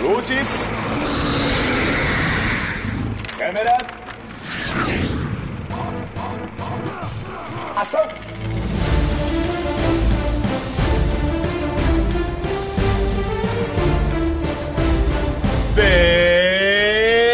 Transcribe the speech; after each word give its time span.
Luzes. 0.00 0.66
Câmera. 3.36 3.76
Ação. 7.74 8.06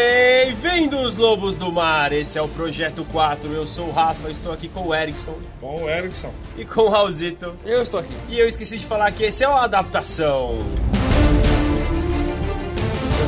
Bem-vindos, 0.01 1.17
lobos 1.17 1.57
do 1.57 1.71
mar! 1.71 2.13
Esse 2.13 2.39
é 2.39 2.43
o 2.43 2.49
Projeto 2.49 3.05
4. 3.13 3.53
Eu 3.53 3.67
sou 3.67 3.89
o 3.89 3.91
Rafa, 3.91 4.31
estou 4.31 4.51
aqui 4.53 4.69
com 4.69 4.87
o 4.87 4.95
Erickson 4.95 5.35
Bom, 5.61 5.83
o 5.83 5.91
Erickson. 5.91 6.33
e 6.57 6.65
com 6.65 6.83
o 6.83 6.89
Raulzito. 6.89 7.55
Eu 7.67 7.83
estou 7.83 8.01
aqui. 8.01 8.15
E 8.31 8.39
eu 8.39 8.49
esqueci 8.49 8.79
de 8.79 8.87
falar 8.87 9.13
que 9.13 9.25
esse 9.25 9.45
é 9.45 9.49
uma 9.49 9.65
adaptação. 9.65 10.65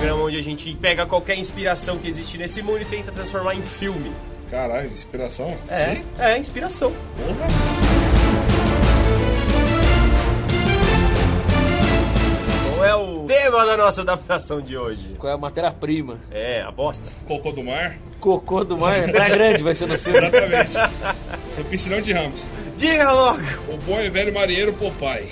Programa 0.00 0.22
onde 0.22 0.38
a 0.38 0.42
gente 0.42 0.74
pega 0.76 1.04
qualquer 1.04 1.36
inspiração 1.36 1.98
que 1.98 2.08
existe 2.08 2.38
nesse 2.38 2.62
mundo 2.62 2.80
e 2.80 2.86
tenta 2.86 3.12
transformar 3.12 3.54
em 3.54 3.62
filme. 3.62 4.10
Caralho, 4.50 4.90
inspiração? 4.90 5.54
É, 5.68 5.96
Sim. 5.96 6.04
é 6.18 6.38
inspiração. 6.38 6.90
Porra. 7.18 7.46
Qual 12.64 12.84
é 12.86 12.94
o 12.94 13.26
tema 13.26 13.66
da 13.66 13.76
nossa 13.76 14.00
adaptação 14.00 14.62
de 14.62 14.74
hoje? 14.74 15.16
Qual 15.18 15.30
é 15.30 15.34
a 15.34 15.38
matéria-prima? 15.38 16.18
É, 16.30 16.62
a 16.62 16.70
bosta. 16.70 17.06
Cocô 17.28 17.52
do 17.52 17.62
mar? 17.62 17.98
Cocô 18.20 18.64
do 18.64 18.78
mar. 18.78 19.06
Praia 19.12 19.34
Grande 19.34 19.62
vai 19.62 19.74
ser 19.74 19.86
nos 19.86 20.00
filmes. 20.00 20.22
Exatamente. 20.22 20.72
Seu 21.50 21.64
piscinão 21.66 22.00
de 22.00 22.14
ramos. 22.14 22.48
Diga 22.74 23.12
logo! 23.12 23.42
O 23.68 23.76
bom 23.76 24.00
e 24.00 24.08
velho 24.08 24.32
marinheiro 24.32 24.72
Popeye. 24.72 25.28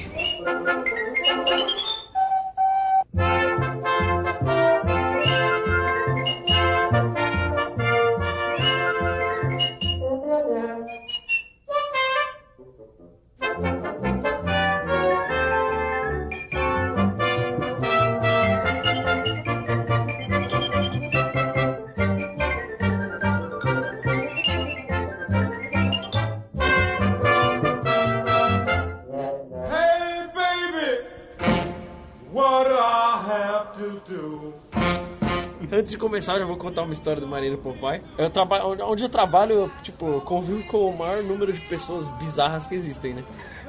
Antes 35.89 35.97
de 35.97 36.03
começar, 36.03 36.35
eu 36.35 36.41
já 36.41 36.45
vou 36.45 36.59
contar 36.59 36.83
uma 36.83 36.93
história 36.93 37.19
do 37.19 37.27
Marinheiro 37.27 37.57
Popeye. 37.63 38.03
Eu 38.19 38.29
trabalho, 38.29 38.77
onde 38.85 39.05
eu 39.05 39.09
trabalho, 39.09 39.55
eu, 39.55 39.71
tipo, 39.83 40.21
convivo 40.21 40.63
com 40.65 40.91
o 40.91 40.99
maior 40.99 41.23
número 41.23 41.51
de 41.51 41.63
pessoas 41.63 42.11
bizarras 42.11 42.67
que 42.67 42.75
existem, 42.75 43.15
né? 43.15 43.25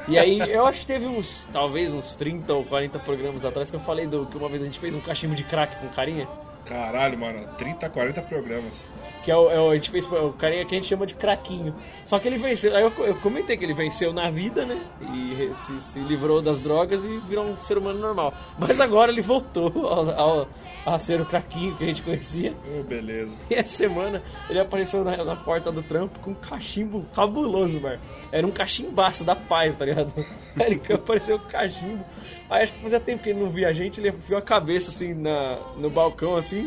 E 0.05 0.19
aí, 0.19 0.37
eu 0.51 0.65
acho 0.65 0.81
que 0.81 0.87
teve 0.87 1.07
uns, 1.07 1.47
talvez 1.53 1.93
uns 1.93 2.15
30 2.15 2.53
ou 2.53 2.65
40 2.65 2.99
programas 2.99 3.45
atrás 3.45 3.69
que 3.69 3.77
eu 3.77 3.79
falei 3.79 4.05
do 4.05 4.25
que 4.25 4.37
uma 4.37 4.49
vez 4.49 4.61
a 4.61 4.65
gente 4.65 4.79
fez 4.79 4.93
um 4.93 4.99
cachimbo 4.99 5.33
de 5.33 5.45
crack 5.45 5.77
com 5.77 5.87
carinha. 5.87 6.27
Caralho, 6.69 7.17
mano. 7.17 7.47
30, 7.57 7.89
40 7.89 8.21
programas. 8.21 8.87
Que 9.23 9.31
é 9.31 9.35
o, 9.35 9.49
é 9.49 9.59
o- 9.59 9.71
a 9.71 9.75
gente 9.75 9.89
fez 9.89 10.05
o 10.05 10.31
carinha 10.33 10.63
que 10.65 10.75
a 10.75 10.77
gente 10.77 10.87
chama 10.87 11.05
de 11.05 11.15
craquinho. 11.15 11.75
Só 12.03 12.19
que 12.19 12.27
ele 12.27 12.37
venceu. 12.37 12.75
Aí 12.75 12.83
eu, 12.83 12.91
eu 13.05 13.15
comentei 13.21 13.57
que 13.57 13.65
ele 13.65 13.73
venceu 13.73 14.13
na 14.13 14.29
vida, 14.29 14.65
né? 14.65 14.85
E 15.01 15.49
se, 15.55 15.81
se 15.81 15.99
livrou 15.99 16.41
das 16.43 16.61
drogas 16.61 17.05
e 17.05 17.17
virou 17.21 17.45
um 17.45 17.57
ser 17.57 17.77
humano 17.79 17.99
normal. 17.99 18.33
Mas 18.59 18.79
agora 18.79 19.11
ele 19.11 19.21
voltou 19.21 19.71
ao, 19.89 20.09
ao- 20.11 20.47
a 20.85 20.97
ser 20.99 21.19
o 21.19 21.25
craquinho 21.25 21.75
que 21.75 21.83
a 21.83 21.87
gente 21.87 22.03
conhecia. 22.03 22.53
Oh, 22.79 22.83
beleza. 22.83 23.35
E 23.49 23.55
essa 23.55 23.75
semana 23.75 24.21
ele 24.49 24.59
apareceu 24.59 25.03
na, 25.03 25.23
na 25.23 25.35
porta 25.35 25.71
do 25.71 25.81
trampo 25.81 26.19
com 26.19 26.31
um 26.31 26.35
cachimbo 26.35 27.03
cabuloso, 27.15 27.81
mano. 27.81 27.99
Era 28.31 28.45
um 28.45 28.51
cachimbaço 28.51 29.23
da 29.23 29.35
paz, 29.35 29.75
tá 29.75 29.85
ligado? 29.85 30.13
Ele 30.59 30.81
apareceu 30.93 31.39
com 31.39 31.47
cachimbo. 31.47 32.03
Aí 32.49 32.63
acho 32.63 32.73
que 32.73 32.81
fazia 32.81 32.99
tempo 32.99 33.23
que 33.23 33.29
ele 33.29 33.39
não 33.39 33.49
via 33.49 33.69
a 33.69 33.71
gente, 33.73 33.99
ele 34.01 34.11
viu 34.11 34.35
a 34.37 34.41
cabeça 34.41 34.89
assim 34.89 35.13
na, 35.13 35.57
no 35.77 35.89
balcão, 35.89 36.35
assim, 36.35 36.58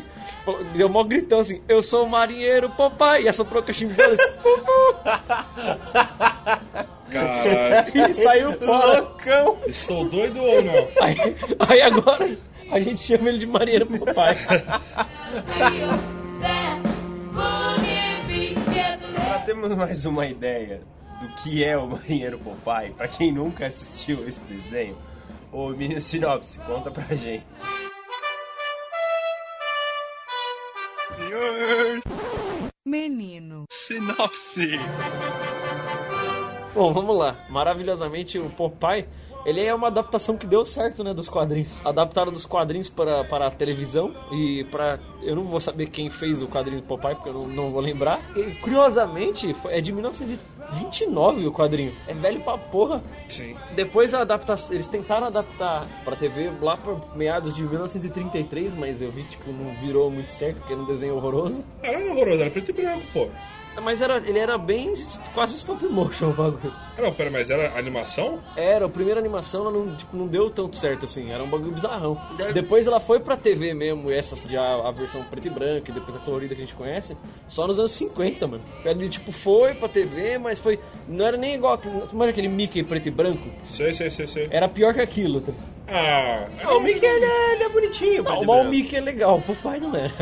deu 0.74 0.88
mó 0.88 1.02
gritão 1.04 1.40
assim, 1.40 1.62
eu 1.68 1.82
sou 1.82 2.04
o 2.04 2.08
marinheiro 2.08 2.70
Popeye, 2.70 3.24
e 3.24 3.28
assoprou 3.28 3.62
o 3.62 3.64
cachimbo 3.64 3.94
assim, 4.00 4.22
Caralho. 7.10 7.92
e 8.10 8.14
saiu 8.14 8.52
fora. 8.54 9.00
Loucão! 9.00 9.58
Estou 9.66 10.08
doido 10.08 10.42
ou 10.42 10.62
não? 10.62 10.88
Aí, 11.00 11.36
aí 11.58 11.82
agora 11.82 12.36
a 12.70 12.80
gente 12.80 13.02
chama 13.02 13.28
ele 13.28 13.38
de 13.38 13.46
marinheiro 13.46 13.86
Popeye. 13.86 14.36
Já 19.26 19.38
temos 19.40 19.74
mais 19.74 20.04
uma 20.06 20.26
ideia 20.26 20.80
do 21.20 21.28
que 21.36 21.64
é 21.64 21.76
o 21.76 21.86
Marinheiro 21.86 22.38
Popeye, 22.38 22.92
pra 22.92 23.06
quem 23.06 23.32
nunca 23.32 23.66
assistiu 23.66 24.26
esse 24.26 24.42
desenho. 24.42 24.96
Ô 25.52 25.68
menino 25.68 26.00
Sinopse, 26.00 26.58
conta 26.60 26.90
pra 26.90 27.14
gente. 27.14 27.46
Menino. 32.84 33.64
Bom, 36.74 36.92
vamos 36.92 37.18
lá. 37.18 37.46
Maravilhosamente, 37.50 38.38
o 38.38 38.48
Popeye, 38.50 39.06
ele 39.44 39.60
é 39.60 39.74
uma 39.74 39.88
adaptação 39.88 40.36
que 40.36 40.46
deu 40.46 40.64
certo, 40.64 41.02
né, 41.02 41.12
dos 41.12 41.28
quadrinhos. 41.28 41.84
Adaptaram 41.84 42.32
dos 42.32 42.44
quadrinhos 42.44 42.88
para, 42.88 43.24
para 43.24 43.48
a 43.48 43.50
televisão 43.50 44.12
e 44.30 44.64
para... 44.70 44.98
Eu 45.22 45.36
não 45.36 45.44
vou 45.44 45.60
saber 45.60 45.86
quem 45.86 46.10
fez 46.10 46.42
o 46.42 46.48
quadrinho 46.48 46.80
do 46.80 46.86
Popeye, 46.86 47.14
porque 47.14 47.28
eu 47.28 47.34
não, 47.34 47.46
não 47.46 47.70
vou 47.70 47.80
lembrar. 47.80 48.20
E, 48.36 48.56
curiosamente, 48.56 49.54
é 49.66 49.80
de 49.80 49.92
1929 49.92 51.46
o 51.46 51.52
quadrinho. 51.52 51.92
É 52.06 52.14
velho 52.14 52.40
pra 52.42 52.58
porra. 52.58 53.02
Sim. 53.28 53.56
Depois 53.74 54.14
a 54.14 54.22
adaptação, 54.22 54.74
eles 54.74 54.86
tentaram 54.86 55.26
adaptar 55.26 55.86
pra 56.04 56.16
TV 56.16 56.50
lá 56.60 56.76
por 56.76 57.00
meados 57.16 57.52
de 57.54 57.62
1933, 57.62 58.74
mas 58.74 59.00
eu 59.00 59.10
vi, 59.10 59.22
tipo, 59.24 59.52
não 59.52 59.74
virou 59.76 60.10
muito 60.10 60.30
certo, 60.30 60.58
porque 60.58 60.72
era 60.72 60.82
um 60.82 60.86
desenho 60.86 61.16
horroroso. 61.16 61.64
Caralho, 61.82 62.12
horroroso. 62.12 62.40
Era 62.40 62.50
preto 62.50 62.70
e 62.70 62.74
branco, 62.74 63.06
pô. 63.12 63.28
Mas 63.80 64.02
era, 64.02 64.18
ele 64.18 64.38
era 64.38 64.58
bem 64.58 64.92
quase 65.34 65.56
stop 65.56 65.82
motion 65.86 66.30
o 66.30 66.32
bagulho. 66.34 66.72
Ah, 66.96 67.00
não, 67.00 67.12
pera, 67.12 67.30
mas 67.30 67.48
era 67.48 67.78
animação? 67.78 68.38
Era, 68.54 68.84
a 68.84 68.88
primeira 68.88 69.18
animação 69.18 69.62
ela 69.62 69.70
não, 69.72 69.96
tipo, 69.96 70.14
não 70.16 70.26
deu 70.26 70.50
tanto 70.50 70.76
certo 70.76 71.06
assim, 71.06 71.32
era 71.32 71.42
um 71.42 71.48
bagulho 71.48 71.72
bizarrão. 71.72 72.20
Depois 72.52 72.86
ela 72.86 73.00
foi 73.00 73.18
pra 73.20 73.34
TV 73.36 73.72
mesmo, 73.72 74.10
essa 74.10 74.36
já 74.46 74.62
a 74.86 74.90
versão 74.90 75.24
preta 75.24 75.48
e 75.48 75.50
branca, 75.50 75.90
e 75.90 75.94
depois 75.94 76.14
a 76.14 76.18
colorida 76.18 76.54
que 76.54 76.60
a 76.60 76.64
gente 76.64 76.74
conhece, 76.74 77.16
só 77.48 77.66
nos 77.66 77.78
anos 77.78 77.92
50, 77.92 78.46
mano. 78.46 78.62
Ele 78.84 79.08
tipo 79.08 79.32
foi 79.32 79.74
pra 79.74 79.88
TV, 79.88 80.36
mas 80.38 80.58
foi. 80.58 80.78
Não 81.08 81.24
era 81.24 81.36
nem 81.38 81.54
igual. 81.54 81.80
Era 82.20 82.30
aquele 82.30 82.48
Mickey 82.48 82.82
preto 82.84 83.08
e 83.08 83.10
branco? 83.10 83.48
Sei, 83.64 83.94
sei, 83.94 84.10
sei, 84.10 84.26
sei. 84.26 84.48
Era 84.50 84.68
pior 84.68 84.92
que 84.92 85.00
aquilo. 85.00 85.40
Tá? 85.40 85.52
Ah, 85.88 86.46
Ah, 86.62 86.74
o 86.76 86.80
Mickey 86.80 87.04
ele 87.06 87.24
é, 87.24 87.52
ele 87.54 87.62
é 87.64 87.68
bonitinho, 87.70 88.22
Não, 88.22 88.24
preto 88.32 88.46
mas 88.46 88.58
o 88.58 88.60
branco. 88.60 88.70
Mickey 88.70 88.96
é 88.96 89.00
legal, 89.00 89.38
o 89.38 89.42
papai 89.42 89.80
não 89.80 89.96
era. 89.96 90.12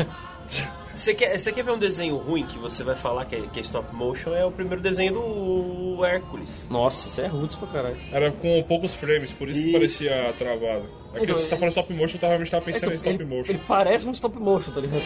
Você 0.95 1.13
quer, 1.13 1.37
você 1.39 1.51
quer 1.51 1.63
ver 1.63 1.71
um 1.71 1.79
desenho 1.79 2.17
ruim 2.17 2.45
que 2.45 2.57
você 2.59 2.83
vai 2.83 2.95
falar 2.95 3.25
que 3.25 3.35
é, 3.35 3.41
que 3.51 3.59
é 3.59 3.61
stop 3.61 3.93
motion? 3.95 4.33
É 4.33 4.45
o 4.45 4.51
primeiro 4.51 4.81
desenho 4.81 5.13
do 5.13 6.03
Hércules. 6.05 6.65
Nossa, 6.69 7.07
isso 7.07 7.21
é 7.21 7.27
roots 7.27 7.55
pra 7.55 7.67
caralho. 7.69 7.97
era 8.11 8.31
com 8.31 8.61
poucos 8.63 8.93
frames, 8.93 9.31
por 9.31 9.47
isso 9.49 9.61
que 9.61 9.69
E- 9.69 9.73
parecia 9.73 10.33
travado. 10.37 10.83
É 11.13 11.17
que 11.17 11.23
Então, 11.25 11.35
você 11.35 11.43
tá 11.49 11.55
ele- 11.55 11.59
falando 11.59 11.69
stop 11.71 11.93
motion, 11.93 12.15
eu 12.15 12.19
tava, 12.21 12.33
eu 12.35 12.49
tava 12.49 12.65
pensando 12.65 12.77
Então, 12.83 12.93
em 12.93 12.95
stop 12.95 13.15
ele, 13.15 13.25
motion. 13.25 13.51
ele 13.53 13.61
parece 13.67 14.07
um 14.07 14.11
stop 14.11 14.37
motion, 14.39 14.71
tá 14.71 14.81
ligado? 14.81 15.01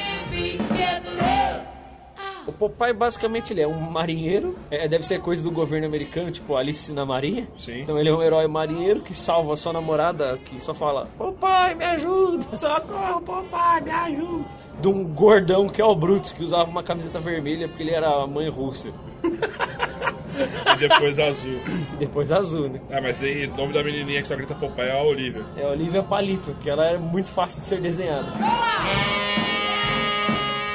O 2.48 2.52
Popeye 2.52 2.94
basicamente 2.94 3.54
ele 3.54 3.62
é 3.62 3.68
um 3.68 3.80
marinheiro, 3.80 4.56
é, 4.70 4.88
deve 4.88 5.06
ser 5.06 5.20
coisa 5.20 5.44
do 5.44 5.50
governo 5.50 5.88
americano, 5.88 6.32
tipo 6.32 6.56
Alice 6.56 6.92
na 6.94 7.06
Marinha. 7.06 7.48
Sim. 7.56 7.82
Então 7.82 7.98
ele 8.00 8.10
é 8.10 8.14
um 8.14 8.22
herói 8.22 8.48
marinheiro 8.48 9.02
que 9.02 9.16
salva 9.16 9.54
a 9.54 9.58
sua 9.58 9.74
namorada, 9.74 10.38
que 10.46 10.62
só 10.64 10.74
fala: 10.74 11.08
Popeye, 11.18 11.76
me 11.76 11.86
ajuda! 11.86 12.56
Socorro, 12.56 13.22
papai, 13.22 13.82
me 13.82 13.92
ajuda! 13.92 14.46
De 14.80 14.88
um 14.88 15.04
gordão 15.06 15.68
que 15.68 15.82
é 15.82 15.86
o 15.86 15.96
Brutus, 15.96 16.34
que 16.34 16.44
usava 16.44 16.70
uma 16.70 16.84
camiseta 16.84 17.20
vermelha 17.20 17.68
porque 17.68 17.82
ele 17.82 17.92
era 17.92 18.24
a 18.24 18.28
mãe 18.28 18.50
russa. 18.50 18.90
E 20.36 20.78
depois 20.78 21.18
azul. 21.18 21.62
Depois 21.98 22.32
azul, 22.32 22.68
né? 22.68 22.82
Ah, 22.92 23.00
mas 23.02 23.24
aí 23.24 23.48
o 23.48 23.56
nome 23.56 23.72
da 23.72 23.82
menininha 23.82 24.22
que 24.22 24.28
só 24.28 24.36
grita 24.36 24.54
Popeye 24.54 24.90
é 24.90 24.92
a 24.92 25.02
Olivia. 25.02 25.46
É 25.56 25.64
a 25.64 25.70
Olivia 25.70 26.04
Palito, 26.04 26.54
que 26.62 26.70
ela 26.70 26.86
é 26.86 26.98
muito 26.98 27.32
fácil 27.32 27.62
de 27.62 27.68
ser 27.68 27.80
desenhada. 27.80 28.34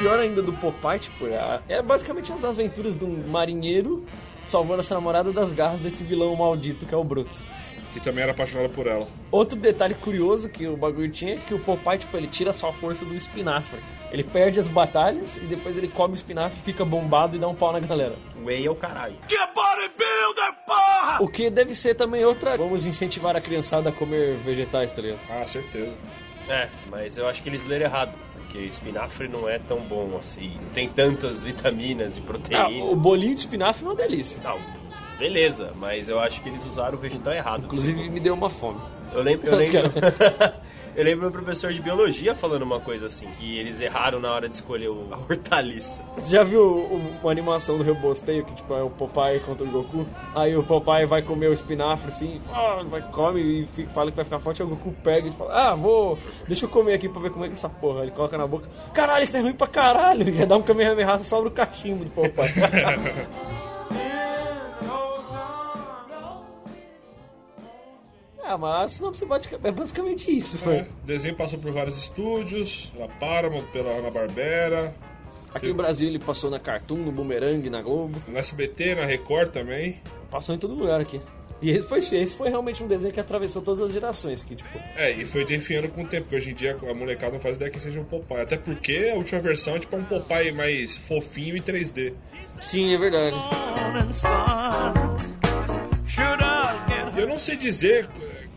Pior 0.01 0.19
ainda 0.19 0.41
do 0.41 0.51
Popeye, 0.55 0.99
tipo, 0.99 1.27
é, 1.27 1.61
é 1.69 1.83
basicamente 1.83 2.33
as 2.33 2.43
aventuras 2.43 2.97
de 2.97 3.05
um 3.05 3.29
marinheiro 3.29 4.03
salvando 4.47 4.81
essa 4.81 4.95
namorada 4.95 5.31
das 5.31 5.53
garras 5.53 5.79
desse 5.79 6.03
vilão 6.03 6.35
maldito 6.35 6.87
que 6.87 6.95
é 6.95 6.97
o 6.97 7.05
Brutus. 7.05 7.45
Que 7.93 8.01
também 8.01 8.23
era 8.23 8.33
apaixonada 8.33 8.71
por 8.71 8.87
ela. 8.87 9.07
Outro 9.31 9.59
detalhe 9.59 9.95
curioso 9.95 10.49
que 10.49 10.67
o 10.67 10.75
bagulho 10.75 11.11
tinha 11.11 11.35
é 11.35 11.37
que 11.37 11.53
o 11.53 11.59
Popeye, 11.59 11.99
tipo, 11.99 12.17
ele 12.17 12.29
tira 12.29 12.51
a 12.51 12.55
sua 12.55 12.73
força 12.73 13.05
do 13.05 13.15
espinafre. 13.15 13.79
Ele 14.11 14.25
perde 14.25 14.59
as 14.59 14.67
batalhas 14.67 15.37
e 15.37 15.41
depois 15.41 15.77
ele 15.77 15.89
come 15.89 16.15
o 16.15 16.17
espinafre, 16.17 16.59
fica 16.63 16.83
bombado 16.83 17.37
e 17.37 17.39
dá 17.39 17.47
um 17.47 17.55
pau 17.55 17.71
na 17.71 17.81
galera. 17.81 18.15
Whey 18.43 18.67
é 18.67 18.71
o 18.71 18.75
caralho. 18.75 19.17
O 21.21 21.29
que 21.29 21.51
deve 21.51 21.75
ser 21.75 21.95
também 21.95 22.25
outra. 22.25 22.57
Vamos 22.57 22.87
incentivar 22.87 23.37
a 23.37 23.41
criançada 23.41 23.91
a 23.91 23.93
comer 23.93 24.39
vegetais, 24.39 24.95
tá 24.95 25.03
ligado? 25.03 25.21
Ah, 25.29 25.47
certeza. 25.47 25.95
É, 26.49 26.69
mas 26.89 27.17
eu 27.17 27.29
acho 27.29 27.43
que 27.43 27.49
eles 27.51 27.65
leram 27.65 27.85
errado. 27.85 28.13
Porque 28.51 28.67
espinafre 28.67 29.29
não 29.29 29.49
é 29.49 29.61
tão 29.61 29.79
bom 29.79 30.17
assim. 30.19 30.59
Não 30.61 30.71
tem 30.71 30.89
tantas 30.89 31.45
vitaminas 31.47 32.17
e 32.17 32.21
Ah, 32.21 32.23
proteína. 32.25 32.85
o 32.85 32.97
bolinho 32.97 33.35
de 33.35 33.41
espinafre 33.43 33.85
é 33.85 33.89
uma 33.89 33.95
delícia. 33.95 34.39
Não, 34.43 34.59
beleza, 35.17 35.73
mas 35.77 36.09
eu 36.09 36.19
acho 36.19 36.43
que 36.43 36.49
eles 36.49 36.65
usaram 36.65 36.99
o 36.99 37.01
vegetal 37.01 37.33
errado. 37.33 37.67
Inclusive 37.67 38.11
me 38.11 38.19
deu 38.19 38.35
uma 38.35 38.51
fome. 38.51 38.81
Eu 39.13 39.23
lembro, 39.23 39.47
eu 39.47 39.57
lembro, 39.57 39.93
eu 41.01 41.05
lembro 41.05 41.23
meu 41.23 41.31
professor 41.31 41.73
de 41.73 41.81
biologia 41.81 42.35
falando 42.35 42.63
uma 42.63 42.79
coisa 42.81 43.07
assim, 43.07 43.27
que 43.39 43.59
eles 43.59 43.81
erraram 43.81 44.21
na 44.21 44.33
hora 44.33 44.49
de 44.49 44.55
escolher 44.55 44.89
o- 44.89 45.09
a 45.13 45.17
hortaliça. 45.31 46.03
Você 46.17 46.33
já 46.37 46.43
viu 46.43 46.63
uma 47.23 47.31
animação 47.31 47.79
do 47.79 47.85
Rebosteio, 47.85 48.45
que 48.45 48.55
tipo 48.55 48.75
é 48.75 48.83
o 48.83 48.91
Popeye 48.91 49.41
contra 49.41 49.67
o 49.67 49.71
Goku? 49.71 50.07
Aí 50.35 50.57
o 50.57 50.63
Popeye 50.63 51.07
vai 51.07 51.23
comer 51.23 51.49
o 51.49 51.53
espinafre 51.53 52.09
assim, 52.09 52.41
ah, 52.53 52.83
vai, 52.89 53.03
come 53.11 53.41
e 53.63 53.67
fica- 53.67 53.91
fala 53.91 54.11
que 54.11 54.17
vai 54.17 54.25
ficar 54.25 54.39
forte, 54.41 54.63
aí 54.63 54.67
o 54.69 54.71
Goku 54.71 54.93
pega 55.03 55.29
e 55.29 55.33
fala, 55.33 55.71
ah, 55.71 55.75
vou, 55.75 56.19
deixa 56.47 56.67
eu 56.67 56.69
comer 56.69 56.95
aqui 56.95 57.09
pra 57.09 57.23
ver 57.23 57.31
como 57.31 57.45
é 57.45 57.49
que 57.49 57.55
é 57.55 57.57
essa 57.57 57.69
porra. 57.69 58.03
Ele 58.03 58.11
coloca 58.11 58.37
na 58.37 58.47
boca, 58.47 58.69
caralho, 58.93 59.25
isso 59.25 59.37
é 59.37 59.41
ruim 59.41 59.55
pra 59.55 59.67
caralho. 59.67 60.31
Já 60.35 60.45
dá 60.45 60.57
um 60.57 60.63
Kamehameha, 60.63 61.19
sobra 61.21 61.49
o 61.49 61.53
cachimbo 61.53 62.05
do 62.05 62.11
Popeye. 62.11 62.53
ah, 68.55 68.59
mas 68.59 68.99
não 69.01 69.13
você 69.15 69.25
pode, 69.27 69.49
é 69.63 69.71
basicamente 69.71 70.37
isso, 70.37 70.59
É, 70.65 70.67
velho. 70.69 70.87
o 71.03 71.07
desenho 71.07 71.35
passou 71.37 71.59
por 71.59 71.71
vários 71.73 71.97
estúdios, 71.97 72.93
pela 72.97 73.09
Paramount, 73.09 73.65
pela 73.73 73.93
Hanna-Barbera, 73.95 74.95
Aqui 75.53 75.67
no 75.67 75.75
Brasil 75.75 76.09
ele 76.09 76.21
passou 76.21 76.49
na 76.49 76.61
Cartoon, 76.61 76.99
no 76.99 77.11
Boomerang, 77.11 77.69
na 77.69 77.83
Globo. 77.83 78.23
no 78.29 78.39
SBT, 78.39 78.95
na 78.95 79.05
Record 79.05 79.51
também. 79.51 80.01
Passou 80.31 80.55
em 80.55 80.59
todo 80.59 80.75
lugar 80.75 81.01
aqui. 81.01 81.21
E 81.61 81.71
esse 81.73 81.83
foi, 81.89 81.99
esse 81.99 82.37
foi 82.37 82.49
realmente 82.49 82.83
um 82.85 82.87
desenho 82.87 83.13
que 83.13 83.19
atravessou 83.19 83.61
todas 83.61 83.81
as 83.81 83.93
gerações. 83.93 84.43
Que, 84.43 84.55
tipo, 84.55 84.79
É, 84.97 85.11
e 85.11 85.25
foi 85.27 85.45
definhando 85.45 85.89
com 85.89 86.03
o 86.05 86.07
tempo, 86.07 86.23
porque 86.23 86.37
hoje 86.37 86.53
em 86.53 86.55
dia 86.55 86.79
a 86.89 86.95
molecada 86.95 87.33
não 87.33 87.41
faz 87.41 87.57
ideia 87.57 87.69
que 87.71 87.81
seja 87.81 88.01
um 88.01 88.05
Popeye. 88.05 88.41
Até 88.43 88.57
porque 88.57 89.11
a 89.13 89.17
última 89.17 89.41
versão 89.41 89.75
é 89.75 89.81
tipo 89.81 89.97
um 89.97 90.05
Popeye 90.05 90.53
mais 90.53 90.97
fofinho 90.97 91.57
e 91.57 91.61
3D. 91.61 92.15
sim, 92.63 92.95
é 92.95 92.97
verdade. 92.97 93.37
Eu 97.21 97.27
não 97.29 97.39
sei 97.39 97.57
dizer 97.57 98.09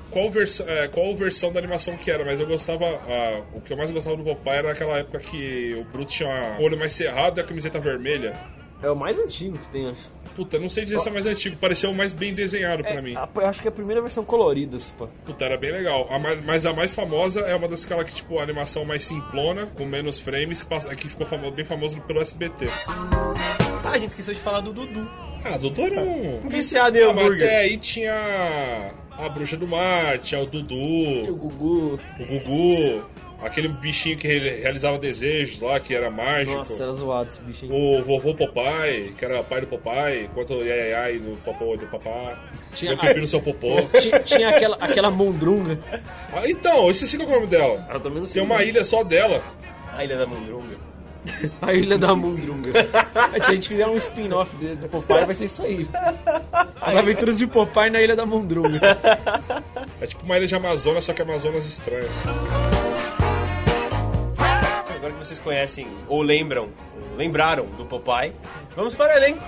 qual, 0.09 0.29
versa, 0.29 0.63
é, 0.67 0.87
qual 0.87 1.15
versão 1.15 1.51
da 1.51 1.59
animação 1.59 1.97
que 1.97 2.09
era, 2.11 2.23
mas 2.23 2.39
eu 2.39 2.47
gostava. 2.47 2.85
ah, 2.85 3.41
o 3.53 3.61
que 3.61 3.71
eu 3.73 3.77
mais 3.77 3.89
gostava 3.91 4.15
do 4.15 4.23
Popeye 4.23 4.57
era 4.57 4.71
aquela 4.71 4.97
época 4.99 5.19
que 5.19 5.75
o 5.79 5.83
Bruto 5.85 6.11
tinha 6.11 6.55
o 6.59 6.63
olho 6.63 6.77
mais 6.77 6.93
cerrado 6.93 7.39
e 7.39 7.41
a 7.41 7.43
camiseta 7.43 7.79
vermelha. 7.79 8.33
É 8.81 8.89
o 8.89 8.95
mais 8.97 9.17
antigo 9.17 9.57
que 9.57 9.69
tem, 9.69 9.89
acho. 9.89 10.11
Puta, 10.35 10.59
não 10.59 10.67
sei 10.67 10.83
dizer 10.83 10.99
se 10.99 11.07
é 11.07 11.11
mais 11.11 11.25
antigo, 11.25 11.55
pareceu 11.55 11.91
o 11.91 11.95
mais 11.95 12.13
bem 12.13 12.33
desenhado 12.33 12.83
pra 12.83 13.01
mim. 13.01 13.15
A- 13.15 13.29
eu 13.35 13.45
acho 13.45 13.61
que 13.61 13.67
é 13.67 13.69
a 13.69 13.73
primeira 13.73 14.01
versão 14.01 14.25
colorida, 14.25 14.77
se 14.77 14.91
pá. 14.91 15.07
Puta, 15.25 15.45
era 15.45 15.57
bem 15.57 15.71
legal. 15.71 16.05
A 16.11 16.19
mais, 16.19 16.41
mas 16.43 16.65
a 16.65 16.73
mais 16.73 16.93
famosa 16.93 17.39
é 17.41 17.55
uma 17.55 17.67
das 17.69 17.85
que, 17.85 17.95
tipo, 18.13 18.39
a 18.39 18.43
animação 18.43 18.83
mais 18.83 19.03
simplona, 19.05 19.67
com 19.67 19.85
menos 19.85 20.19
frames, 20.19 20.63
que, 20.63 20.67
passa- 20.67 20.93
que 20.95 21.07
ficou 21.07 21.25
famo- 21.25 21.49
bem 21.51 21.63
famoso 21.63 22.01
pelo 22.01 22.19
SBT. 22.21 22.65
Ah, 23.85 23.91
a 23.91 23.97
gente 23.97 24.09
esqueceu 24.09 24.33
de 24.33 24.39
falar 24.41 24.59
do 24.59 24.73
Dudu. 24.73 25.09
Ah, 25.45 25.57
Doutor 25.57 25.91
era 25.91 26.01
um. 26.01 26.39
Viciado 26.47 26.97
em 26.97 27.01
Ah, 27.01 27.13
mas 27.13 27.17
hambúrguer. 27.25 27.47
até 27.47 27.57
aí 27.59 27.77
tinha 27.77 28.91
a 29.17 29.29
Bruxa 29.29 29.57
do 29.57 29.67
Mar, 29.67 30.17
tinha 30.19 30.39
o 30.41 30.43
O 30.43 30.47
Dudu, 30.47 31.35
Gugu. 31.35 31.99
o 32.19 32.25
Gugu, 32.25 33.05
aquele 33.41 33.67
bichinho 33.67 34.17
que 34.17 34.27
re- 34.27 34.61
realizava 34.61 34.97
desejos 34.97 35.59
lá, 35.59 35.79
que 35.79 35.93
era 35.93 36.09
mágico. 36.09 36.57
Nossa, 36.57 36.81
era 36.83 36.93
zoado 36.93 37.29
esse 37.29 37.41
bichinho. 37.41 37.73
O 37.75 38.01
vovô 38.03 38.33
Popeye, 38.33 39.11
que 39.17 39.23
era 39.25 39.43
pai 39.43 39.61
do 39.61 39.67
Popeye, 39.67 40.23
enquanto 40.25 40.53
o 40.53 40.63
Yai 40.65 40.91
Yai 40.91 41.13
no 41.19 41.35
popô 41.37 41.75
do 41.75 41.85
papá. 41.87 42.39
Tinha- 42.73 42.97
pipi 42.97 43.19
no 43.19 43.27
seu 43.27 43.41
popô. 43.41 43.81
Tinha, 44.01 44.19
tinha 44.21 44.47
aquela, 44.49 44.77
aquela 44.77 45.11
mondrunga. 45.11 45.77
Ah, 46.33 46.49
então, 46.49 46.85
eu 46.85 46.91
esqueci 46.91 47.17
qual 47.17 47.27
é 47.27 47.31
o 47.31 47.35
nome 47.35 47.47
dela. 47.47 47.87
Eu 47.93 47.99
também 47.99 48.19
não 48.19 48.25
sei. 48.25 48.41
Tem 48.41 48.49
uma 48.49 48.63
ilha 48.63 48.83
só 48.85 49.03
dela. 49.03 49.43
A 49.95 50.03
Ilha 50.03 50.17
da 50.17 50.25
Mundrunga. 50.25 50.75
A 51.61 51.73
Ilha 51.73 51.97
da 51.97 52.15
Mundrunga. 52.15 52.71
Se 52.73 53.51
a 53.51 53.55
gente 53.55 53.67
fizer 53.67 53.87
um 53.87 53.95
spin-off 53.97 54.55
de, 54.57 54.75
de 54.75 54.87
Popeye, 54.87 55.25
vai 55.25 55.33
ser 55.35 55.45
isso 55.45 55.63
aí. 55.63 55.87
As 56.81 56.95
aventuras 56.95 57.37
de 57.37 57.47
Popeye 57.47 57.89
na 57.89 58.01
Ilha 58.01 58.15
da 58.15 58.25
Mundrunga. 58.25 58.79
É 60.01 60.05
tipo 60.05 60.23
uma 60.25 60.37
ilha 60.37 60.47
de 60.47 60.55
Amazonas, 60.55 61.03
só 61.03 61.13
que 61.13 61.21
Amazonas 61.21 61.65
estranhas. 61.65 62.11
Agora 64.95 65.13
que 65.13 65.19
vocês 65.19 65.39
conhecem, 65.39 65.87
ou 66.07 66.21
lembram, 66.21 66.69
ou 66.95 67.17
lembraram 67.17 67.65
do 67.77 67.85
Popeye, 67.85 68.33
vamos 68.75 68.95
para 68.95 69.13
o 69.13 69.17
elenco. 69.17 69.43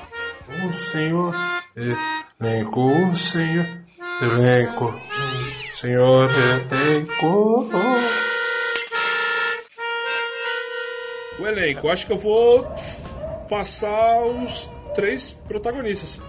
O 0.67 0.73
senhor 0.73 1.35
elenco, 2.39 2.87
o 3.11 3.15
senhor 3.15 3.65
elenco, 4.21 5.01
senhor 5.71 6.29
elenco. 6.71 7.69
O 11.39 11.45
elenco, 11.45 11.89
acho 11.89 12.05
que 12.07 12.13
eu 12.13 12.17
vou 12.17 12.65
passar 13.49 14.25
os 14.25 14.69
três 14.93 15.33
protagonistas. 15.47 16.19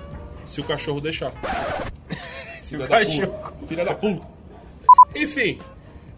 Se 0.45 0.61
o 0.61 0.65
cachorro 0.65 1.01
deixar. 1.01 1.33
Se 2.61 2.71
Filha 2.77 2.85
o 2.85 2.89
da 2.89 2.99
cachorro. 2.99 3.27
puta. 3.29 3.67
Filha 3.69 3.85
da 3.85 3.95
puta. 3.95 4.29
Enfim, 5.15 5.59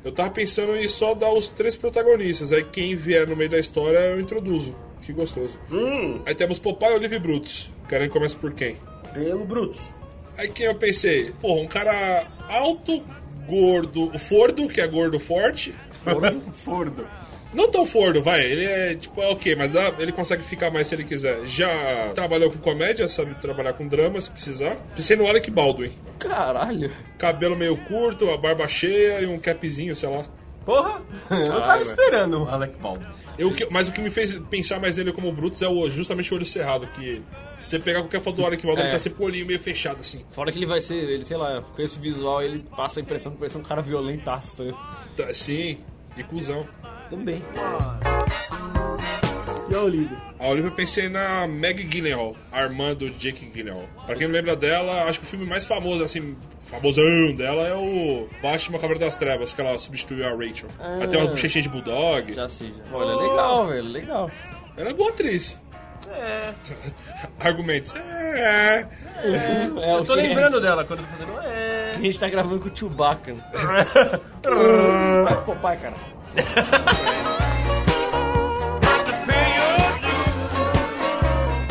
eu 0.05 0.13
tava 0.13 0.31
pensando 0.31 0.75
em 0.77 0.89
só 0.89 1.15
dar 1.15 1.31
os 1.33 1.49
três 1.49 1.77
protagonistas. 1.77 2.53
Aí 2.53 2.65
quem 2.65 2.97
vier 2.97 3.27
no 3.27 3.37
meio 3.37 3.51
da 3.51 3.59
história 3.59 3.99
eu 3.99 4.21
introduzo. 4.21 4.75
Que 5.03 5.13
gostoso. 5.13 5.59
Hum, 5.71 6.21
Aí 6.27 6.35
temos 6.35 6.59
Popeye, 6.59 6.95
Olive 6.95 7.17
e 7.17 7.19
Brutus. 7.19 7.71
Querem 7.89 8.09
que 8.09 8.13
comece 8.13 8.37
por 8.37 8.53
quem? 8.53 8.77
pelo 9.15 9.45
Brutus. 9.47 9.91
Aí 10.37 10.49
quem 10.51 10.67
eu 10.67 10.75
pensei? 10.75 11.33
Porra, 11.41 11.61
um 11.63 11.67
cara 11.67 12.27
alto, 12.49 13.03
gordo, 13.47 14.17
fordo, 14.19 14.69
que 14.69 14.81
é 14.81 14.87
gordo 14.87 15.19
forte. 15.19 15.75
Fordo. 16.53 17.07
Não 17.53 17.71
tão 17.71 17.87
fordo, 17.87 18.23
vai. 18.23 18.43
Ele 18.45 18.65
é 18.65 18.95
tipo, 18.95 19.21
é 19.23 19.29
ok, 19.29 19.55
mas 19.57 19.73
dá- 19.73 19.93
ele 19.99 20.13
consegue 20.13 20.43
ficar 20.43 20.71
mais 20.71 20.87
se 20.89 20.95
ele 20.95 21.05
quiser. 21.05 21.47
Já 21.47 22.11
trabalhou 22.15 22.51
com 22.51 22.59
comédia, 22.59 23.09
sabe 23.09 23.35
trabalhar 23.37 23.73
com 23.73 23.87
drama 23.89 24.21
se 24.21 24.31
precisar. 24.31 24.77
Pensei 24.95 25.17
no 25.17 25.27
Alec 25.27 25.51
Baldwin. 25.51 25.91
Caralho. 26.19 26.91
Cabelo 27.17 27.57
meio 27.57 27.77
curto, 27.85 28.31
a 28.31 28.37
barba 28.37 28.69
cheia 28.69 29.21
e 29.23 29.27
um 29.27 29.39
capzinho, 29.39 29.97
sei 29.97 30.09
lá. 30.11 30.25
Porra! 30.65 31.01
Eu 31.31 31.37
não 31.39 31.47
tava 31.49 31.61
Caralho, 31.61 31.83
esperando 31.83 32.43
o 32.45 32.49
Alec 32.49 32.77
Baldwin. 32.77 33.07
Eu, 33.39 33.55
mas 33.71 33.89
o 33.89 33.93
que 33.93 34.01
me 34.01 34.11
fez 34.11 34.35
pensar 34.51 34.81
mais 34.81 34.97
nele 34.97 35.13
como 35.13 35.31
Brutus 35.33 35.63
é 35.63 35.69
o, 35.69 35.89
justamente 35.89 36.31
o 36.33 36.37
olho 36.37 36.45
cerrado, 36.45 36.89
que 36.89 37.23
se 37.57 37.69
você 37.71 37.79
pegar 37.79 38.01
qualquer 38.01 38.21
foto 38.21 38.35
do 38.37 38.45
Alec 38.45 38.63
Baldwin, 38.67 38.83
É. 38.83 38.87
ele 38.87 38.93
tá 38.93 38.99
sempre 38.99 39.17
com 39.17 39.23
o 39.25 39.27
olhinho 39.27 39.47
meio 39.47 39.61
fechado 39.61 40.01
assim. 40.01 40.25
Fora 40.33 40.51
que 40.53 40.59
ele 40.59 40.67
vai 40.67 40.81
ser, 40.81 40.97
ele, 40.97 41.25
sei 41.25 41.37
lá, 41.37 41.63
com 41.63 41.81
esse 41.81 41.99
visual 42.01 42.43
ele 42.43 42.65
passa 42.77 42.99
a 42.99 43.03
impressão 43.03 43.33
que 43.33 43.39
vai 43.39 43.49
ser 43.49 43.59
um 43.59 43.63
cara 43.63 43.81
violentaço, 43.81 44.57
tá? 44.65 45.07
Tá, 45.17 45.33
sim, 45.33 45.79
e 46.19 46.25
cuzão. 46.25 46.67
Também. 47.09 47.43
E 49.71 49.75
a 49.75 49.81
Olivia? 49.81 50.17
A 50.39 50.49
Olivia 50.49 50.71
eu 50.71 50.75
pensei 50.75 51.09
na 51.09 51.47
Meg 51.47 51.85
Gyllenhaal, 51.85 52.35
a 52.53 52.63
irmã 52.63 52.95
do 52.95 53.11
Jake 53.11 53.47
Gyllenhaal. 53.47 53.85
Pra 54.07 54.15
quem 54.15 54.27
não 54.27 54.35
lembra 54.35 54.57
dela, 54.57 55.05
acho 55.05 55.21
que 55.21 55.27
o 55.27 55.29
filme 55.29 55.45
mais 55.45 55.67
famoso, 55.67 56.03
assim, 56.03 56.37
famosão 56.71 57.35
dela 57.35 57.67
é 57.69 57.75
o 57.75 58.29
Batman 58.43 58.79
Cavaleiro 58.79 59.01
das 59.01 59.17
Trevas, 59.17 59.53
que 59.53 59.61
ela 59.61 59.79
substituiu 59.79 60.27
a 60.27 60.31
Rachel. 60.31 60.69
Ah. 60.79 60.97
Ela 61.01 61.07
tem 61.09 61.21
uma 61.21 61.29
bochechinha 61.29 61.63
de 61.63 61.69
bulldog. 61.69 62.33
Já 62.35 62.49
sei, 62.49 62.69
já. 62.69 62.97
Olha, 62.97 63.17
legal, 63.17 63.67
velho, 63.67 63.89
legal. 63.89 64.31
Ela 64.77 64.91
é 64.91 64.93
boa 64.95 65.11
atriz. 65.11 65.61
É. 66.11 66.55
Argumentos. 67.41 67.95
É. 67.95 68.87
É, 69.23 69.95
Eu 69.95 70.05
tô 70.05 70.15
lembrando 70.15 70.61
dela 70.61 70.85
quando 70.85 71.01
eu 71.01 71.07
tô 71.07 71.11
fazendo. 71.11 71.33
É. 71.43 71.95
A 71.97 72.01
gente 72.01 72.19
tá 72.19 72.29
gravando 72.29 72.61
com 72.61 72.69
o 72.69 72.77
Chewbacca. 72.77 73.35
Vai, 74.45 75.45
Popeye, 75.45 75.79
cara. 75.79 75.95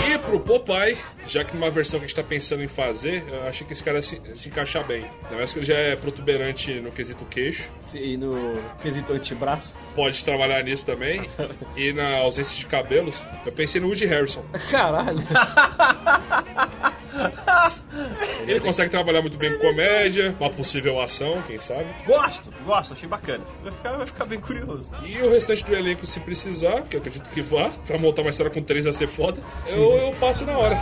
E 0.09 0.17
pro 0.19 0.39
Popeye, 0.39 0.97
já 1.27 1.43
que 1.43 1.53
numa 1.55 1.69
versão 1.69 1.99
que 1.99 2.05
a 2.05 2.07
gente 2.07 2.15
tá 2.15 2.23
pensando 2.23 2.63
em 2.63 2.67
fazer, 2.67 3.23
eu 3.27 3.47
achei 3.47 3.65
que 3.67 3.73
esse 3.73 3.83
cara 3.83 4.01
se, 4.01 4.21
se 4.33 4.49
encaixar 4.49 4.83
bem. 4.85 5.05
Ainda 5.25 5.37
mais 5.37 5.51
que 5.53 5.59
ele 5.59 5.65
já 5.65 5.75
é 5.75 5.95
protuberante 5.95 6.73
no 6.79 6.91
quesito 6.91 7.25
queixo. 7.25 7.69
E 7.93 8.17
no 8.17 8.53
quesito 8.81 9.13
antebraço. 9.13 9.77
Pode 9.95 10.23
trabalhar 10.23 10.63
nisso 10.63 10.85
também. 10.85 11.29
E 11.75 11.93
na 11.93 12.17
ausência 12.17 12.55
de 12.57 12.65
cabelos, 12.65 13.25
eu 13.45 13.51
pensei 13.51 13.79
no 13.79 13.87
Woody 13.87 14.05
Harrison. 14.05 14.43
Caralho. 14.71 15.21
Ele 18.47 18.59
consegue 18.59 18.89
trabalhar 18.89 19.21
muito 19.21 19.37
bem 19.37 19.53
com 19.53 19.59
comédia, 19.59 20.35
uma 20.39 20.49
possível 20.49 20.99
ação, 21.01 21.41
quem 21.45 21.59
sabe. 21.59 21.85
Gosto, 22.05 22.49
gosto, 22.65 22.93
achei 22.93 23.07
bacana. 23.07 23.43
Vai 23.63 23.71
ficar, 23.71 23.97
vai 23.97 24.05
ficar 24.05 24.25
bem 24.25 24.39
curioso. 24.39 24.93
E 25.05 25.21
o 25.21 25.29
restante 25.29 25.65
do 25.65 25.75
elenco, 25.75 26.05
se 26.05 26.19
precisar, 26.19 26.83
que 26.83 26.95
eu 26.95 26.99
acredito 26.99 27.29
que 27.29 27.41
vá, 27.41 27.69
pra 27.85 27.97
montar 27.97 28.21
uma 28.21 28.31
história 28.31 28.51
com 28.51 28.61
três 28.61 28.85
vai 28.85 28.93
ser 28.93 29.07
foda, 29.07 29.41
eu, 29.67 29.97
eu 29.97 30.11
passo 30.19 30.45
na 30.45 30.57
hora. 30.57 30.79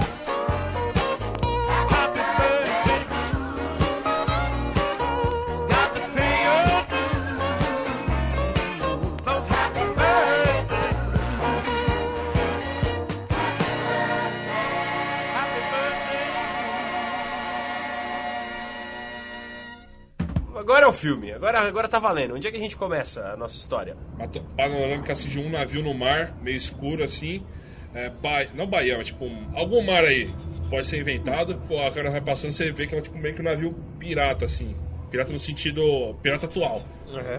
Filme. 21.06 21.32
Agora, 21.32 21.60
agora 21.60 21.88
tá 21.88 22.00
valendo. 22.00 22.34
Onde 22.36 22.48
é 22.48 22.52
que 22.52 22.58
a 22.58 22.60
gente 22.60 22.76
começa 22.76 23.22
a 23.34 23.38
nossa 23.38 23.58
história? 23.58 23.96
Panorâmica 24.56 25.14
assim, 25.14 25.28
de 25.30 25.40
um 25.40 25.50
navio 25.50 25.84
no 25.84 25.94
mar, 25.94 26.36
meio 26.42 26.58
escuro 26.58 27.04
assim. 27.04 27.46
É, 27.94 28.10
ba... 28.10 28.46
Não 28.54 28.66
Bahia, 28.68 28.98
mas 28.98 29.08
tipo, 29.08 29.26
um- 29.26 29.48
algum 29.54 29.82
mar 29.84 30.04
aí. 30.04 30.34
Pode 30.70 30.88
ser 30.88 31.00
inventado. 31.00 31.56
Pô, 31.68 31.80
a 31.86 31.92
cara 31.92 32.10
vai 32.10 32.22
passando, 32.22 32.52
você 32.52 32.72
vê 32.72 32.88
que 32.88 32.96
é 32.96 33.02
tipo, 33.02 33.18
meio 33.18 33.36
que 33.36 33.42
um 33.42 33.46
navio 33.46 33.72
pirata, 34.00 34.46
assim. 34.46 34.76
Pirata 35.12 35.32
no 35.32 35.40
sentido. 35.40 36.16
Pirata 36.22 36.48
atual. 36.48 36.84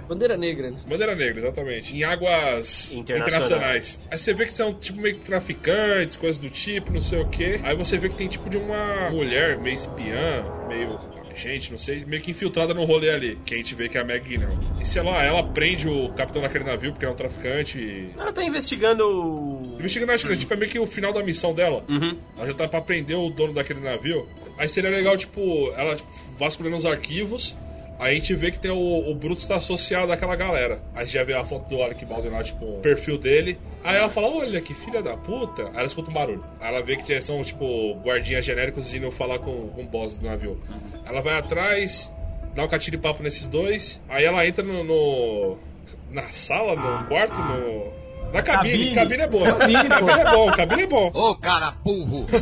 Bandeira 0.08 0.36
negra, 0.36 0.70
né? 0.70 0.78
Bandeira 0.86 1.14
negra, 1.16 1.40
exatamente. 1.40 1.94
Em 1.94 2.04
águas 2.04 2.92
Internacionais. 2.92 3.34
internacionais. 3.34 4.00
Aí 4.10 4.18
você 4.18 4.32
vê 4.32 4.46
que 4.46 4.52
são 4.52 4.72
tipo 4.72 5.00
meio 5.00 5.16
que 5.18 5.24
traficantes, 5.26 6.16
coisas 6.16 6.38
do 6.40 6.48
tipo, 6.48 6.92
não 6.92 7.00
sei 7.00 7.20
o 7.20 7.26
quê. 7.28 7.60
Aí 7.64 7.76
você 7.76 7.98
vê 7.98 8.08
que 8.08 8.14
tem 8.14 8.28
tipo 8.28 8.48
de 8.48 8.56
uma 8.56 9.10
mulher 9.10 9.58
meio 9.58 9.74
espiã, 9.74 10.44
meio 10.68 10.98
gente, 11.36 11.70
não 11.70 11.78
sei, 11.78 12.04
meio 12.04 12.22
que 12.22 12.30
infiltrada 12.30 12.74
no 12.74 12.84
rolê 12.84 13.10
ali. 13.10 13.38
Que 13.44 13.54
a 13.54 13.56
gente 13.56 13.74
vê 13.74 13.88
que 13.88 13.98
é 13.98 14.00
a 14.00 14.04
Meg 14.04 14.38
não. 14.38 14.58
E 14.80 14.84
sei 14.84 15.02
lá, 15.02 15.22
ela 15.22 15.42
prende 15.42 15.88
o 15.88 16.08
capitão 16.10 16.42
daquele 16.42 16.64
navio 16.64 16.92
porque 16.92 17.04
é 17.04 17.10
um 17.10 17.14
traficante. 17.14 17.78
E... 17.78 18.10
Ela 18.18 18.32
tá 18.32 18.42
investigando. 18.42 19.76
Investigando, 19.78 20.12
acho 20.12 20.26
que 20.26 20.36
tipo, 20.36 20.52
é 20.52 20.56
meio 20.56 20.70
que 20.70 20.78
o 20.78 20.86
final 20.86 21.12
da 21.12 21.22
missão 21.22 21.54
dela. 21.54 21.84
Uhum. 21.88 22.18
Ela 22.36 22.46
já 22.46 22.54
tá 22.54 22.68
pra 22.68 22.80
prender 22.80 23.16
o 23.16 23.30
dono 23.30 23.52
daquele 23.52 23.80
navio. 23.80 24.28
Aí 24.58 24.68
seria 24.68 24.90
legal, 24.90 25.16
tipo, 25.16 25.70
ela 25.76 25.96
tipo, 25.96 26.08
vasculhando 26.38 26.78
os 26.78 26.86
arquivos. 26.86 27.54
Aí 27.98 28.12
a 28.12 28.14
gente 28.14 28.34
vê 28.34 28.50
que 28.50 28.58
tem 28.60 28.70
o, 28.70 29.10
o 29.10 29.14
Brutus 29.14 29.46
tá 29.46 29.56
associado 29.56 30.12
àquela 30.12 30.36
galera. 30.36 30.82
A 30.94 31.02
gente 31.02 31.14
já 31.14 31.24
vê 31.24 31.32
a 31.34 31.44
foto 31.44 31.68
do 31.68 31.82
Alec 31.82 32.04
Baldwin 32.04 32.30
lá, 32.30 32.42
tipo, 32.42 32.64
o 32.64 32.80
perfil 32.80 33.16
dele. 33.18 33.58
Aí 33.82 33.96
ela 33.96 34.10
fala, 34.10 34.28
olha 34.28 34.60
que 34.60 34.74
filha 34.74 35.02
da 35.02 35.16
puta. 35.16 35.62
Aí 35.68 35.76
ela 35.78 35.86
escuta 35.86 36.10
um 36.10 36.14
barulho. 36.14 36.44
Aí 36.60 36.68
ela 36.68 36.82
vê 36.82 36.96
que 36.96 37.22
são, 37.22 37.42
tipo, 37.42 37.94
guardinhas 38.04 38.44
genéricos 38.44 38.92
indo 38.92 39.10
falar 39.10 39.38
com, 39.38 39.68
com 39.68 39.82
o 39.82 39.86
boss 39.86 40.16
do 40.16 40.26
navio. 40.26 40.60
Ela 41.06 41.20
vai 41.22 41.38
atrás, 41.38 42.12
dá 42.54 42.64
um 42.64 42.68
catira 42.68 42.96
de 42.96 43.02
papo 43.02 43.22
nesses 43.22 43.46
dois. 43.46 44.00
Aí 44.08 44.24
ela 44.24 44.46
entra 44.46 44.62
no. 44.62 44.84
no- 44.84 45.58
na 46.10 46.28
sala, 46.30 46.74
no 46.76 47.04
quarto, 47.06 47.40
no. 47.40 47.92
Na 48.36 48.42
cabine. 48.42 48.94
Cabine. 48.94 48.94
Cabine 48.94 49.22
é 49.22 49.26
boa. 49.28 49.52
Cabine, 49.54 49.88
Cabine 49.88 50.06
pô. 50.06 50.10
é 50.20 50.30
bom, 50.32 50.50
cabine 50.52 50.82
é 50.82 50.86
bom. 50.86 51.10
Ô, 51.14 51.34
cara 51.36 51.70
burro! 51.84 52.26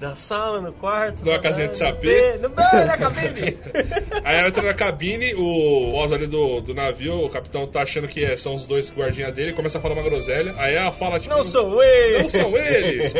Na 0.00 0.14
sala, 0.14 0.60
no 0.60 0.72
quarto. 0.72 1.20
Numa 1.24 1.36
na- 1.36 1.42
casinha 1.42 1.68
de 1.68 1.76
sapê. 1.76 2.38
No 2.40 2.48
banho, 2.48 2.86
na 2.86 2.96
cabine. 2.96 3.58
Aí 4.24 4.36
ela 4.38 4.48
entra 4.48 4.62
na 4.62 4.74
cabine, 4.74 5.34
o 5.34 5.90
boss 5.92 6.12
ali 6.12 6.26
do, 6.26 6.60
do 6.60 6.74
navio, 6.74 7.24
o 7.26 7.30
capitão 7.30 7.66
tá 7.66 7.82
achando 7.82 8.08
que 8.08 8.24
é- 8.24 8.36
são 8.36 8.54
os 8.54 8.66
dois 8.66 8.90
guardinhas 8.90 9.32
dele, 9.32 9.52
começa 9.52 9.78
a 9.78 9.80
falar 9.80 9.94
uma 9.94 10.02
groselha. 10.02 10.54
Aí 10.58 10.74
ela 10.74 10.92
fala, 10.92 11.18
tipo. 11.20 11.34
Não 11.34 11.44
sou 11.44 11.82
eu. 11.82 12.22
Não 12.22 12.28
são 12.28 12.56
eles! 12.56 13.12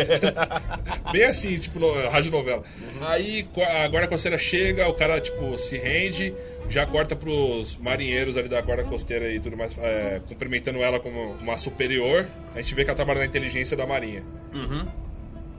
Bem 1.13 1.25
assim, 1.25 1.57
tipo, 1.59 1.79
no, 1.79 1.93
rádio 2.09 2.31
novela. 2.31 2.63
Aí 3.03 3.43
co- 3.53 3.63
a 3.63 3.87
guarda 3.89 4.09
costeira 4.09 4.39
chega, 4.39 4.89
o 4.89 4.95
cara, 4.95 5.21
tipo, 5.21 5.57
se 5.59 5.77
rende, 5.77 6.35
já 6.69 6.87
corta 6.87 7.17
pros 7.17 7.77
marinheiros 7.77 8.37
ali 8.37 8.49
da 8.49 8.61
guarda 8.61 8.85
costeira 8.85 9.31
e 9.31 9.41
tudo 9.41 9.57
mais, 9.57 9.77
é, 9.79 10.21
cumprimentando 10.29 10.83
ela 10.83 11.01
como 11.01 11.33
uma 11.33 11.57
superior. 11.57 12.29
A 12.55 12.61
gente 12.61 12.75
vê 12.75 12.85
que 12.85 12.91
ela 12.91 12.97
trabalha 12.97 13.21
na 13.21 13.27
inteligência 13.27 13.77
da 13.77 13.87
marinha. 13.87 14.23
Uhum. 14.53 14.87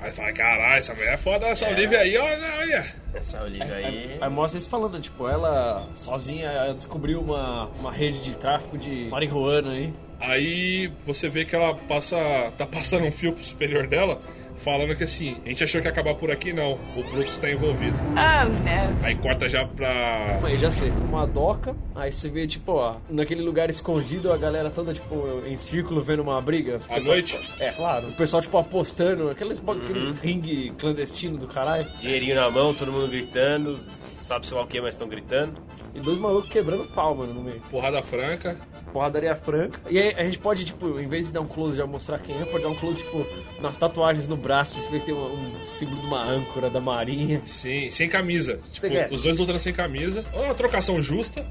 Aí 0.01 0.12
fala, 0.12 0.34
caralho, 0.34 0.79
essa 0.79 0.96
mulher 0.96 1.13
é 1.13 1.17
foda, 1.17 1.46
essa 1.46 1.70
Olivia 1.70 2.00
aí, 2.00 2.17
olha, 2.17 2.58
olha. 2.60 2.86
Essa 3.13 3.43
Olivia 3.43 3.75
aí. 3.75 3.86
Aí, 3.86 4.17
aí 4.20 4.29
mostra 4.31 4.58
eles 4.58 4.67
falando, 4.67 5.00
tipo, 5.00 5.27
ela 5.27 5.88
sozinha 5.93 6.48
ela 6.48 6.74
descobriu 6.74 7.22
uma, 7.22 7.67
uma 7.79 7.91
rede 7.91 8.20
de 8.20 8.36
tráfico 8.36 8.79
de 8.79 9.05
marihuana 9.05 9.74
aí. 9.74 9.93
Aí 10.20 10.91
você 11.05 11.29
vê 11.29 11.46
que 11.46 11.55
ela 11.55 11.75
passa. 11.75 12.17
tá 12.58 12.65
passando 12.65 13.05
um 13.05 13.12
fio 13.12 13.34
pro 13.34 13.43
superior 13.43 13.86
dela, 13.86 14.20
falando 14.63 14.95
que 14.95 15.03
assim, 15.03 15.37
a 15.45 15.49
gente 15.49 15.63
achou 15.63 15.81
que 15.81 15.87
ia 15.87 15.91
acabar 15.91 16.15
por 16.15 16.31
aqui, 16.31 16.53
não. 16.53 16.73
O 16.95 17.03
Brutus 17.11 17.37
tá 17.37 17.49
envolvido. 17.51 17.97
Oh, 18.09 18.49
no. 18.49 19.05
Aí 19.05 19.15
corta 19.15 19.49
já 19.49 19.65
pra. 19.65 20.39
Aí 20.43 20.57
já 20.57 20.71
sei, 20.71 20.89
uma 20.89 21.25
doca, 21.25 21.75
aí 21.95 22.11
você 22.11 22.29
vê, 22.29 22.47
tipo, 22.47 22.73
ó, 22.73 22.97
naquele 23.09 23.41
lugar 23.41 23.69
escondido, 23.69 24.31
a 24.31 24.37
galera 24.37 24.69
toda, 24.69 24.93
tipo, 24.93 25.41
em 25.45 25.57
círculo 25.57 26.01
vendo 26.01 26.21
uma 26.21 26.39
briga. 26.41 26.77
À 26.89 26.99
noite? 26.99 27.39
É, 27.59 27.71
claro. 27.71 28.09
O 28.09 28.13
pessoal, 28.13 28.41
tipo, 28.41 28.57
apostando, 28.57 29.29
aqueles, 29.29 29.59
aqueles 29.59 30.11
ringue 30.21 30.71
clandestino 30.77 31.37
do 31.37 31.47
caralho. 31.47 31.87
Dinheirinho 31.99 32.35
na 32.35 32.49
mão, 32.49 32.73
todo 32.73 32.91
mundo 32.91 33.07
gritando. 33.07 33.79
Sabe 34.21 34.47
sei 34.47 34.55
lá 34.55 34.63
o 34.63 34.67
que, 34.67 34.79
mas 34.79 34.91
estão 34.91 35.07
gritando. 35.07 35.61
E 35.93 35.99
dois 35.99 36.19
malucos 36.19 36.49
quebrando 36.49 36.85
pau, 36.85 37.15
mano, 37.15 37.33
no 37.33 37.41
meio. 37.41 37.59
Porrada 37.69 38.01
franca. 38.01 38.55
Porradaria 38.93 39.35
franca. 39.35 39.81
E 39.89 39.97
aí 39.97 40.13
a 40.15 40.23
gente 40.23 40.37
pode, 40.37 40.63
tipo, 40.63 40.99
em 40.99 41.07
vez 41.07 41.27
de 41.27 41.33
dar 41.33 41.41
um 41.41 41.47
close 41.47 41.75
já 41.75 41.85
mostrar 41.85 42.19
quem 42.19 42.39
é, 42.39 42.45
pode 42.45 42.63
dar 42.63 42.69
um 42.69 42.75
close, 42.75 42.99
tipo, 43.03 43.25
nas 43.59 43.77
tatuagens 43.77 44.27
no 44.27 44.37
braço. 44.37 44.79
Você 44.79 44.89
vê 44.89 44.99
que 44.99 45.07
tem 45.07 45.15
um, 45.15 45.25
um 45.25 45.67
símbolo 45.67 45.99
de 45.99 46.07
uma 46.07 46.23
âncora 46.23 46.69
da 46.69 46.79
marinha. 46.79 47.41
Sim, 47.45 47.89
sem 47.91 48.07
camisa. 48.07 48.61
Tipo, 48.71 48.87
os 49.13 49.23
dois 49.23 49.37
lutando 49.37 49.59
sem 49.59 49.73
camisa. 49.73 50.23
É 50.33 50.39
uma 50.39 50.53
trocação 50.53 51.01
justa. 51.01 51.45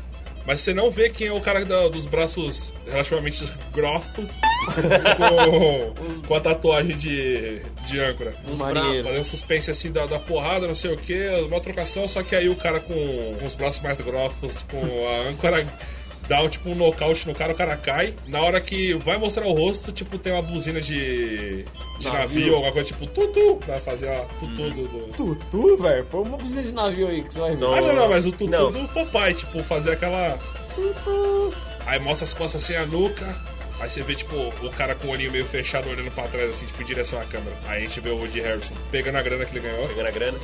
Mas 0.46 0.60
você 0.62 0.72
não 0.74 0.90
vê 0.90 1.10
quem 1.10 1.26
é 1.28 1.32
o 1.32 1.40
cara 1.40 1.64
da- 1.64 1.88
dos 1.88 2.06
braços 2.06 2.72
relativamente 2.88 3.44
grossos 3.72 4.30
com, 5.16 6.20
com 6.26 6.34
a 6.34 6.40
tatuagem 6.40 6.96
de, 6.96 7.60
de 7.86 8.00
âncora. 8.00 8.34
Os 8.50 8.58
marinheiros. 8.58 9.06
Fazer 9.06 9.18
um 9.20 9.24
suspense 9.24 9.70
assim 9.70 9.92
da, 9.92 10.06
da 10.06 10.18
porrada, 10.18 10.66
não 10.66 10.74
sei 10.74 10.92
o 10.92 10.96
que, 10.96 11.28
uma 11.46 11.60
trocação, 11.60 12.06
só 12.08 12.22
que 12.22 12.34
aí 12.34 12.48
o 12.48 12.56
cara 12.56 12.80
com, 12.80 13.36
com 13.38 13.44
os 13.44 13.54
braços 13.54 13.80
mais 13.82 14.00
grossos, 14.00 14.62
com 14.70 15.08
a 15.08 15.28
âncora, 15.28 15.66
dá 16.30 16.48
tipo 16.48 16.70
um 16.70 16.74
nocaute 16.76 17.26
no 17.26 17.34
cara, 17.34 17.52
o 17.52 17.56
cara 17.56 17.76
cai. 17.76 18.14
Na 18.28 18.40
hora 18.40 18.60
que 18.60 18.94
vai 18.94 19.18
mostrar 19.18 19.44
o 19.46 19.52
rosto, 19.52 19.90
tipo, 19.90 20.16
tem 20.16 20.32
uma 20.32 20.40
buzina 20.42 20.80
de, 20.80 21.64
de 21.98 22.04
Navio. 22.06 22.12
navio, 22.12 22.54
alguma 22.54 22.72
coisa 22.72 22.86
tipo 22.86 23.04
tutu, 23.08 23.56
pra 23.66 23.80
fazer 23.80 24.08
a 24.08 24.20
tutu 24.38 24.70
do- 24.70 24.88
do, 24.88 25.12
Tutu, 25.16 25.76
velho? 25.76 26.04
Põe 26.04 26.22
uma 26.22 26.36
buzina 26.38 26.62
de 26.62 26.70
navio 26.72 27.08
aí 27.08 27.22
que 27.24 27.32
você 27.34 27.40
vai 27.40 27.50
ver. 27.50 27.56
Então- 27.56 27.74
ah, 27.74 27.80
não, 27.80 27.94
não, 27.94 28.08
mas 28.08 28.24
o 28.26 28.30
tutu 28.30 28.48
Não. 28.48 28.70
do 28.70 28.86
papai, 28.88 29.34
tipo, 29.34 29.60
fazer 29.64 29.92
aquela. 29.92 30.38
Aí 31.86 31.98
mostra 31.98 32.24
as 32.24 32.32
costas 32.34 32.62
assim, 32.62 32.74
a 32.76 32.86
nuca. 32.86 33.36
Aí 33.80 33.88
você 33.88 34.02
vê, 34.02 34.14
tipo, 34.14 34.36
o 34.36 34.70
cara 34.70 34.94
com 34.94 35.08
o 35.08 35.10
olhinho 35.10 35.32
meio 35.32 35.44
fechado 35.46 35.88
olhando 35.88 36.10
pra 36.10 36.28
trás, 36.28 36.50
assim, 36.50 36.66
tipo, 36.66 36.82
em 36.82 36.84
direção 36.84 37.18
à 37.18 37.24
câmera. 37.24 37.56
Aí 37.66 37.78
a 37.78 37.80
gente 37.80 37.98
vê 38.00 38.10
o 38.10 38.16
Woody 38.18 38.38
Harrison 38.40 38.74
pegando 38.90 39.16
a 39.16 39.22
grana 39.22 39.44
que 39.46 39.56
ele 39.56 39.66
ganhou, 39.66 39.88
Pegando 39.88 40.06
a 40.06 40.10
grana. 40.10 40.38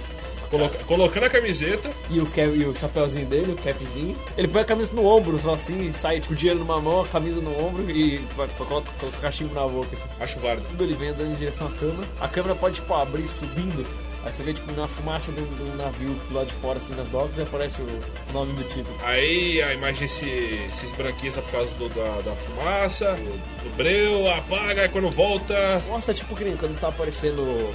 Coloca- 0.51 0.79
colocando 0.85 1.25
a 1.25 1.31
camiseta. 1.31 1.91
E 2.11 2.21
o, 2.21 2.27
cap, 2.27 2.49
e 2.49 2.65
o 2.65 2.75
chapéuzinho 2.75 3.27
dele, 3.27 3.53
o 3.53 3.57
capzinho. 3.57 4.17
Ele 4.37 4.49
põe 4.49 4.63
a 4.63 4.65
camisa 4.65 4.93
no 4.93 5.05
ombro, 5.07 5.39
só 5.39 5.51
assim, 5.53 5.87
e 5.87 5.93
sai 5.93 6.21
com 6.21 6.33
o 6.33 6.37
dinheiro 6.37 6.61
numa 6.61 6.81
mão, 6.81 7.01
a 7.03 7.07
camisa 7.07 7.41
no 7.41 7.51
ombro 7.67 7.91
e 7.91 8.19
vai, 8.37 8.49
coloca, 8.57 8.89
o 9.03 9.11
cachimbo 9.21 9.55
na 9.55 9.67
boca. 9.67 9.89
Assim. 9.93 10.05
Acho 10.21 10.39
válido. 10.41 10.67
Quando 10.69 10.83
ele 10.85 10.95
vem 10.95 11.09
andando 11.09 11.31
em 11.33 11.35
direção 11.35 11.67
à 11.67 11.71
câmera, 11.73 12.09
a 12.21 12.29
câmera 12.29 12.55
pode, 12.55 12.77
tipo, 12.77 12.95
abrir 12.95 13.27
subindo. 13.29 13.87
Aí 14.25 14.33
você 14.33 14.43
vê, 14.43 14.53
tipo, 14.53 14.73
na 14.73 14.89
fumaça 14.89 15.31
do, 15.31 15.41
do 15.57 15.77
navio 15.77 16.13
do 16.29 16.35
lado 16.35 16.49
de 16.49 16.53
fora, 16.55 16.79
assim, 16.79 16.97
nas 16.97 17.09
docas, 17.09 17.39
e 17.39 17.43
aparece 17.43 17.81
o 17.83 18.33
nome 18.33 18.53
do 18.55 18.65
título. 18.65 18.97
Aí 19.05 19.63
a 19.63 19.73
imagem 19.73 20.09
se, 20.09 20.61
se 20.73 20.85
esbranquiça 20.87 21.41
por 21.43 21.53
causa 21.53 21.73
do- 21.77 21.89
da, 21.91 22.23
da 22.23 22.33
fumaça, 22.35 23.13
do, 23.15 23.63
do 23.71 23.77
breu, 23.77 24.29
apaga, 24.33 24.83
aí 24.83 24.89
quando 24.89 25.11
volta. 25.11 25.81
Mostra, 25.87 26.13
tipo, 26.13 26.35
que 26.35 26.43
nem 26.43 26.57
quando 26.57 26.77
tá 26.81 26.89
aparecendo 26.89 27.73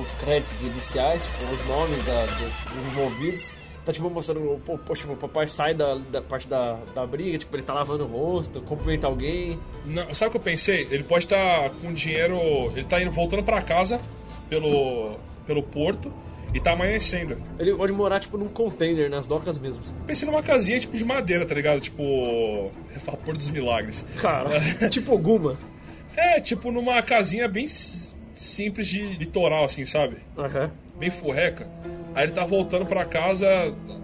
os 0.00 0.14
créditos 0.14 0.62
iniciais, 0.62 1.24
tipo, 1.24 1.52
os 1.52 1.64
nomes 1.66 2.02
da- 2.04 2.26
dos, 2.26 2.60
dos 2.60 2.86
envolvidos. 2.86 3.52
Tá, 3.84 3.92
tipo, 3.92 4.08
mostrando, 4.08 4.58
pô, 4.64 4.78
pô, 4.78 4.94
tipo, 4.94 5.12
o 5.12 5.16
papai 5.16 5.46
sai 5.46 5.74
da, 5.74 5.96
da 6.10 6.22
parte 6.22 6.48
da, 6.48 6.78
da 6.94 7.06
briga, 7.06 7.36
tipo, 7.36 7.54
ele 7.54 7.62
tá 7.62 7.74
lavando 7.74 8.04
o 8.04 8.06
rosto, 8.06 8.62
cumprimenta 8.62 9.06
alguém. 9.06 9.58
Não, 9.84 10.14
sabe 10.14 10.28
o 10.28 10.30
que 10.30 10.36
eu 10.38 10.40
pensei? 10.40 10.88
Ele 10.90 11.02
pode 11.04 11.26
estar 11.26 11.68
com 11.82 11.92
dinheiro. 11.92 12.38
Ele 12.74 12.84
tá 12.84 13.02
indo 13.02 13.10
voltando 13.10 13.42
pra 13.42 13.60
casa 13.60 14.00
pelo, 14.48 15.16
pelo 15.46 15.62
porto 15.62 16.10
e 16.54 16.60
tá 16.60 16.72
amanhecendo. 16.72 17.36
Ele 17.58 17.74
pode 17.74 17.92
morar, 17.92 18.20
tipo, 18.20 18.38
num 18.38 18.48
container, 18.48 19.10
nas 19.10 19.26
docas 19.26 19.58
mesmo. 19.58 19.82
Pensei 20.06 20.26
numa 20.26 20.42
casinha 20.42 20.80
tipo 20.80 20.96
de 20.96 21.04
madeira, 21.04 21.44
tá 21.44 21.54
ligado? 21.54 21.78
Tipo. 21.82 22.72
Vapor 23.04 23.36
dos 23.36 23.50
Milagres. 23.50 24.02
Cara, 24.18 24.48
tipo 24.88 25.12
alguma. 25.12 25.58
É, 26.16 26.40
tipo 26.40 26.70
numa 26.70 27.02
casinha 27.02 27.46
bem 27.48 27.66
simples 28.34 28.86
de 28.88 29.14
litoral, 29.14 29.64
assim, 29.64 29.86
sabe? 29.86 30.18
Aham. 30.36 30.70
Bem 30.98 31.10
furreca. 31.10 31.70
Aí 32.14 32.24
ele 32.24 32.32
tá 32.32 32.44
voltando 32.44 32.86
pra 32.86 33.04
casa, 33.04 33.46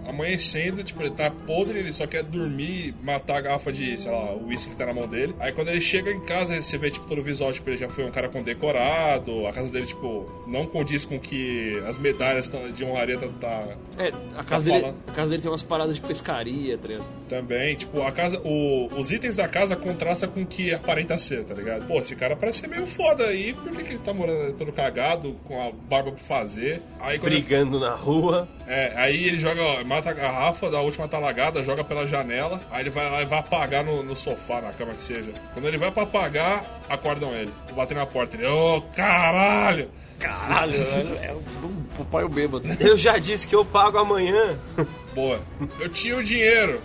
amanhecendo, 0.07 0.83
tipo, 0.83 1.01
ele 1.01 1.11
tá 1.11 1.31
podre, 1.31 1.79
ele 1.79 1.93
só 1.93 2.05
quer 2.05 2.23
dormir, 2.23 2.93
matar 3.01 3.37
a 3.37 3.41
garrafa 3.41 3.71
de, 3.71 3.99
sei 3.99 4.11
lá, 4.11 4.33
o 4.33 4.47
uísque 4.47 4.71
que 4.71 4.77
tá 4.77 4.85
na 4.85 4.93
mão 4.93 5.07
dele. 5.07 5.33
Aí 5.39 5.51
quando 5.51 5.69
ele 5.69 5.81
chega 5.81 6.11
em 6.11 6.19
casa, 6.21 6.61
você 6.61 6.77
vê, 6.77 6.89
tipo, 6.91 7.05
todo 7.07 7.19
o 7.19 7.23
visual, 7.23 7.51
tipo, 7.53 7.69
ele 7.69 7.77
já 7.77 7.89
foi 7.89 8.03
um 8.05 8.11
cara 8.11 8.29
condecorado, 8.29 9.47
a 9.47 9.53
casa 9.53 9.71
dele, 9.71 9.85
tipo, 9.85 10.29
não 10.47 10.65
condiz 10.65 11.05
com 11.05 11.19
que 11.19 11.81
as 11.87 11.97
medalhas 11.99 12.51
de 12.75 12.83
honraria 12.83 13.17
tá, 13.17 13.27
tá 13.39 13.67
É, 13.97 14.11
a 14.35 14.43
casa, 14.43 14.65
Tá 14.65 14.71
dele, 14.71 14.81
falando. 14.81 14.95
a 15.07 15.11
casa 15.11 15.29
dele 15.29 15.41
tem 15.41 15.51
umas 15.51 15.63
paradas 15.63 15.95
de 15.95 16.01
pescaria, 16.01 16.77
tá 16.77 16.87
ligado? 16.87 17.05
também, 17.31 17.75
tipo, 17.77 18.01
a 18.01 18.11
casa, 18.11 18.41
o- 18.43 18.89
os 18.97 19.09
itens 19.09 19.37
da 19.37 19.47
casa 19.47 19.73
contrastam 19.77 20.29
com 20.29 20.41
o 20.41 20.45
que 20.45 20.73
aparenta 20.73 21.17
ser, 21.17 21.45
tá 21.45 21.53
ligado? 21.53 21.87
Pô, 21.87 22.01
esse 22.01 22.13
cara 22.13 22.35
parece 22.35 22.59
ser 22.59 22.67
meio 22.67 22.85
foda 22.85 23.23
aí, 23.23 23.53
por 23.53 23.71
que, 23.71 23.83
que 23.85 23.89
ele 23.93 23.99
tá 23.99 24.13
morando 24.13 24.51
todo 24.57 24.69
cagado, 24.73 25.33
com 25.45 25.61
a 25.65 25.71
barba 25.71 26.11
pra 26.11 26.21
fazer? 26.21 26.81
Aí 26.99 27.17
quando 27.17 27.31
ele- 27.31 27.41
Brigando 27.41 27.79
na 27.79 27.93
rua. 28.01 28.47
É, 28.67 28.93
aí 28.95 29.25
ele 29.25 29.37
joga, 29.37 29.83
mata 29.83 30.09
a 30.09 30.13
garrafa 30.13 30.69
da 30.69 30.81
última 30.81 31.07
talagada, 31.07 31.63
joga 31.63 31.83
pela 31.83 32.07
janela, 32.07 32.59
aí 32.71 32.81
ele 32.81 32.89
vai 32.89 33.09
lá 33.09 33.21
e 33.21 33.25
vai 33.25 33.39
apagar 33.39 33.83
no, 33.83 34.03
no 34.03 34.15
sofá, 34.15 34.59
na 34.61 34.71
cama 34.73 34.93
que 34.93 35.03
seja. 35.03 35.31
Quando 35.53 35.67
ele 35.67 35.77
vai 35.77 35.91
pra 35.91 36.03
apagar, 36.03 36.65
acordam 36.89 37.33
ele. 37.33 37.51
Batem 37.75 37.95
na 37.95 38.05
porta, 38.05 38.35
ele, 38.35 38.47
ô 38.47 38.81
caralho! 38.95 39.89
Caralho, 40.19 40.75
é 41.21 41.35
o, 41.97 42.05
pai 42.05 42.23
o 42.23 42.29
bêbado. 42.29 42.63
Eu 42.79 42.95
já 42.95 43.17
disse 43.17 43.47
que 43.47 43.55
eu 43.55 43.65
pago 43.65 43.97
amanhã. 43.97 44.57
Boa. 45.15 45.39
Eu 45.79 45.89
tinha 45.89 46.15
o 46.15 46.23
dinheiro, 46.23 46.79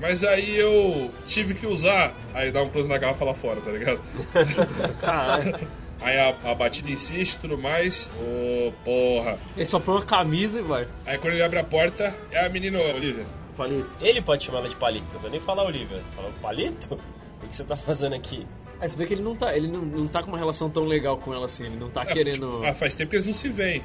mas 0.00 0.24
aí 0.24 0.58
eu 0.58 1.10
tive 1.26 1.54
que 1.54 1.66
usar. 1.66 2.14
Aí 2.34 2.50
dá 2.50 2.62
um 2.62 2.68
close 2.68 2.88
na 2.88 2.98
garrafa 2.98 3.24
lá 3.24 3.34
fora, 3.34 3.60
tá 3.60 3.70
ligado? 3.70 4.00
Caralho. 5.00 5.68
Aí 6.00 6.18
a, 6.18 6.34
a 6.50 6.54
batida 6.54 6.90
insiste 6.90 7.34
e 7.34 7.38
tudo 7.40 7.58
mais. 7.58 8.10
Ô, 8.18 8.72
porra. 8.84 9.38
Ele 9.56 9.66
só 9.66 9.78
põe 9.78 9.96
uma 9.96 10.04
camisa 10.04 10.58
e 10.58 10.62
vai. 10.62 10.86
Aí 11.06 11.18
quando 11.18 11.34
ele 11.34 11.42
abre 11.42 11.58
a 11.58 11.64
porta, 11.64 12.16
é 12.30 12.44
a 12.44 12.48
menina 12.48 12.78
Olivia. 12.80 13.26
Palito. 13.56 13.90
Ele 14.00 14.22
pode 14.22 14.42
chamar 14.44 14.60
ela 14.60 14.68
de 14.68 14.76
palito, 14.76 15.14
não 15.14 15.20
vou 15.20 15.30
nem 15.30 15.40
falar 15.40 15.64
Olivia. 15.64 16.02
Fala, 16.16 16.30
palito? 16.40 16.98
O 17.42 17.46
que 17.48 17.54
você 17.54 17.64
tá 17.64 17.76
fazendo 17.76 18.14
aqui? 18.14 18.46
Aí 18.80 18.88
você 18.88 18.96
vê 18.96 19.04
que 19.06 19.12
ele 19.12 19.22
não 19.22 19.36
tá, 19.36 19.54
ele 19.54 19.68
não, 19.68 19.80
não 19.82 20.06
tá 20.08 20.22
com 20.22 20.28
uma 20.28 20.38
relação 20.38 20.70
tão 20.70 20.84
legal 20.84 21.18
com 21.18 21.34
ela 21.34 21.44
assim, 21.44 21.66
ele 21.66 21.76
não 21.76 21.90
tá 21.90 22.02
É, 22.02 22.06
querendo. 22.06 22.50
tipo, 22.50 22.64
ah, 22.64 22.74
faz 22.74 22.94
tempo 22.94 23.10
que 23.10 23.16
eles 23.16 23.26
não 23.26 23.34
se 23.34 23.48
veem. 23.50 23.82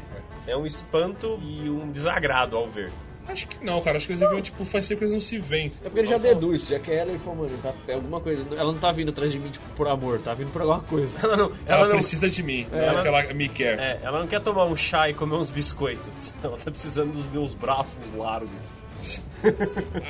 É 0.47 0.55
um 0.55 0.65
espanto 0.65 1.37
e 1.41 1.69
um 1.69 1.91
desagrado 1.91 2.55
ao 2.55 2.65
ver. 2.67 2.91
Acho 3.27 3.47
que 3.47 3.63
não, 3.65 3.81
cara. 3.81 3.97
Acho 3.97 4.07
que 4.07 4.13
eles 4.13 4.19
viram, 4.19 4.41
tipo, 4.41 4.63
faz 4.65 4.87
tempo 4.87 4.99
que 4.99 5.05
eles 5.05 5.13
não 5.13 5.19
se 5.19 5.37
veem. 5.39 5.71
É 5.81 5.85
porque 5.85 5.99
ele 5.99 6.07
já 6.07 6.17
deduz, 6.17 6.67
já 6.67 6.79
que 6.79 6.91
é 6.91 6.97
ela 6.97 7.09
ele 7.09 7.19
falou, 7.19 7.45
mano, 7.45 7.57
tá, 7.61 7.73
é 7.87 7.93
alguma 7.93 8.21
coisa. 8.21 8.45
Ela 8.51 8.71
não 8.71 8.79
tá 8.79 8.91
vindo 8.91 9.09
atrás 9.09 9.31
de 9.31 9.39
mim, 9.39 9.49
tipo, 9.49 9.65
por 9.75 9.87
amor, 9.87 10.19
tá 10.19 10.33
vindo 10.33 10.51
por 10.51 10.61
alguma 10.61 10.81
coisa. 10.81 11.17
Ela 11.23 11.35
não, 11.37 11.45
Ela, 11.45 11.55
ela 11.65 11.87
não, 11.87 11.95
precisa 11.95 12.29
de 12.29 12.43
mim, 12.43 12.67
não 12.71 12.77
Ela- 12.79 12.99
é 12.99 13.01
que 13.01 13.07
ela 13.07 13.33
me 13.33 13.49
quer. 13.49 13.79
é, 13.79 13.99
ela 14.03 14.19
não 14.19 14.27
quer 14.27 14.39
tomar 14.41 14.65
um 14.65 14.75
chá 14.75 15.09
e 15.09 15.13
comer 15.13 15.35
uns 15.35 15.49
biscoitos. 15.49 16.33
Ela 16.43 16.57
tá 16.57 16.69
precisando 16.71 17.11
dos 17.13 17.25
meus 17.31 17.53
braços 17.53 17.95
largos. 18.15 18.83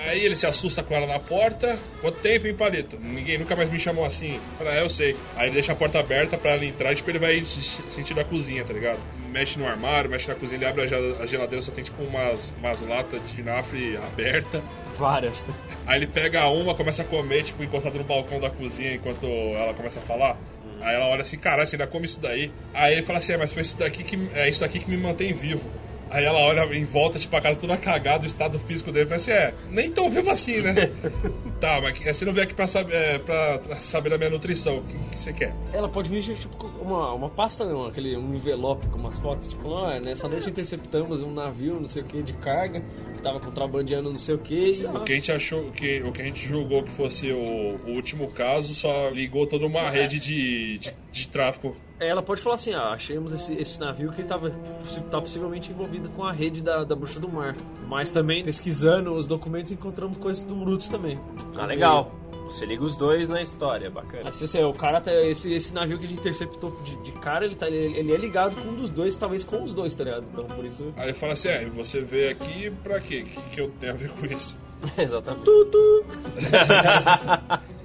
Aí 0.08 0.24
ele 0.24 0.36
se 0.36 0.46
assusta 0.46 0.82
com 0.82 0.96
ela 0.96 1.06
na 1.08 1.20
porta. 1.20 1.78
Quanto 2.00 2.20
tempo, 2.20 2.48
hein, 2.48 2.54
Palito? 2.54 2.98
Ninguém 3.00 3.38
nunca 3.38 3.56
mais 3.56 3.70
me 3.70 3.78
chamou 3.80 4.06
assim. 4.06 4.40
Fala, 4.58 4.76
é, 4.78 4.82
eu 4.82 4.90
sei. 4.90 5.16
Aí 5.36 5.48
ele 5.48 5.56
deixa 5.56 5.74
a 5.74 5.76
porta 5.76 6.00
aberta 6.00 6.38
pra 6.38 6.52
ela 6.52 6.64
entrar 6.66 6.94
e 6.94 6.96
tipo, 6.96 7.10
ele 7.10 7.20
vai 7.20 7.44
se- 7.44 7.84
sentir 7.90 8.18
a 8.20 8.24
cozinha, 8.24 8.64
tá 8.64 8.72
ligado? 8.74 9.00
Mexe 9.32 9.60
no 9.60 9.68
armário, 9.68 10.10
mexe 10.10 10.28
na 10.30 10.36
cozinha, 10.36 10.58
ele 10.58 10.66
abre 10.66 10.84
a 10.84 10.88
gel- 10.88 11.22
a 11.22 11.26
geladeira, 11.28 11.62
só 11.62 11.72
tem 11.72 11.84
tipo 11.84 12.02
umas, 12.04 12.54
umas 12.58 12.82
latas 12.82 13.22
de 13.28 13.34
vinagre 13.36 13.98
aberta. 13.98 14.64
Várias. 14.98 15.46
Aí 15.86 15.98
ele 15.98 16.08
pega 16.08 16.48
uma, 16.48 16.74
começa 16.74 17.02
a 17.02 17.06
comer, 17.06 17.44
tipo, 17.44 17.62
encostado 17.64 17.98
no 17.98 18.06
balcão 18.06 18.40
da 18.40 18.50
cozinha 18.50 18.94
enquanto 18.94 19.26
ela 19.26 19.74
começa 19.74 20.00
a 20.00 20.04
falar. 20.04 20.38
Aí 20.80 20.96
ela 20.96 21.08
olha 21.08 21.24
assim, 21.24 21.38
caralho, 21.38 21.68
você 21.68 21.76
ainda 21.76 21.88
come 21.88 22.06
isso 22.06 22.22
daí? 22.22 22.52
Aí 22.74 22.94
ele 22.94 23.04
fala 23.04 23.20
assim, 23.20 23.34
é, 23.34 23.38
mas 23.38 23.52
foi 23.52 23.62
isso 23.64 23.78
daqui 23.78 24.04
que 24.04 24.30
é 24.34 24.48
isso 24.50 24.64
aqui 24.64 24.80
que 24.80 24.90
me 24.90 24.98
mantém 24.98 25.34
vivo. 25.34 25.70
Aí 26.16 26.24
ela 26.24 26.40
olha 26.40 26.64
em 26.74 26.86
volta, 26.86 27.20
tipo, 27.20 27.36
a 27.36 27.42
casa 27.42 27.60
toda 27.60 27.76
cagada, 27.76 28.24
o 28.24 28.26
estado 28.26 28.58
físico 28.58 28.90
dele, 28.90 29.06
fala 29.06 29.18
assim, 29.18 29.32
é, 29.32 29.54
nem 29.70 29.92
tão 29.92 30.10
vivo 30.10 30.30
assim, 30.30 30.62
né? 30.62 30.74
tá, 31.60 31.82
mas 31.82 32.00
você 32.00 32.24
não 32.24 32.32
veio 32.32 32.46
aqui 32.46 32.54
pra 32.54 32.68
saber, 32.68 32.96
é, 32.96 33.20
pra 33.20 33.60
saber 33.82 34.12
da 34.12 34.18
minha 34.18 34.30
nutrição, 34.30 34.78
o 34.78 34.84
que, 34.84 34.98
que 34.98 35.18
você 35.18 35.34
quer? 35.34 35.54
Ela 35.74 35.90
pode 35.90 36.10
vir, 36.10 36.24
tipo, 36.24 36.68
uma, 36.82 37.12
uma 37.12 37.30
pasta, 37.30 37.66
não, 37.66 37.88
aquele, 37.88 38.16
um 38.16 38.34
envelope 38.34 38.88
com 38.88 38.98
umas 38.98 39.20
fotos, 39.20 39.48
tipo, 39.48 39.76
ah, 39.76 40.00
nessa 40.00 40.30
noite 40.30 40.50
interceptamos 40.50 41.22
um 41.22 41.34
navio, 41.34 41.82
não 41.82 41.88
sei 41.90 42.02
o 42.02 42.06
que, 42.06 42.24
de 42.24 42.32
carga, 42.32 42.82
que 43.18 43.22
tava 43.22 43.42
contrabandeando 43.42 44.10
não 44.10 44.18
sei 44.18 44.36
o 44.36 44.40
que, 44.40 44.86
O 44.86 45.04
que 45.04 45.12
a 45.12 45.16
gente 45.16 45.34
achou, 45.34 45.70
que, 45.72 46.02
o 46.02 46.14
que 46.14 46.22
a 46.22 46.26
gente 46.26 46.48
julgou 46.48 46.82
que 46.82 46.92
fosse 46.92 47.30
o, 47.30 47.78
o 47.86 47.90
último 47.90 48.32
caso, 48.32 48.74
só 48.74 49.10
ligou 49.10 49.46
toda 49.46 49.66
uma 49.66 49.90
rede 49.90 50.18
de, 50.18 50.78
de, 50.78 50.94
de 51.12 51.28
tráfico 51.28 51.76
ela 52.00 52.22
pode 52.22 52.42
falar 52.42 52.56
assim, 52.56 52.74
ah, 52.74 52.90
achamos 52.90 53.32
esse, 53.32 53.54
esse 53.54 53.80
navio 53.80 54.12
que 54.12 54.24
tava, 54.24 54.50
possi- 54.82 55.02
tá 55.02 55.20
possivelmente 55.22 55.72
envolvido 55.72 56.10
com 56.10 56.24
a 56.24 56.32
rede 56.32 56.62
da, 56.62 56.84
da 56.84 56.96
bruxa 56.96 57.20
do 57.20 57.30
mar. 57.30 57.56
Mas 57.88 58.10
também, 58.12 58.44
pesquisando 58.44 59.14
os 59.14 59.26
documentos, 59.28 59.72
encontramos 59.72 60.18
coisas 60.18 60.44
do 60.44 60.56
Brutus 60.56 60.90
também. 60.90 61.20
Ah, 61.58 61.66
legal. 61.66 62.12
Você 62.46 62.64
liga 62.64 62.84
os 62.84 62.96
dois 62.96 63.28
na 63.28 63.42
história, 63.42 63.90
bacana. 63.90 64.26
Mas 64.26 64.36
se 64.36 64.42
você, 64.48 64.64
o 64.64 64.72
cara, 64.72 65.02
tá, 65.02 65.12
esse, 65.12 65.52
esse 65.52 65.74
navio 65.74 65.98
que 65.98 66.06
a 66.06 66.08
gente 66.08 66.20
interceptou 66.20 66.70
de, 66.84 66.96
de 66.98 67.12
cara, 67.14 67.44
ele, 67.44 67.56
tá, 67.56 67.68
ele, 67.68 67.98
ele 67.98 68.14
é 68.14 68.18
ligado 68.18 68.56
com 68.56 68.70
um 68.70 68.76
dos 68.76 68.92
dois, 68.92 69.16
talvez 69.16 69.44
com 69.44 69.64
os 69.64 69.74
dois, 69.74 69.96
tá 69.96 70.04
ligado? 70.04 70.28
Então, 70.32 70.46
por 70.46 70.64
isso... 70.64 70.94
Aí 70.96 71.06
ele 71.06 71.14
fala 71.14 71.34
assim, 71.34 71.48
é, 71.48 71.66
você 71.66 72.02
veio 72.02 72.30
aqui 72.30 72.70
pra 72.84 73.00
quê? 73.02 73.24
O 73.24 73.26
que, 73.26 73.42
que 73.50 73.62
eu 73.62 73.72
tenho 73.80 73.94
a 73.94 73.96
ver 73.96 74.10
com 74.12 74.28
isso? 74.28 74.56
Exatamente. 74.98 75.46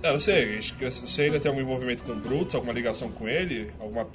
Não, 0.02 0.12
não 0.12 0.20
sei, 0.20 0.58
você 0.58 1.22
ainda 1.22 1.38
tem 1.38 1.50
algum 1.50 1.60
envolvimento 1.60 2.02
com 2.02 2.12
o 2.12 2.16
Brutus, 2.16 2.54
alguma 2.54 2.72
ligação 2.72 3.10
com 3.10 3.28
ele, 3.28 3.70
alguma, 3.78 4.06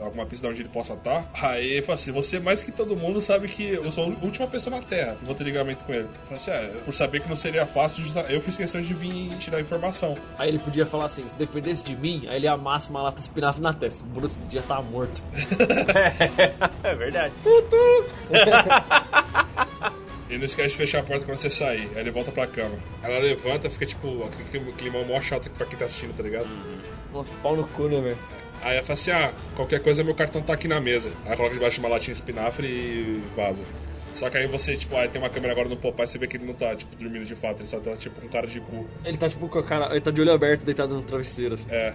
alguma 0.00 0.24
pista 0.24 0.46
de 0.46 0.52
onde 0.52 0.62
ele 0.62 0.70
possa 0.70 0.94
estar. 0.94 1.30
Aí 1.40 1.72
ele 1.72 1.82
fala 1.82 1.96
assim, 1.96 2.12
você 2.12 2.40
mais 2.40 2.62
que 2.62 2.72
todo 2.72 2.96
mundo 2.96 3.20
sabe 3.20 3.48
que 3.48 3.68
eu 3.68 3.92
sou 3.92 4.04
a 4.04 4.24
última 4.24 4.46
pessoa 4.46 4.76
na 4.76 4.82
Terra 4.82 5.16
que 5.16 5.24
vou 5.24 5.34
ter 5.34 5.44
ligamento 5.44 5.84
com 5.84 5.92
ele. 5.92 6.08
Fala 6.24 6.36
assim, 6.36 6.50
é, 6.50 6.68
por 6.84 6.94
saber 6.94 7.20
que 7.20 7.28
não 7.28 7.36
seria 7.36 7.66
fácil, 7.66 8.02
eu 8.30 8.40
fiz 8.40 8.56
questão 8.56 8.80
de 8.80 8.94
vir 8.94 9.36
tirar 9.36 9.60
informação. 9.60 10.16
Aí 10.38 10.48
ele 10.48 10.58
podia 10.58 10.86
falar 10.86 11.06
assim, 11.06 11.28
se 11.28 11.36
dependesse 11.36 11.84
de 11.84 11.94
mim, 11.94 12.24
aí 12.26 12.36
ele 12.36 12.48
amassa 12.48 12.88
uma 12.88 13.02
lata 13.02 13.20
espinafre 13.20 13.60
na 13.60 13.74
testa. 13.74 14.02
O 14.02 14.06
Brutus 14.06 14.38
já 14.50 14.62
tá 14.62 14.80
morto. 14.80 15.22
é 16.82 16.94
verdade. 16.94 17.34
Ele 20.34 20.40
não 20.40 20.46
esquece 20.46 20.70
de 20.70 20.76
fechar 20.76 20.98
a 20.98 21.02
porta 21.04 21.24
quando 21.24 21.36
você 21.36 21.48
sair. 21.48 21.88
Aí 21.94 22.00
ele 22.00 22.10
volta 22.10 22.32
pra 22.32 22.44
cama. 22.44 22.76
Ela 23.04 23.18
levanta, 23.20 23.70
fica 23.70 23.86
tipo, 23.86 24.24
aquele 24.24 24.48
clima- 24.48 24.72
climão 24.72 25.04
mó 25.04 25.20
chato 25.20 25.48
pra 25.50 25.64
quem 25.64 25.78
tá 25.78 25.84
assistindo, 25.84 26.12
tá 26.12 26.24
ligado? 26.24 26.48
Nossa, 27.12 27.32
pau 27.40 27.54
no 27.54 27.64
cu, 27.68 27.84
né, 27.84 28.00
velho? 28.00 28.18
Aí 28.60 28.74
ela 28.76 28.82
fala 28.84 28.94
assim: 28.94 29.10
ah, 29.12 29.32
qualquer 29.54 29.80
coisa 29.80 30.02
meu 30.02 30.14
cartão 30.14 30.42
tá 30.42 30.52
aqui 30.54 30.66
na 30.66 30.80
mesa. 30.80 31.12
Aí 31.24 31.36
coloca 31.36 31.54
debaixo 31.54 31.76
de 31.78 31.86
uma 31.86 31.88
latinha 31.88 32.14
de 32.14 32.20
espinafre 32.20 32.66
e 32.66 33.22
vaza. 33.36 33.64
Só 34.16 34.28
que 34.28 34.36
aí 34.36 34.46
você, 34.48 34.76
tipo, 34.76 34.96
aí 34.96 35.08
tem 35.08 35.20
uma 35.22 35.30
câmera 35.30 35.52
agora 35.52 35.68
no 35.68 35.76
Popeye, 35.76 36.06
você 36.08 36.18
vê 36.18 36.26
que 36.26 36.36
ele 36.36 36.46
não 36.46 36.54
tá, 36.54 36.74
tipo, 36.74 36.94
dormindo 36.96 37.24
de 37.24 37.34
fato, 37.36 37.60
ele 37.60 37.68
só 37.68 37.78
tá, 37.80 37.94
tipo, 37.96 38.24
um 38.24 38.28
cara 38.28 38.46
de 38.46 38.60
cu. 38.60 38.88
Ele 39.04 39.16
tá 39.16 39.28
tipo 39.28 39.48
com 39.48 39.58
a 39.60 39.62
cara. 39.64 39.90
Ele 39.92 40.00
tá 40.00 40.10
de 40.10 40.20
olho 40.20 40.32
aberto, 40.32 40.64
deitado 40.64 40.94
no 40.94 41.02
travesseiro, 41.04 41.54
assim. 41.54 41.66
É. 41.70 41.94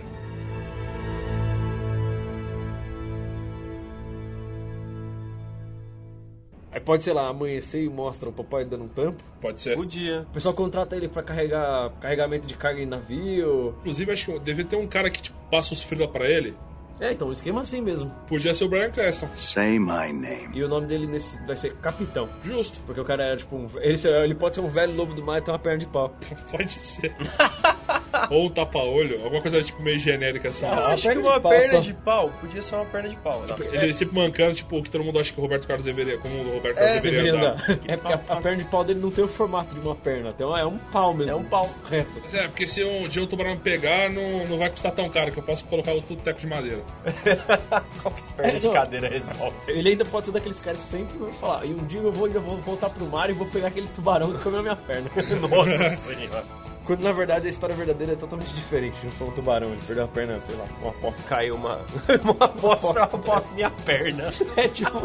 Aí 6.79 6.85
pode, 6.85 7.03
sei 7.03 7.11
lá, 7.11 7.27
amanhecer 7.27 7.83
e 7.83 7.89
mostra 7.89 8.29
o 8.29 8.31
papai 8.31 8.63
dando 8.63 8.85
um 8.85 8.87
tampo. 8.87 9.21
Pode 9.41 9.59
ser. 9.59 9.75
Podia. 9.75 10.21
O 10.21 10.33
pessoal 10.33 10.55
contrata 10.55 10.95
ele 10.95 11.09
pra 11.09 11.21
carregar 11.21 11.91
carregamento 11.99 12.47
de 12.47 12.55
carga 12.55 12.81
em 12.81 12.85
navio. 12.85 13.75
Inclusive, 13.81 14.11
acho 14.13 14.25
que 14.25 14.39
devia 14.39 14.63
ter 14.63 14.77
um 14.77 14.87
cara 14.87 15.09
que, 15.09 15.21
tipo, 15.21 15.37
passa 15.51 15.73
os 15.73 15.83
frila 15.83 16.07
pra 16.07 16.25
ele. 16.25 16.55
É, 16.99 17.13
então, 17.13 17.29
o 17.29 17.31
esquema 17.31 17.61
é 17.61 17.63
assim 17.63 17.81
mesmo. 17.81 18.11
Podia 18.27 18.53
ser 18.53 18.65
o 18.65 18.67
Brian 18.69 18.89
Cranston. 18.91 19.29
Say 19.35 19.79
my 19.79 20.11
name. 20.11 20.49
E 20.53 20.63
o 20.63 20.67
nome 20.67 20.87
dele 20.87 21.07
nesse 21.07 21.41
vai 21.45 21.55
ser 21.55 21.73
Capitão. 21.77 22.27
Justo. 22.43 22.79
Porque 22.85 22.99
o 22.99 23.05
cara 23.05 23.23
é 23.23 23.35
tipo 23.37 23.55
um. 23.55 23.67
Ele, 23.79 23.95
ele 24.23 24.35
pode 24.35 24.55
ser 24.55 24.61
um 24.61 24.67
velho 24.69 24.93
lobo 24.95 25.13
do 25.13 25.23
mar 25.23 25.39
e 25.39 25.41
ter 25.41 25.51
uma 25.51 25.59
perna 25.59 25.79
de 25.79 25.85
pau. 25.85 26.13
Pode 26.51 26.71
ser. 26.71 27.13
Ou 28.31 28.47
um 28.47 28.49
tapa-olho, 28.49 29.23
alguma 29.23 29.41
coisa, 29.41 29.63
tipo, 29.63 29.81
meio 29.81 29.97
genérica 29.97 30.49
assim. 30.49 30.65
Eu 30.65 30.71
Ah, 30.73 30.87
acho 30.87 31.03
que 31.03 31.07
perna 31.07 31.21
de 31.21 31.27
uma 31.27 31.39
pau 31.39 31.51
perna 31.51 31.73
só. 31.75 31.79
de 31.79 31.93
pau 31.93 32.29
podia 32.41 32.61
ser 32.61 32.75
uma 32.75 32.85
perna 32.85 33.09
de 33.09 33.15
pau. 33.17 33.41
né? 33.41 33.55
Ele 33.71 33.93
sempre 33.93 34.15
mancando, 34.15 34.55
tipo, 34.55 34.77
o 34.77 34.83
que 34.83 34.89
todo 34.89 35.03
mundo 35.03 35.19
acha 35.19 35.31
que 35.31 35.39
o 35.39 35.41
Roberto 35.41 35.67
Carlos 35.67 35.85
deveria, 35.85 36.17
como 36.17 36.35
o 36.35 36.55
Roberto 36.55 36.75
Carlos 36.75 36.95
É, 36.97 37.01
deveria, 37.01 37.23
Deveria 37.23 37.49
andar. 37.49 37.63
andar. 37.69 37.79
É 37.87 37.97
porque 37.97 38.13
a, 38.13 38.15
a 38.37 38.41
perna 38.41 38.57
de 38.57 38.65
pau 38.65 38.83
dele 38.83 38.99
não 38.99 39.11
tem 39.11 39.23
o 39.23 39.27
formato 39.27 39.73
de 39.75 39.81
uma 39.81 39.95
perna, 39.95 40.33
tem 40.33 40.45
uma- 40.45 40.59
é 40.59 40.65
um 40.65 40.77
pau 40.77 41.13
mesmo. 41.13 41.31
É 41.31 41.35
um 41.35 41.43
pau. 41.45 41.69
Reto. 41.89 42.09
Mas 42.23 42.33
é, 42.33 42.47
porque 42.47 42.67
se 42.67 42.83
um 42.83 43.07
dia 43.07 43.23
um 43.23 43.27
tubarão 43.27 43.51
me 43.51 43.59
pegar, 43.59 44.09
não, 44.09 44.45
não 44.47 44.57
vai 44.57 44.69
custar 44.69 44.91
tão 44.91 45.07
caro, 45.09 45.31
que 45.31 45.37
eu 45.39 45.43
posso 45.43 45.63
colocar 45.65 45.93
o 45.93 46.01
tudo 46.01 46.21
teco 46.21 46.39
de 46.39 46.47
madeira. 46.47 46.81
Qualquer 48.01 48.23
perna 48.35 48.51
É, 48.53 48.59
de 48.59 48.67
não. 48.67 48.73
cadeira 48.73 49.09
resolve. 49.09 49.55
Ele 49.67 49.89
ainda 49.89 50.05
pode 50.05 50.25
ser 50.27 50.31
daqueles 50.31 50.59
caras 50.59 50.79
que 50.79 50.85
sempre 50.85 51.17
vão 51.17 51.31
falar, 51.33 51.65
e 51.65 51.73
um 51.73 51.85
dia 51.85 52.01
eu 52.01 52.11
vou, 52.11 52.25
ainda 52.27 52.39
vou 52.39 52.57
voltar 52.57 52.89
pro 52.89 53.05
mar 53.07 53.29
e 53.29 53.33
vou 53.33 53.47
pegar 53.47 53.67
aquele 53.67 53.87
tubarão 53.87 54.31
que 54.33 54.43
comeu 54.43 54.59
a 54.59 54.63
minha 54.63 54.75
perna. 54.75 55.09
Nossa 55.49 55.95
senhora. 55.97 56.43
Quando 56.85 57.01
na 57.03 57.11
verdade 57.11 57.45
a 57.45 57.49
história 57.51 57.75
verdadeira 57.75 58.13
é 58.13 58.15
totalmente 58.15 58.49
diferente. 58.55 58.97
Não 59.03 59.11
foi 59.11 59.27
um 59.27 59.31
tubarão, 59.31 59.71
ele 59.71 59.81
perdeu 59.85 60.05
a 60.05 60.07
perna, 60.07 60.41
sei 60.41 60.55
lá, 60.55 60.65
uma 60.81 60.89
aposta. 60.89 61.21
Caiu 61.29 61.55
uma, 61.55 61.79
uma 62.23 62.47
bosta, 62.47 62.91
uma 62.91 63.05
bosta 63.07 63.53
minha 63.53 63.69
perna. 63.69 64.29
É 64.57 64.67
tipo. 64.67 64.97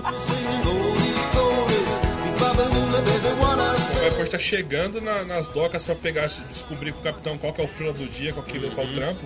O 2.64 4.10
Viper 4.10 4.28
tá 4.28 4.38
chegando 4.38 5.00
na- 5.00 5.24
nas 5.24 5.48
docas 5.48 5.84
pra 5.84 5.94
pegar, 5.94 6.26
descobrir 6.48 6.92
com 6.92 7.00
o 7.00 7.02
capitão 7.02 7.36
qual 7.36 7.52
que 7.52 7.60
é 7.60 7.64
o 7.64 7.68
fila 7.68 7.92
do 7.92 8.06
dia, 8.06 8.32
qual, 8.32 8.44
que, 8.44 8.58
qual 8.70 8.86
o 8.86 8.92
trampo. 8.94 9.20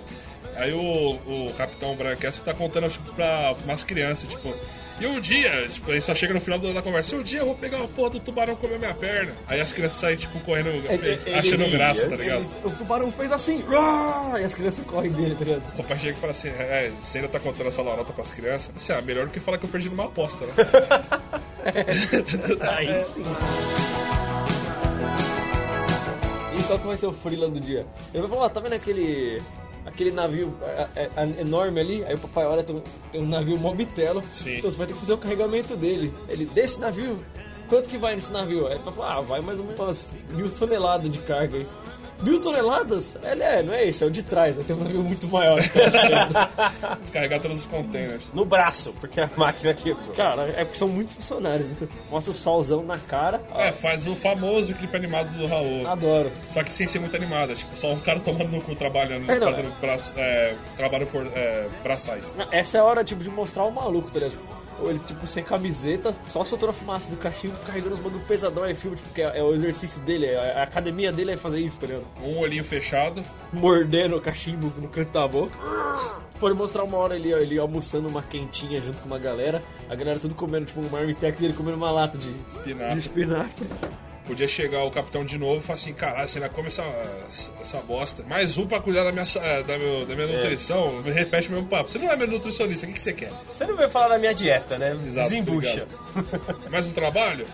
Aí 0.59 0.73
o, 0.73 1.13
o 1.13 1.53
capitão 1.57 1.95
Branquessa 1.95 2.43
tá 2.43 2.53
contando 2.53 2.91
tipo, 2.91 3.15
pra 3.15 3.55
umas 3.65 3.85
crianças, 3.85 4.29
tipo. 4.29 4.53
E 5.01 5.07
um 5.07 5.21
dia, 5.21 5.69
tipo, 5.69 5.93
aí 5.93 6.03
só 6.03 6.13
chega 6.13 6.35
no 6.35 6.41
final 6.41 6.59
da 6.59 6.83
conversa, 6.83 7.15
um 7.15 7.23
dia 7.23 7.39
eu 7.39 7.47
vou 7.47 7.55
pegar 7.55 7.81
a 7.81 7.87
porra 7.87 8.11
do 8.11 8.19
tubarão 8.19 8.57
comer 8.57 8.81
minha 8.81 8.93
perna. 8.93 9.33
Aí 9.47 9.61
as 9.61 9.73
crianças 9.73 9.97
saem, 9.97 10.17
tipo, 10.17 10.41
correndo, 10.41 10.71
achando 11.39 11.63
ele 11.63 11.71
graça, 11.71 12.09
tá 12.09 12.17
ligado? 12.17 12.45
O 12.65 12.71
tubarão 12.71 13.13
fez 13.13 13.31
assim, 13.31 13.63
e 14.41 14.45
as 14.45 14.55
crianças 14.55 14.85
correm 14.85 15.13
dele, 15.13 15.37
tá 15.37 15.45
ligado? 15.45 15.63
O 15.69 15.77
papai 15.77 16.01
chega 16.01 16.19
e 16.19 16.21
fala 16.21 16.33
assim, 16.33 16.49
é, 16.49 16.91
você 17.01 17.19
ainda 17.19 17.31
tá 17.31 17.39
contando 17.39 17.69
essa 17.69 17.81
lorota 17.81 18.13
pras 18.13 18.33
crianças? 18.33 18.73
Assim, 18.75 18.93
ah, 18.93 19.01
melhor 19.01 19.27
do 19.27 19.31
que 19.31 19.39
falar 19.39 19.59
que 19.59 19.67
eu 19.67 19.71
perdi 19.71 19.89
numa 19.89 20.07
aposta, 20.07 20.45
né? 20.47 20.55
Aí 22.77 23.05
sim. 23.05 23.23
E 26.59 26.63
qual 26.65 26.77
que 26.77 26.87
vai 26.89 26.99
ser 26.99 27.07
o 27.07 27.13
freela 27.13 27.49
do 27.49 27.61
dia? 27.61 27.87
Ele 28.13 28.27
vai 28.27 28.37
falar, 28.37 28.51
tá 28.51 28.59
vendo 28.59 28.73
aquele. 28.73 29.41
Aquele 29.89 30.11
navio 30.11 30.55
é, 30.63 30.87
é, 30.95 31.11
é, 31.17 31.41
enorme 31.41 31.81
ali, 31.81 32.05
aí 32.05 32.15
o 32.15 32.19
papai 32.19 32.45
olha, 32.45 32.63
tem 32.63 32.77
um, 32.77 32.83
tem 33.11 33.23
um 33.23 33.27
navio 33.27 33.59
mobitelo. 33.59 34.23
Sim. 34.31 34.59
Então 34.59 34.71
você 34.71 34.77
vai 34.77 34.87
ter 34.87 34.93
que 34.93 35.01
fazer 35.01 35.15
o 35.15 35.19
carregamento 35.19 35.75
dele. 35.77 36.13
Ele, 36.29 36.45
desse 36.45 36.79
navio, 36.79 37.19
quanto 37.71 37.89
que 37.89 37.97
vai 37.97 38.15
nesse 38.15 38.31
navio? 38.31 38.67
Aí 38.67 38.75
ele 38.75 38.83
vai 38.85 38.93
falar, 38.93 39.17
ah, 39.17 39.21
vai 39.23 39.41
mais 39.41 39.59
ou 39.59 39.65
menos 39.65 39.81
umas 39.81 40.17
mil 40.31 40.51
toneladas 40.51 41.11
de 41.11 41.19
carga 41.21 41.57
aí. 41.57 41.67
Mil 42.23 42.41
toneladas? 42.41 43.17
Ele 43.23 43.43
é, 43.43 43.63
não 43.63 43.73
é 43.73 43.87
esse, 43.87 44.03
é 44.03 44.07
o 44.07 44.11
de 44.11 44.23
trás, 44.23 44.57
né? 44.57 44.65
tem 44.67 44.75
um 44.75 44.81
navio 44.81 45.03
muito 45.03 45.27
maior. 45.29 45.61
Descarregar 47.01 47.41
todos 47.41 47.59
os 47.59 47.67
containers. 47.67 48.33
No 48.33 48.45
braço, 48.45 48.93
porque 49.01 49.21
a 49.21 49.31
máquina 49.37 49.73
quebrou. 49.75 50.15
Cara, 50.15 50.43
é 50.57 50.65
porque 50.65 50.79
são 50.79 50.89
muitos 50.89 51.15
funcionários. 51.15 51.67
né? 51.69 51.89
Mostra 52.11 52.33
o 52.33 52.35
solzão 52.35 52.83
na 52.83 52.99
cara. 52.99 53.41
É, 53.55 53.73
faz 53.73 54.07
o 54.07 54.17
famoso 54.17 54.75
clipe 54.75 54.97
animado 54.97 55.29
do 55.37 55.47
Raul. 55.47 55.87
Adoro. 55.87 56.33
Só 56.47 56.63
que 56.65 56.73
sem 56.73 56.87
ser 56.87 56.99
muito 56.99 57.15
animada, 57.17 57.55
tipo, 57.55 57.77
só 57.79 57.93
um 57.93 58.01
cara 58.01 58.21
tomando 58.21 58.51
no 58.51 58.61
cu 58.63 58.75
trabalhando, 58.75 59.31
É, 59.31 59.39
não, 59.39 59.51
fazendo 59.51 59.81
braço, 59.81 60.15
é, 60.17 60.55
trabalho 60.77 61.07
por 61.07 61.27
é, 61.27 61.67
braçais. 61.83 62.35
Essa 62.51 62.79
é 62.79 62.81
a 62.81 62.85
hora, 62.85 63.05
tipo, 63.05 63.23
de 63.23 63.31
mostrar 63.31 63.65
o 63.65 63.71
maluco, 63.71 64.11
tá 64.11 64.19
ligado? 64.21 64.39
Ele, 64.81 64.99
tipo, 65.01 65.27
sem 65.27 65.43
camiseta, 65.43 66.15
só 66.27 66.45
soltando 66.45 66.71
a 66.71 66.73
fumaça 66.73 67.11
do 67.11 67.17
cachimbo, 67.17 67.57
carregando 67.67 67.95
os 67.95 68.01
bagulho 68.01 68.25
pesadão, 68.27 68.65
é 68.65 68.75
filme, 68.75 68.97
tipo, 68.97 69.09
que 69.11 69.23
é, 69.23 69.39
é 69.39 69.43
o 69.43 69.53
exercício 69.55 70.01
dele, 70.03 70.27
é- 70.27 70.59
a 70.59 70.63
academia 70.63 71.11
dele 71.11 71.33
é 71.33 71.37
fazer 71.37 71.59
isso, 71.59 71.81
tá 71.81 71.87
ligado? 71.87 72.05
Um 72.23 72.39
olhinho 72.39 72.65
fechado. 72.65 73.23
Mordendo 73.53 74.17
o 74.17 74.21
cachimbo 74.21 74.73
no 74.81 74.89
canto 74.89 75.11
da 75.13 75.27
boca. 75.27 75.59
Pode 76.39 76.55
mostrar 76.55 76.85
uma 76.85 76.97
hora 76.97 77.17
ele, 77.17 77.33
ele 77.33 77.59
almoçando 77.59 78.09
uma 78.09 78.23
quentinha 78.23 78.81
junto 78.81 78.99
com 78.99 79.07
uma 79.07 79.19
galera, 79.19 79.61
a 79.91 79.95
galera 79.97 80.21
tudo 80.21 80.35
comendo, 80.37 80.67
tipo, 80.67 80.81
um 80.81 80.89
marmitex 80.89 81.41
e 81.41 81.47
ele 81.47 81.55
comendo 81.55 81.77
uma 81.77 81.91
lata 81.91 82.17
de, 82.17 82.33
de 82.33 82.99
Espinafre. 83.01 83.67
Podia 84.29 84.47
chegar 84.47 84.85
o 84.85 84.91
capitão 84.91 85.25
de 85.25 85.37
novo 85.39 85.59
e 85.59 85.63
falar 85.63 85.75
assim, 85.77 85.93
caralho, 85.93 86.29
você 86.29 86.39
ainda 86.39 86.51
come 86.51 86.69
essa, 86.69 86.85
essa 87.61 87.79
bosta. 87.79 88.23
Mais 88.25 88.57
um 88.59 88.67
pra 88.67 88.79
cuidar 88.79 89.03
da 89.05 89.11
minha, 89.11 89.25
é, 89.43 89.63
da 89.63 89.77
meu- 89.79 90.05
da 90.07 90.15
minha 90.15 90.27
nutrição. 90.29 91.03
Repete 91.03 91.49
o 91.49 91.53
mesmo 91.53 91.67
papo. 91.67 91.91
Você 91.91 91.99
não 91.99 92.11
é 92.11 92.15
meu 92.17 92.29
nutricionista, 92.29 92.85
o 92.87 92.89
que, 92.91 92.95
que 92.97 93.03
você 93.03 93.13
quer? 93.15 93.33
Você 93.49 93.65
não 93.67 93.75
veio 93.77 93.89
falar 93.89 94.09
da 94.09 94.19
minha 94.19 94.35
dieta, 94.35 94.79
né? 94.79 94.97
Exato, 95.07 95.31
Desembucha. 95.31 95.89
Mais 96.71 96.87
um 96.87 96.93
trabalho? 96.93 97.47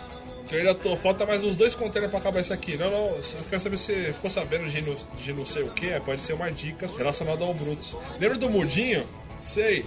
Que 0.48 0.56
eu 0.56 0.58
ainda 0.58 0.74
tô. 0.74 0.94
Falta 0.96 1.24
mais 1.24 1.42
uns 1.42 1.56
dois 1.56 1.74
containers 1.74 2.10
pra 2.10 2.20
acabar 2.20 2.40
isso 2.40 2.52
aqui. 2.52 2.76
Não, 2.76 2.90
não, 2.90 3.06
eu 3.16 3.22
quero 3.48 3.62
saber 3.62 3.78
se 3.78 3.84
você 3.94 4.12
ficou 4.12 4.28
sabendo 4.28 4.68
de, 4.68 4.82
não- 4.82 4.96
de 5.16 5.32
não 5.32 5.46
sei 5.46 5.62
o 5.62 5.68
que. 5.68 5.88
Pode 6.00 6.20
ser 6.20 6.34
uma 6.34 6.50
dica 6.50 6.86
relacionada 6.98 7.42
ao 7.44 7.54
Brutus. 7.54 7.96
Lembra 8.20 8.36
do 8.36 8.50
Mudinho? 8.50 9.06
Sei. 9.40 9.86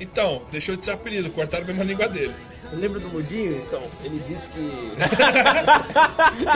Então, 0.00 0.42
deixou 0.50 0.76
de 0.76 0.84
ser 0.84 0.90
apelido, 0.92 1.30
cortaram 1.30 1.64
mesmo 1.64 1.80
a 1.80 1.84
língua 1.84 2.06
dele. 2.08 2.34
Lembra 2.72 3.00
do 3.00 3.08
Mudinho? 3.08 3.56
Então, 3.56 3.82
ele 4.04 4.18
disse 4.28 4.48
que. 4.50 4.58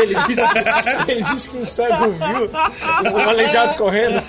ele, 0.03 0.15
disse 0.27 0.43
que 1.07 1.11
ele 1.11 1.23
disse 1.23 1.49
que 1.49 1.57
um 1.57 1.65
cego 1.65 2.11
viu 2.11 2.51
um 3.13 3.19
aleijado 3.29 3.75
correndo. 3.77 4.23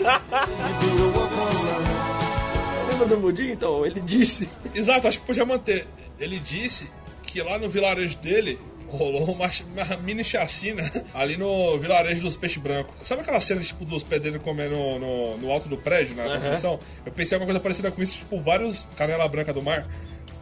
Lembra 2.90 3.06
do 3.08 3.18
Mudinho? 3.18 3.54
Então, 3.54 3.86
ele 3.86 4.00
disse. 4.00 4.50
Exato, 4.74 5.08
acho 5.08 5.20
que 5.20 5.26
podia 5.26 5.46
manter. 5.46 5.86
Ele 6.20 6.40
disse 6.40 6.90
que 7.24 7.42
lá 7.42 7.58
no 7.60 7.70
vilarejo 7.70 8.18
dele 8.18 8.58
rolou 8.88 9.32
uma, 9.32 9.50
uma 9.72 9.98
mini 9.98 10.24
chacina 10.24 10.84
ali 11.16 11.36
no 11.36 11.78
vilarejo 11.80 12.22
dos 12.22 12.38
peixes 12.38 12.62
brancos. 12.62 12.96
Sabe 13.02 13.22
aquela 13.24 13.42
cena 13.42 13.62
tipo 13.62 13.84
dos 13.84 14.04
pedreiros 14.04 14.42
comendo 14.42 14.76
no, 14.76 15.00
no, 15.00 15.38
no 15.38 15.52
alto 15.52 15.68
do 15.68 15.78
prédio, 15.78 16.16
na 16.16 16.24
Aham. 16.24 16.34
construção? 16.36 16.80
Eu 17.06 17.12
pensei 17.12 17.36
em 17.36 17.42
alguma 17.42 17.48
coisa 17.48 17.60
parecida 17.60 17.92
com 17.92 18.02
isso, 18.02 18.20
tipo 18.20 18.40
vários 18.40 18.88
canela 18.96 19.28
branca 19.28 19.52
do 19.52 19.62
mar. 19.62 19.88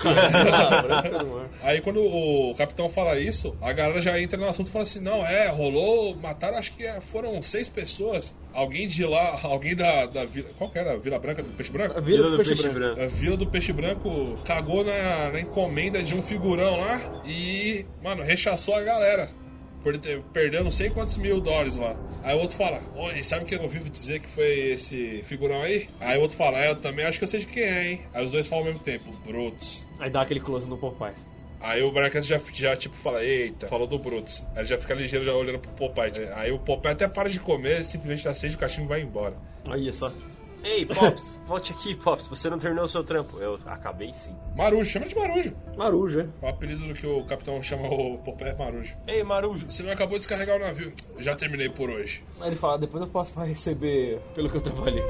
Aí 1.62 1.82
quando 1.82 2.02
o 2.02 2.56
capitão 2.56 2.90
fala 2.90 3.20
isso, 3.20 3.56
a 3.62 3.72
galera 3.74 4.02
já 4.02 4.20
entra 4.20 4.38
no 4.38 4.48
assunto 4.48 4.70
e 4.70 4.72
fala 4.72 4.84
assim, 4.84 5.00
não, 5.00 5.26
é, 5.26 5.48
rolou, 5.50 6.16
mataram, 6.16 6.58
acho 6.58 6.74
que 6.74 6.86
é, 6.86 7.00
foram 7.02 7.42
seis 7.42 7.70
pessoas. 7.70 8.36
Alguém 8.54 8.86
de 8.86 9.06
lá, 9.06 9.40
alguém 9.44 9.74
da, 9.74 10.06
da 10.08 10.26
vila. 10.26 10.50
Qual 10.58 10.70
que 10.70 10.78
era? 10.78 10.98
Vila 10.98 11.18
Branca 11.18 11.42
do 11.42 11.52
Peixe 11.52 11.72
Branco? 11.72 11.98
A 11.98 12.02
Vila 12.02 12.26
Vila 12.26 12.38
do 12.38 12.44
Peixe, 12.44 12.70
Branco. 12.70 13.02
A 13.02 13.08
Vila 13.08 13.38
do 13.38 13.48
Peixe 13.48 13.74
Branco 13.74 14.40
cagou 14.44 14.84
na, 14.84 15.32
na 15.32 15.40
encomenda 15.40 16.04
de 16.04 16.16
um 16.16 16.22
figurão 16.22 16.82
lá 16.82 17.22
e, 17.26 17.86
mano, 18.04 18.22
rechaçou 18.22 18.76
a 18.76 18.82
galera. 18.82 19.41
Perdeu 20.34 20.64
não 20.64 20.72
sei 20.72 20.90
quantos 20.90 21.18
mil 21.18 21.42
dólares 21.42 21.76
lá. 21.76 21.96
Aí 22.24 22.36
o 22.36 22.40
outro 22.40 22.56
fala, 22.56 22.82
oi, 22.96 23.24
sabe 23.24 23.44
o 23.44 23.48
que 23.48 23.56
eu 23.56 23.64
ouvi 23.64 23.80
dizer 23.90 24.20
que 24.20 24.30
foi 24.30 24.46
esse 24.46 25.24
figurão 25.24 25.62
aí? 25.64 25.90
Aí 26.00 26.18
o 26.18 26.22
outro 26.22 26.38
fala, 26.38 26.64
é, 26.64 26.70
eu 26.70 26.76
também 26.76 27.04
acho 27.06 27.18
que 27.18 27.24
eu 27.24 27.28
sei 27.28 27.40
de 27.40 27.48
quem 27.48 27.64
é, 27.64 27.92
hein? 27.92 28.02
Aí 28.14 28.24
os 28.24 28.32
dois 28.32 28.48
falam 28.48 28.66
ao 28.66 28.72
mesmo 28.72 28.84
tempo, 28.84 29.12
Brutus. 29.26 29.86
Aí 30.00 30.10
dá 30.10 30.22
aquele 30.22 30.40
close 30.40 30.70
no 30.70 30.78
Popeye. 30.78 31.16
Aí 31.60 31.82
o 31.82 31.92
Bracas 31.92 32.26
já, 32.26 32.40
já, 32.54 32.76
tipo, 32.76 32.96
fala, 32.96 33.24
eita, 33.24 33.68
falou 33.68 33.88
do 33.88 33.98
Brutus. 33.98 34.44
Aí 34.54 34.62
ele 34.62 34.66
já 34.66 34.78
fica 34.78 34.94
ligeiro, 34.94 35.26
já 35.26 35.34
olhando 35.34 35.60
pro 35.60 35.72
Popeye. 35.72 36.28
Aí 36.36 36.52
o 36.52 36.60
Popeye 36.60 36.94
até 36.94 37.08
para 37.08 37.30
de 37.30 37.40
comer, 37.40 37.84
simplesmente 37.86 38.28
acende 38.28 38.56
o 38.56 38.60
cachimbo 38.60 38.86
e 38.86 38.90
vai 38.90 39.02
embora. 39.02 39.36
Aí 39.66 39.92
só. 39.92 40.12
Ei, 40.64 40.86
Pops, 40.86 41.42
volte 41.48 41.72
aqui, 41.72 41.96
Pops. 41.96 42.28
Você 42.28 42.50
não 42.50 42.60
terminou 42.60 42.86
o 42.86 42.88
seu 42.88 43.04
trampo. 43.04 43.38
Eu 43.40 43.58
acabei 43.66 44.12
sim. 44.14 44.36
Marujo, 44.56 44.90
chama 44.90 45.08
de 45.08 45.16
Marujo. 45.16 45.56
Marujo, 45.78 46.22
é. 46.22 46.28
O 46.42 46.48
apelido 46.48 46.88
do 46.88 46.94
que 46.94 47.06
o 47.08 47.24
capitão 47.26 47.62
chama 47.62 47.88
o 47.88 48.18
Popeye 48.20 48.52
é 48.52 48.56
Marujo. 48.56 48.96
Ei, 49.08 49.24
Marujo. 49.24 49.70
Você 49.70 49.84
não 49.84 49.92
acabou 49.92 50.18
de 50.18 50.20
descarregar 50.20 50.58
o 50.58 50.60
navio. 50.60 50.94
Já 51.20 51.36
terminei 51.36 51.70
por 51.70 51.90
hoje. 51.90 52.24
Aí 52.40 52.50
ele 52.50 52.56
fala, 52.56 52.78
depois 52.78 53.02
eu 53.02 53.10
posso 53.10 53.40
receber 53.40 54.20
pelo 54.36 54.50
que 54.50 54.58
eu 54.58 54.62
trabalhei. 54.62 55.04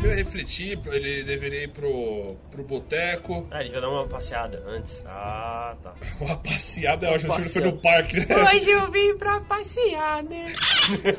Ele 0.00 0.08
deveria 0.08 0.24
refletir, 0.24 0.80
ele 0.86 1.22
deveria 1.24 1.64
ir 1.64 1.68
pro, 1.68 2.34
pro 2.50 2.64
boteco. 2.64 3.46
Ah, 3.50 3.60
ele 3.60 3.68
já 3.68 3.80
dá 3.80 3.88
uma 3.90 4.06
passeada 4.06 4.62
antes. 4.66 5.04
Ah, 5.06 5.76
tá. 5.82 5.94
Uma 6.18 6.36
passeada 6.38 7.06
é 7.06 7.10
ótimo, 7.10 7.34
ele 7.34 7.44
foi 7.44 7.62
no 7.62 7.76
parque, 7.76 8.16
né? 8.16 8.50
Hoje 8.50 8.70
eu 8.70 8.90
vim 8.90 9.16
pra 9.18 9.40
passear, 9.40 10.22
né? 10.22 10.54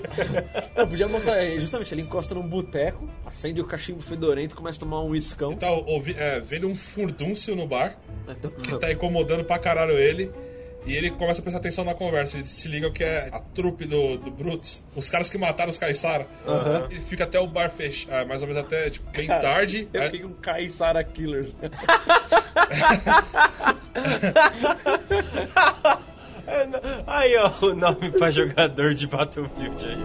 Eu 0.75 0.87
podia 0.87 1.07
mostrar, 1.07 1.43
é, 1.43 1.59
justamente, 1.59 1.93
ele 1.93 2.01
encosta 2.01 2.33
num 2.33 2.47
boteco, 2.47 3.07
acende 3.25 3.61
o 3.61 3.65
cachimbo 3.65 4.01
fedorento, 4.01 4.55
começa 4.55 4.79
a 4.79 4.81
tomar 4.81 5.03
um 5.03 5.15
iscão. 5.15 5.55
Tá 5.55 5.69
ouvi, 5.69 6.15
é, 6.17 6.39
vendo 6.39 6.67
um 6.67 6.75
furdúncio 6.75 7.55
no 7.55 7.67
bar, 7.67 7.97
que 8.63 8.79
tá 8.79 8.91
incomodando 8.91 9.43
pra 9.43 9.59
caralho 9.59 9.97
ele. 9.97 10.31
E 10.85 10.95
ele 10.95 11.11
começa 11.11 11.39
a 11.41 11.43
prestar 11.43 11.59
atenção 11.59 11.83
na 11.85 11.93
conversa. 11.93 12.37
Ele 12.37 12.45
se 12.47 12.67
liga 12.67 12.89
que 12.91 13.03
é 13.03 13.29
a 13.31 13.39
trupe 13.39 13.85
do, 13.85 14.17
do 14.17 14.31
Brutus. 14.31 14.83
Os 14.95 15.09
caras 15.09 15.29
que 15.29 15.37
mataram 15.37 15.69
os 15.69 15.77
Caissara. 15.77 16.27
Aham. 16.47 16.87
Ele 16.89 16.99
fica 17.01 17.23
até 17.23 17.39
o 17.39 17.45
bar 17.47 17.69
fechar, 17.69 18.25
mais 18.25 18.41
ou 18.41 18.47
menos 18.47 18.63
até 18.63 18.89
tipo, 18.89 19.09
bem 19.11 19.27
Cara, 19.27 19.39
tarde. 19.41 19.87
Eu 19.93 20.01
Aí- 20.01 20.09
fiquei 20.09 20.25
um 20.25 20.33
Kaisara 20.33 21.03
Killers. 21.03 21.53
Aí, 27.07 27.35
ó, 27.37 27.51
o 27.65 27.73
nome 27.75 28.09
pra 28.11 28.31
jogador 28.31 28.93
de 28.93 29.07
Battlefield 29.07 29.85
aí. 29.85 29.97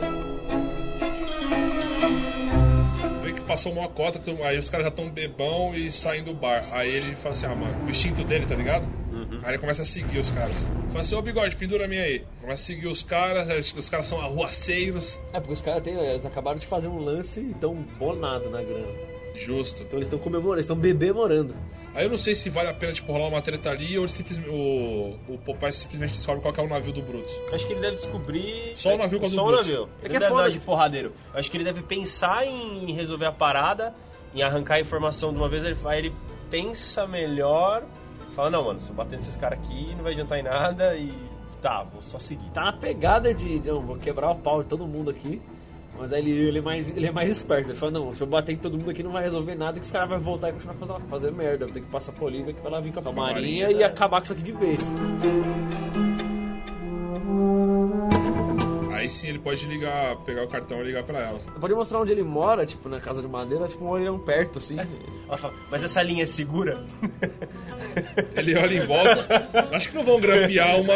Vê 3.23 3.33
que 3.33 3.41
passou 3.43 3.73
uma 3.73 3.89
cota, 3.89 4.21
aí 4.45 4.59
os 4.59 4.69
caras 4.71 4.85
já 4.87 4.91
estão 4.91 5.09
bebão 5.11 5.75
e 5.75 5.91
saem 5.91 6.23
do 6.23 6.35
bar. 6.35 6.65
Aí 6.73 6.89
ele 6.95 7.17
fala 7.17 7.33
assim, 7.35 7.47
ah, 7.47 7.55
mano, 7.55 7.87
o 7.87 7.91
instinto 7.91 8.23
dele, 8.25 8.47
tá 8.47 8.55
ligado? 8.55 8.87
Aí 9.47 9.53
ele 9.53 9.59
começa 9.59 9.83
a 9.83 9.85
seguir 9.87 10.19
os 10.19 10.33
caras. 10.33 10.69
Fala 10.89 11.03
assim, 11.03 11.15
ô 11.15 11.23
bigode, 11.23 11.55
pendura 11.55 11.85
a 11.85 11.89
minha 11.89 12.03
aí. 12.03 12.27
Começa 12.41 12.65
a 12.65 12.67
seguir 12.67 12.89
os 12.89 13.05
caras, 13.05 13.49
aí 13.49 13.61
os, 13.61 13.73
os 13.75 13.89
caras 13.89 14.05
são 14.07 14.21
arruaceiros. 14.21 15.21
É, 15.33 15.39
porque 15.39 15.53
os 15.53 15.61
caras 15.61 15.85
têm, 15.85 15.95
eles 15.95 16.27
acabaram 16.27 16.59
de 16.59 16.67
fazer 16.67 16.89
um 16.89 16.99
lance 16.99 17.39
e 17.39 17.51
estão 17.53 17.73
bonados 17.97 18.51
na 18.51 18.61
grana. 18.61 18.89
Justo. 19.37 19.85
Então 19.85 19.99
eles 19.99 20.09
estão 20.09 20.19
comemorando, 20.19 20.55
eles 20.57 20.65
estão 20.65 20.77
bebemorando. 20.77 21.55
Aí 21.95 22.05
eu 22.05 22.11
não 22.11 22.19
sei 22.19 22.35
se 22.35 22.51
vale 22.51 22.71
a 22.71 22.75
pena, 22.75 22.93
tipo, 22.93 23.13
rolar 23.13 23.29
uma 23.29 23.41
treta 23.41 23.71
ali 23.71 23.97
ou 23.97 24.09
simplesmente, 24.09 24.51
o, 24.51 25.17
o 25.29 25.39
Popeye 25.39 25.73
simplesmente 25.73 26.15
descobre 26.15 26.43
qual 26.43 26.53
que 26.53 26.59
é 26.59 26.65
o 26.65 26.69
navio 26.69 26.93
do 26.93 27.01
Brutus. 27.03 27.41
Acho 27.53 27.67
que 27.69 27.73
ele 27.73 27.81
deve 27.81 27.95
descobrir. 27.95 28.73
Só 28.75 28.97
o 28.97 28.99
navio 28.99 29.21
com 29.21 29.29
Só 29.29 29.45
o 29.45 29.47
Brutus. 29.47 29.69
navio. 29.69 29.89
É 30.03 30.07
Ele 30.07 30.11
que 30.11 30.17
é 30.17 30.19
deve 30.19 30.33
foda 30.33 30.43
dar 30.43 30.51
de 30.51 30.59
porradeiro. 30.59 31.13
Eu 31.33 31.39
acho 31.39 31.49
que 31.49 31.57
ele 31.57 31.65
deve 31.65 31.83
pensar 31.83 32.45
em 32.45 32.93
resolver 32.93 33.27
a 33.27 33.33
parada, 33.33 33.95
em 34.35 34.43
arrancar 34.43 34.75
a 34.75 34.81
informação 34.81 35.33
de 35.33 35.39
uma 35.39 35.49
vez. 35.49 35.63
Ele, 35.65 35.77
aí 35.85 35.99
ele 36.01 36.13
pensa 36.51 37.07
melhor. 37.07 37.85
Fala, 38.37 38.51
não, 38.51 38.65
mano, 38.65 38.79
se 38.79 38.91
eu 38.91 38.95
bater 38.95 39.17
nesses 39.17 39.35
caras 39.35 39.59
aqui 39.59 39.95
não 39.97 40.05
vai 40.05 40.13
adiantar 40.13 40.39
em 40.39 40.43
nada 40.43 40.95
e. 40.95 41.11
Tá, 41.63 41.83
vou 41.83 42.03
só 42.03 42.19
seguir. 42.19 42.51
Tá 42.51 42.67
na 42.67 42.73
pegada 42.75 43.33
de, 43.33 43.67
não, 43.67 43.81
vou 43.81 43.97
quebrar 43.97 44.31
o 44.31 44.37
pau 44.37 44.63
de 44.63 44.69
todo 44.69 44.87
mundo 44.87 45.11
aqui. 45.11 45.41
Mas 45.99 46.13
aí 46.13 46.21
ele, 46.21 46.33
ele, 46.33 46.59
é 46.59 46.61
mais, 46.61 46.95
ele 46.95 47.07
é 47.07 47.11
mais 47.11 47.31
esperto. 47.31 47.71
Ele 47.71 47.79
fala, 47.79 47.93
não, 47.93 48.13
se 48.13 48.23
eu 48.23 48.27
bater 48.27 48.53
em 48.53 48.59
todo 48.59 48.77
mundo 48.77 48.91
aqui 48.91 49.03
não 49.03 49.13
vai 49.13 49.23
resolver 49.23 49.55
nada, 49.55 49.81
que 49.81 49.87
os 49.87 49.91
caras 49.91 50.11
vão 50.11 50.19
voltar 50.19 50.51
e 50.51 50.53
continuar 50.53 50.75
fazendo 50.75 51.01
fazer 51.09 51.33
merda. 51.33 51.65
Eu 51.65 51.73
tenho 51.73 51.87
que 51.87 51.91
passar 51.91 52.13
por 52.13 52.27
Olivia 52.27 52.53
que 52.53 52.61
vai 52.61 52.71
lá 52.71 52.79
vir 52.79 52.93
com 52.93 53.01
a 53.01 53.03
marinha, 53.11 53.33
marinha, 53.33 53.71
e 53.71 53.75
né? 53.77 53.85
acabar 53.87 54.19
com 54.19 54.25
isso 54.25 54.35
aqui 54.35 54.43
de 54.43 54.53
vez. 54.53 54.87
Aí 59.07 59.11
sim 59.11 59.29
ele 59.29 59.39
pode 59.39 59.65
ligar, 59.67 60.17
pegar 60.25 60.43
o 60.43 60.49
cartão 60.49 60.81
e 60.81 60.85
ligar 60.87 61.05
pra 61.05 61.21
ela. 61.21 61.39
Pode 61.61 61.73
mostrar 61.75 62.01
onde 62.01 62.11
ele 62.11 62.25
mora, 62.25 62.67
tipo, 62.67 62.89
na 62.89 62.99
casa 62.99 63.23
de 63.23 63.29
madeira, 63.29 63.69
tipo, 63.69 63.85
um 63.85 63.89
olhão 63.89 64.19
perto, 64.19 64.59
assim. 64.59 64.77
Ela 65.29 65.39
fala, 65.39 65.55
mas 65.71 65.85
essa 65.85 66.03
linha 66.03 66.25
é 66.25 66.27
segura? 66.27 66.85
Ele 68.37 68.57
olha 68.57 68.75
em 68.75 68.87
volta. 68.87 69.49
Acho 69.73 69.89
que 69.89 69.95
não 69.97 70.05
vão 70.05 70.21
grampear 70.21 70.79
uma, 70.81 70.95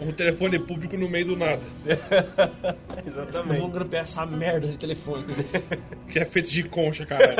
um 0.00 0.10
telefone 0.12 0.58
público 0.58 0.96
no 0.96 1.08
meio 1.08 1.26
do 1.26 1.36
nada. 1.36 1.62
Vocês 1.84 3.14
não 3.16 3.24
vão 3.24 3.28
Exatamente. 3.36 3.70
grampear 3.70 4.02
essa 4.02 4.26
merda 4.26 4.66
de 4.66 4.76
telefone. 4.76 5.24
Que 6.08 6.18
é 6.18 6.24
feito 6.24 6.50
de 6.50 6.64
concha, 6.64 7.06
cara. 7.06 7.36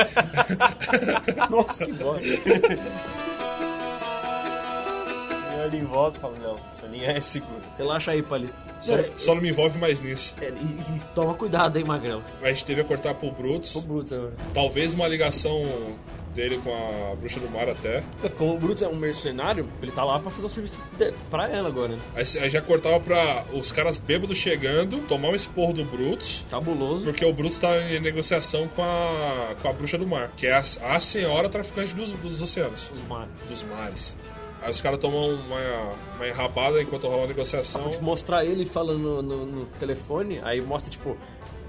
Nossa, 1.49 1.85
que 1.85 1.93
bosta. 1.93 2.27
Ele 5.65 5.77
olha 5.77 5.83
em 5.83 5.85
volta 5.85 6.17
e 6.17 6.21
fala, 6.21 6.37
não, 6.37 6.59
essa 6.67 6.85
linha 6.87 7.11
é 7.11 7.19
segura. 7.21 7.61
Relaxa 7.77 8.11
aí, 8.11 8.21
Palito. 8.21 8.61
Só, 8.79 8.95
É, 8.95 9.09
só 9.17 9.35
não 9.35 9.41
me 9.41 9.49
envolve 9.49 9.77
mais 9.79 10.01
nisso. 10.01 10.35
é, 10.41 10.49
e, 10.49 10.51
e 10.95 11.01
toma 11.13 11.33
cuidado 11.33 11.77
aí, 11.77 11.83
Magrelo. 11.83 12.23
A 12.41 12.47
gente 12.49 12.65
teve 12.65 12.81
a 12.81 12.83
cortar 12.83 13.13
pro 13.15 13.31
Brutus. 13.31 13.75
Ô, 13.75 13.81
Bruto, 13.81 14.31
Talvez 14.53 14.93
uma 14.93 15.07
ligação 15.07 15.63
dele 16.33 16.59
com 16.61 16.69
a 17.11 17.15
bruxa 17.15 17.39
do 17.39 17.49
mar 17.49 17.69
até. 17.69 18.03
Como 18.37 18.55
o 18.55 18.57
Brutus 18.57 18.81
é 18.83 18.87
um 18.89 18.95
mercenário, 18.95 19.69
ele 19.81 19.89
tá 19.91 20.03
lá 20.03 20.19
pra 20.19 20.29
fazer 20.29 20.45
o 20.45 20.49
serviço 20.49 20.81
de, 20.97 21.13
pra 21.31 21.49
ela 21.49 21.69
agora, 21.69 21.93
né? 21.93 21.97
Aí, 22.13 22.23
aí 22.41 22.49
já 22.49 22.61
cortava 22.61 22.99
pra 22.99 23.45
os 23.53 23.71
caras 23.71 23.97
bêbados 23.99 24.37
chegando, 24.37 24.99
tomar 25.07 25.29
um 25.29 25.35
esporro 25.35 25.71
do 25.71 25.85
Brutus. 25.85 26.45
Cabuloso. 26.51 27.05
Porque 27.05 27.23
o 27.23 27.31
Brutus 27.31 27.57
tá 27.57 27.79
em 27.89 28.01
negociação 28.01 28.67
com 28.67 28.83
a, 28.83 29.55
com 29.61 29.69
a 29.69 29.71
bruxa 29.73 29.97
do 29.97 30.05
mar, 30.05 30.29
que 30.35 30.45
é 30.45 30.53
a, 30.55 30.63
a 30.95 30.99
senhora 30.99 31.47
traficante 31.47 31.95
dos, 31.95 32.11
dos 32.11 32.41
oceanos, 32.41 32.91
Os 32.93 33.07
mares. 33.07 33.29
dos 33.47 33.63
mares. 33.63 34.15
Aí 34.65 34.71
os 34.71 34.81
caras 34.81 34.99
tomam 34.99 35.29
uma, 35.35 35.91
uma 36.15 36.27
enrabada 36.27 36.81
enquanto 36.81 37.07
rola 37.07 37.25
a 37.25 37.27
negociação. 37.27 37.89
Tipo, 37.91 38.03
mostrar 38.03 38.43
ele 38.43 38.65
falando 38.65 38.99
no, 38.99 39.21
no- 39.21 39.45
no 39.45 39.65
telefone, 39.79 40.39
aí 40.43 40.59
mostra, 40.61 40.91
tipo, 40.91 41.15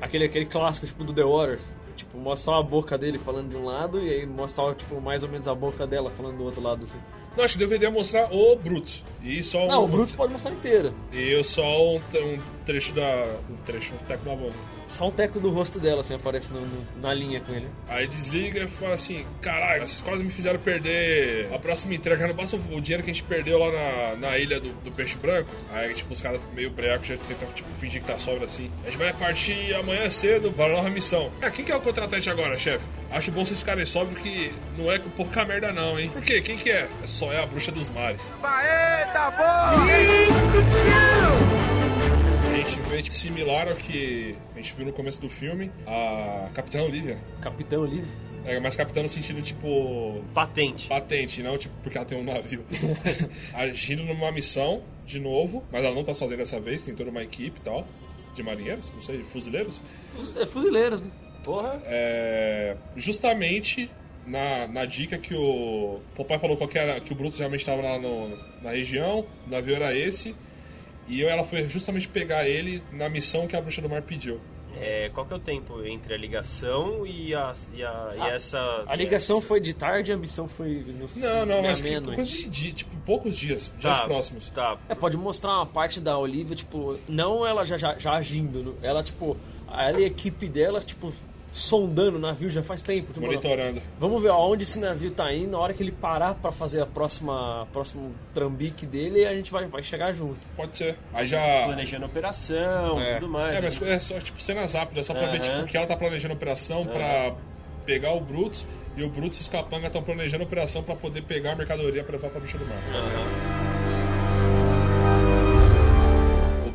aquele, 0.00 0.24
aquele 0.24 0.46
clássico, 0.46 0.86
tipo, 0.86 1.04
do 1.04 1.12
The 1.12 1.22
Waters. 1.24 1.72
Tipo, 1.94 2.18
mostrar 2.18 2.58
a 2.58 2.62
boca 2.62 2.96
dele 2.98 3.18
falando 3.18 3.50
de 3.50 3.56
um 3.56 3.64
lado 3.66 3.98
e 4.02 4.10
aí 4.10 4.26
mostrar, 4.26 4.74
tipo, 4.74 5.00
mais 5.00 5.22
ou 5.22 5.28
menos 5.28 5.46
a 5.48 5.54
boca 5.54 5.86
dela 5.86 6.10
falando 6.10 6.36
do 6.38 6.44
outro 6.44 6.62
lado, 6.62 6.82
assim. 6.84 6.98
Não, 7.36 7.44
acho 7.44 7.54
que 7.54 7.58
deveria 7.58 7.90
mostrar 7.90 8.32
o 8.34 8.56
Brutus. 8.56 9.04
E 9.22 9.42
só 9.42 9.66
Não, 9.66 9.84
o 9.84 9.88
Brutus 9.88 10.12
pode 10.14 10.32
mostrar 10.32 10.52
inteira. 10.52 10.92
E 11.12 11.30
eu 11.32 11.44
só 11.44 11.62
um, 11.62 11.96
um 11.96 12.38
trecho 12.64 12.94
da. 12.94 13.26
Um 13.50 13.56
trecho, 13.64 13.94
um 13.94 13.98
teco 14.06 14.24
da 14.24 14.34
banda. 14.34 14.54
Só 14.88 15.08
um 15.08 15.10
teco 15.10 15.40
do 15.40 15.50
rosto 15.50 15.80
dela, 15.80 16.00
assim, 16.00 16.14
aparece 16.14 16.52
no- 16.52 16.60
no- 16.60 16.86
na 17.02 17.12
linha 17.12 17.40
com 17.40 17.52
ele. 17.52 17.66
Aí 17.88 18.06
desliga 18.06 18.60
e 18.64 18.68
fala 18.68 18.94
assim: 18.94 19.26
caralho, 19.40 19.80
vocês 19.82 20.00
quase 20.00 20.22
me 20.22 20.30
fizeram 20.30 20.58
perder 20.60 21.48
a 21.52 21.58
próxima 21.58 21.94
entrega. 21.94 22.26
Não 22.26 22.34
basta 22.34 22.56
o 22.56 22.80
dinheiro 22.80 23.02
que 23.02 23.10
a 23.10 23.12
gente 23.12 23.24
perdeu 23.24 23.58
lá 23.58 23.72
na, 23.72 24.16
na 24.28 24.38
ilha 24.38 24.60
do, 24.60 24.72
do 24.84 24.92
Peixe 24.92 25.16
Branco. 25.16 25.50
Aí, 25.72 25.92
tipo, 25.92 26.12
os 26.12 26.22
caras 26.22 26.40
meio 26.54 26.70
breco 26.70 27.04
já 27.04 27.16
tentam 27.16 27.48
tipo, 27.52 27.68
fingir 27.80 28.00
que 28.00 28.06
tá 28.06 28.18
sobra 28.18 28.44
assim. 28.44 28.70
A 28.84 28.90
gente 28.90 28.98
vai 28.98 29.12
partir 29.12 29.74
amanhã 29.74 30.08
cedo 30.08 30.52
para 30.52 30.66
a 30.66 30.76
nova 30.76 30.88
missão. 30.90 31.32
Ah, 31.42 31.50
quem 31.50 31.64
que 31.64 31.72
é 31.72 31.76
o 31.76 31.80
contratante 31.80 32.30
agora, 32.30 32.56
chefe? 32.58 32.84
Acho 33.10 33.30
bom 33.32 33.44
vocês 33.44 33.60
ficarem 33.60 33.84
sóbrios 33.86 34.20
que 34.20 34.52
não 34.78 34.90
é 34.90 34.98
com 34.98 35.10
pouca 35.10 35.44
merda, 35.44 35.72
não, 35.72 35.98
hein? 35.98 36.08
Por 36.12 36.22
quê? 36.22 36.40
Quem 36.40 36.56
que 36.56 36.70
é? 36.70 36.88
É 37.02 37.06
só 37.06 37.32
é 37.32 37.42
a 37.42 37.46
bruxa 37.46 37.72
dos 37.72 37.88
mares. 37.88 38.32
A 42.52 42.56
gente 42.56 42.80
vê 42.88 43.02
tipo, 43.02 43.14
similar 43.14 43.68
ao 43.68 43.74
que 43.76 44.36
a 44.58 44.62
gente 44.62 44.74
viu 44.74 44.86
no 44.86 44.92
começo 44.92 45.20
do 45.20 45.28
filme, 45.28 45.70
a 45.86 46.48
Capitã 46.54 46.82
Olivia. 46.82 47.18
Capitão 47.40 47.82
Olívio. 47.82 48.08
É, 48.44 48.60
mas 48.60 48.76
capitã 48.76 49.02
no 49.02 49.08
sentido, 49.08 49.42
tipo, 49.42 50.22
Patente. 50.32 50.86
patente, 50.86 51.42
não 51.42 51.58
tipo 51.58 51.74
porque 51.82 51.98
ela 51.98 52.06
tem 52.06 52.16
um 52.16 52.22
navio. 52.22 52.64
Agindo 53.52 54.04
numa 54.04 54.30
missão, 54.30 54.82
de 55.04 55.18
novo, 55.18 55.64
mas 55.70 55.84
ela 55.84 55.94
não 55.94 56.04
tá 56.04 56.14
sozinha 56.14 56.38
dessa 56.38 56.60
vez, 56.60 56.84
tem 56.84 56.94
toda 56.94 57.10
uma 57.10 57.22
equipe 57.24 57.58
e 57.58 57.62
tal, 57.62 57.86
de 58.34 58.42
marinheiros, 58.44 58.90
não 58.94 59.00
sei, 59.00 59.24
fuzileiros. 59.24 59.82
É, 60.36 60.46
fuzileiras, 60.46 61.02
né? 61.02 61.10
Porra. 61.42 61.80
É, 61.86 62.76
justamente 62.94 63.90
na, 64.24 64.68
na 64.68 64.84
dica 64.84 65.18
que 65.18 65.34
o 65.34 66.00
papai 66.16 66.38
falou 66.38 66.56
qual 66.56 66.68
que, 66.68 66.78
era, 66.78 67.00
que 67.00 67.12
o 67.12 67.16
Brutus 67.16 67.38
realmente 67.38 67.60
estava 67.60 67.82
lá 67.82 67.98
no- 67.98 68.36
na 68.62 68.70
região, 68.70 69.26
o 69.46 69.50
navio 69.50 69.74
era 69.74 69.92
esse, 69.96 70.36
e 71.08 71.24
ela 71.24 71.44
foi 71.44 71.68
justamente 71.68 72.08
pegar 72.08 72.48
ele 72.48 72.82
na 72.92 73.08
missão 73.08 73.46
que 73.46 73.56
a 73.56 73.60
Bruxa 73.60 73.80
do 73.80 73.88
Mar 73.88 74.02
pediu. 74.02 74.40
É, 74.78 75.08
qual 75.08 75.24
que 75.24 75.32
é 75.32 75.36
o 75.36 75.40
tempo 75.40 75.82
entre 75.84 76.12
a 76.12 76.18
ligação 76.18 77.06
e, 77.06 77.34
a, 77.34 77.52
e, 77.72 77.82
a, 77.82 78.12
e 78.14 78.20
Ah, 78.20 78.28
essa... 78.28 78.84
A 78.86 78.94
ligação 78.94 79.40
foi 79.40 79.58
de 79.58 79.72
tarde, 79.72 80.12
a 80.12 80.16
missão 80.16 80.46
foi 80.46 80.84
no 80.86 81.08
Não, 81.16 81.46
não, 81.46 81.62
na 81.62 81.68
mas 81.68 81.80
que 81.80 81.98
coisa 82.00 82.24
de 82.24 82.48
dia, 82.50 82.72
tipo, 82.72 82.96
poucos 82.98 83.36
dias, 83.36 83.72
dias 83.78 83.98
Tá, 83.98 84.04
próximos. 84.04 84.50
Tá, 84.50 84.76
É, 84.88 84.94
pode 84.94 85.16
mostrar 85.16 85.52
uma 85.56 85.66
parte 85.66 85.98
da 85.98 86.18
Olivia, 86.18 86.54
tipo, 86.54 86.98
não 87.08 87.46
ela 87.46 87.64
já, 87.64 87.78
já, 87.78 87.98
já 87.98 88.12
agindo, 88.12 88.62
né? 88.62 88.72
ela, 88.82 89.02
tipo, 89.02 89.36
ela 89.66 89.98
e 90.00 90.04
a 90.04 90.06
equipe 90.06 90.46
dela, 90.46 90.80
tipo, 90.82 91.12
sondando 91.56 92.18
o 92.18 92.20
navio 92.20 92.50
já 92.50 92.62
faz 92.62 92.82
tempo. 92.82 93.12
Tipo, 93.12 93.24
Monitorando. 93.26 93.80
vamos 93.98 94.22
ver 94.22 94.28
aonde 94.28 94.64
esse 94.64 94.78
navio 94.78 95.10
tá 95.10 95.32
indo, 95.32 95.52
na 95.52 95.58
hora 95.58 95.72
que 95.72 95.82
ele 95.82 95.90
parar 95.92 96.34
pra 96.34 96.52
fazer 96.52 96.82
a 96.82 96.86
próxima 96.86 97.66
próximo 97.72 98.14
trambique 98.34 98.84
dele, 98.84 99.26
a 99.26 99.34
gente 99.34 99.50
vai, 99.50 99.66
vai 99.66 99.82
chegar 99.82 100.12
junto. 100.12 100.38
Pode 100.54 100.76
ser. 100.76 100.96
Aí 101.14 101.26
já. 101.26 101.38
planejando 101.64 102.04
a 102.04 102.08
operação 102.08 103.00
É. 103.00 103.14
tudo 103.14 103.28
mais. 103.28 103.56
É, 103.56 103.60
mas 103.62 103.80
né? 103.80 103.92
é 103.94 103.98
só 103.98 104.18
tipo 104.18 104.40
cenas 104.40 104.74
rápidas, 104.74 105.06
só 105.06 105.14
pra 105.14 105.26
ver 105.28 105.40
Aham. 105.40 105.56
tipo, 105.58 105.66
que 105.66 105.76
ela 105.76 105.86
tá 105.86 105.96
planejando 105.96 106.34
a 106.34 106.36
operação 106.36 106.84
pra 106.86 107.34
pegar 107.84 108.12
o 108.12 108.20
Brutus 108.20 108.66
e 108.96 109.02
o 109.04 109.08
Brutus 109.08 109.38
e 109.38 109.42
os 109.42 109.48
Capanga 109.48 109.86
estão 109.86 110.02
planejando 110.02 110.42
a 110.42 110.46
operação 110.46 110.82
pra 110.82 110.94
poder 110.96 111.22
pegar 111.22 111.52
a 111.52 111.56
mercadoria 111.56 112.02
pra 112.04 112.16
levar 112.16 112.30
pra 112.30 112.40
Bruxa 112.40 112.58
do 112.58 112.66
Mar. 112.66 112.78
O 113.72 113.75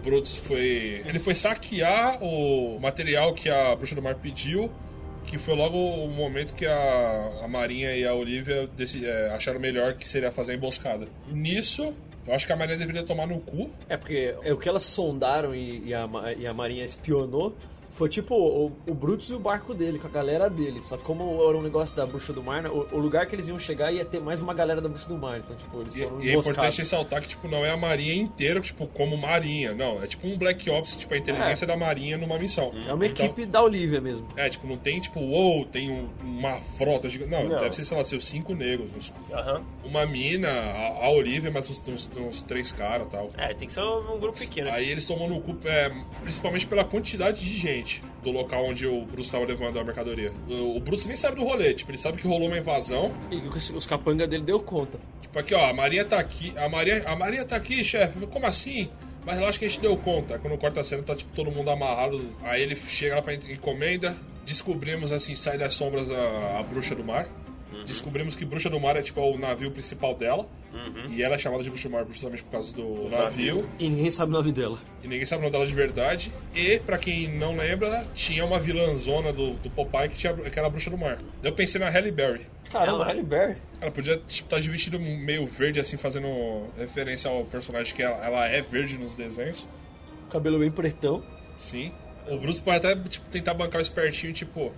Brutus 0.04 0.36
foi. 0.38 1.02
Ele 1.06 1.20
foi 1.20 1.36
saquear 1.36 2.24
o 2.24 2.80
material 2.80 3.34
que 3.34 3.50
a 3.50 3.76
Bruxa 3.76 3.96
do 3.96 4.02
Mar 4.02 4.16
pediu. 4.16 4.72
Que 5.26 5.38
foi 5.38 5.56
logo 5.56 5.78
o 5.78 6.08
momento 6.10 6.54
que 6.54 6.66
a, 6.66 7.42
a 7.44 7.48
Marinha 7.48 7.96
e 7.96 8.04
a 8.06 8.14
Olivia 8.14 8.68
deci- 8.76 9.06
é, 9.06 9.30
acharam 9.30 9.60
melhor 9.60 9.94
que 9.94 10.08
seria 10.08 10.32
fazer 10.32 10.54
a 10.54 10.56
emboscada. 10.56 11.08
Nisso, 11.32 11.94
eu 12.28 12.34
acho 12.34 12.46
que 12.48 12.52
a 12.52 12.56
Marinha 12.56 12.78
deveria 12.78 13.04
tomar 13.04 13.28
no 13.28 13.40
cu. 13.40 13.70
É 13.88 13.96
porque 13.96 14.36
é 14.44 14.52
o 14.52 14.58
que 14.58 14.68
elas 14.68 14.84
sondaram 14.84 15.54
e, 15.56 15.84
e 15.88 15.94
a, 15.94 16.10
e 16.38 16.48
a 16.48 16.54
Marinha 16.54 16.84
espionou 16.84 17.56
foi 17.92 18.10
tipo 18.10 18.34
o, 18.36 18.72
o 18.88 18.94
Brutus 18.94 19.30
e 19.30 19.34
o 19.34 19.40
barco 19.40 19.74
dele, 19.74 20.00
com 20.00 20.08
a 20.08 20.10
galera 20.10 20.50
dele. 20.50 20.82
Só 20.82 20.98
que 20.98 21.04
como 21.04 21.42
era 21.48 21.58
um 21.58 21.62
negócio 21.62 21.96
da 21.96 22.06
Bruxa 22.06 22.34
do 22.34 22.42
Mar, 22.42 22.64
né, 22.64 22.70
o, 22.70 22.88
o 22.92 22.98
lugar 22.98 23.26
que 23.28 23.36
eles 23.36 23.48
iam 23.48 23.60
chegar 23.60 23.92
ia 23.92 24.04
ter 24.06 24.20
mais 24.20 24.42
uma 24.42 24.54
galera 24.54 24.82
da 24.82 24.90
Bruxa 24.90 25.08
do 25.08 25.18
Mar. 25.18 25.38
Então, 25.40 25.56
tipo, 25.56 25.82
eles 25.82 25.96
E, 25.96 26.02
foram 26.04 26.22
e 26.22 26.30
é 26.30 26.32
emboscados. 26.34 26.48
importante 26.58 26.82
ressaltar 26.82 27.22
que, 27.22 27.28
tipo, 27.30 27.48
não 27.48 27.66
é 27.66 27.70
a 27.70 27.78
marinha 27.78 28.14
inteira, 28.16 28.60
tipo, 28.62 28.88
como 28.88 29.18
marinha. 29.18 29.74
Não, 29.76 30.02
é 30.04 30.08
tipo 30.08 30.28
um 30.28 30.38
Black 30.38 30.70
Ops, 30.70 30.96
tipo, 30.96 31.14
a 31.14 31.18
inteligência 31.18 31.68
da 31.68 31.76
marinha 31.78 32.18
numa 32.18 32.38
missão. 32.40 32.72
É 32.88 32.94
uma 32.94 33.06
Então, 33.06 33.26
equipe 33.26 33.46
da 33.46 33.62
Olivia 33.62 34.00
mesmo. 34.02 34.26
É, 34.36 34.50
tipo, 34.50 34.66
não 34.68 34.78
tem, 34.78 35.00
tipo, 35.00 35.20
uou, 35.20 35.66
tem 35.66 35.92
um- 35.92 36.10
uma 36.24 36.58
frota 36.78 37.10
gigante. 37.10 37.32
Não, 37.32 37.44
Não. 37.44 37.60
deve 37.60 37.76
ser, 37.76 37.86
sei 37.86 37.98
lá, 37.98 38.04
seus 38.04 38.26
cinco 38.26 38.54
negros. 38.54 38.90
uns- 38.96 39.14
Aham. 39.32 39.62
uma 39.84 40.06
mina, 40.06 40.50
a, 40.50 41.06
a 41.06 41.10
Olivia, 41.12 41.52
mas 41.52 41.70
uns, 41.70 41.82
uns- 41.88 42.10
uns 42.18 42.42
três 42.42 42.72
caras 42.72 43.08
e 43.08 43.10
tal. 43.10 43.30
É, 43.38 43.54
tem 43.54 43.68
que 43.68 43.74
ser 43.74 43.82
um 43.82 44.18
grupo 44.20 44.38
pequeno. 44.38 44.70
Aí 44.72 44.90
eles 44.90 45.06
tomam 45.06 45.28
no 45.30 45.42
cu, 45.42 45.58
é, 45.66 45.92
principalmente 46.22 46.66
pela 46.68 46.86
quantidade 46.86 47.40
de 47.42 47.58
gente 47.58 47.81
do 48.24 48.32
local 48.32 48.66
onde 48.66 48.86
o 48.86 49.06
Bruce 49.06 49.28
estava 49.28 49.46
levando 49.46 49.80
a 49.80 49.84
mercadoria. 49.84 50.32
O, 50.50 50.80
Bruce 50.80 51.08
nem 51.08 51.18
sabe 51.18 51.36
do 51.36 51.44
rolê, 51.44 51.74
tipo, 51.74 51.92
ele 51.92 51.98
sabe 51.98 52.18
que 52.18 52.28
rolou 52.28 52.48
uma 52.48 52.58
invasão. 52.58 53.12
E 53.30 53.40
que 53.40 53.58
os, 53.58 53.70
os 53.72 53.86
capanga 53.86 54.28
dele 54.28 54.44
deu 54.44 54.60
conta. 54.60 55.00
Tipo, 55.22 55.40
aqui, 55.40 55.54
ó, 55.54 55.70
a 55.70 55.74
Maria 55.74 56.04
tá 56.06 56.20
aqui. 56.20 56.54
A 56.58 56.68
Maria, 56.70 57.04
a 57.08 57.16
Maria 57.16 57.44
tá 57.46 57.56
aqui, 57.56 57.84
chefe. 57.84 58.20
Como 58.28 58.46
assim? 58.46 58.90
Mas 59.26 59.38
relaxa 59.38 59.60
que 59.60 59.66
a 59.66 59.68
gente 59.68 59.82
deu 59.82 59.96
conta. 59.98 60.40
Quando 60.40 60.58
corta 60.58 60.82
a 60.82 60.84
cena, 60.84 61.04
tá 61.04 61.16
tipo 61.16 61.32
todo 61.34 61.52
mundo 61.52 61.70
amarrado. 61.70 62.24
Aí 62.44 62.62
ele 62.62 62.76
chega 62.76 63.16
lá 63.16 63.22
pra 63.22 63.34
en- 63.36 63.52
encomenda. 63.54 64.16
Descobrimos 64.46 65.12
assim, 65.12 65.36
sai 65.36 65.58
das 65.58 65.76
sombras 65.76 66.10
a, 66.12 66.60
a 66.60 66.64
bruxa 66.64 66.96
do 66.96 67.04
mar. 67.04 67.28
Descobrimos 67.86 68.36
que 68.36 68.46
bruxa 68.46 68.70
do 68.70 68.80
mar 68.80 68.96
é 68.96 69.02
tipo 69.02 69.22
o 69.22 69.38
navio 69.38 69.72
principal 69.72 70.16
dela. 70.16 70.48
E 71.10 71.22
ela 71.22 71.36
é 71.36 71.38
chamada 71.38 71.64
de 71.64 71.70
bruxa 71.70 71.90
do 71.90 71.94
mar 71.94 72.06
justamente 72.08 72.44
por 72.44 72.52
causa 72.52 72.74
do 72.74 73.10
navio. 73.10 73.70
E 73.78 73.90
ninguém 73.90 74.12
sabe 74.12 74.32
o 74.32 74.34
nome 74.34 74.52
dela. 74.52 74.80
E 75.04 75.08
ninguém 75.08 75.26
sabe 75.26 75.40
o 75.40 75.44
nome 75.44 75.52
dela 75.52 75.68
de 75.68 75.74
verdade. 75.74 76.32
E, 76.56 76.80
pra 76.80 76.98
quem 76.98 77.28
não 77.38 77.56
lembra, 77.56 78.06
tinha 78.14 78.46
uma 78.46 78.60
vilãzona 78.60 79.34
do, 79.34 79.52
do 79.54 79.70
Popeye 79.70 80.10
que, 80.10 80.18
tinha, 80.18 80.34
que 80.34 80.58
era 80.58 80.68
a 80.68 80.70
bruxa 80.70 80.90
do 80.90 80.98
mar. 80.98 81.18
Eu 81.44 81.52
pensei 81.54 81.80
na 81.80 81.90
Halle 81.90 82.12
Berry. 82.12 82.46
Caramba, 82.72 83.04
Halle 83.04 83.24
Berry. 83.24 83.58
Ela 83.82 83.92
podia 83.92 84.16
tipo, 84.16 84.30
estar 84.30 84.60
de 84.60 84.70
vestido 84.70 85.00
meio 85.00 85.46
verde, 85.46 85.80
assim, 85.80 85.98
fazendo 85.98 86.28
referência 86.78 87.30
ao 87.30 87.44
personagem 87.46 87.94
que 87.94 88.02
ela, 88.02 88.26
ela 88.26 88.48
é 88.48 88.62
verde 88.62 88.98
nos 88.98 89.16
desenhos. 89.16 89.68
Cabelo 90.30 90.60
bem 90.60 90.72
pretão. 90.72 91.22
Sim. 91.58 91.92
O 92.28 92.38
Bruce 92.38 92.62
pode 92.62 92.78
até 92.78 92.96
tipo, 93.10 93.28
tentar 93.30 93.54
bancar 93.54 93.80
o 93.80 93.82
espertinho, 93.82 94.32
tipo, 94.32 94.72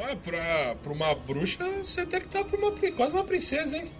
olha, 0.00 0.16
pra, 0.16 0.74
pra 0.82 0.92
uma 0.92 1.14
bruxa, 1.14 1.64
você 1.82 2.04
tem 2.06 2.20
que 2.20 2.26
estar 2.26 2.44
pra 2.44 2.56
uma, 2.58 2.72
quase 2.96 3.14
uma 3.14 3.24
princesa, 3.24 3.76
hein? 3.76 3.90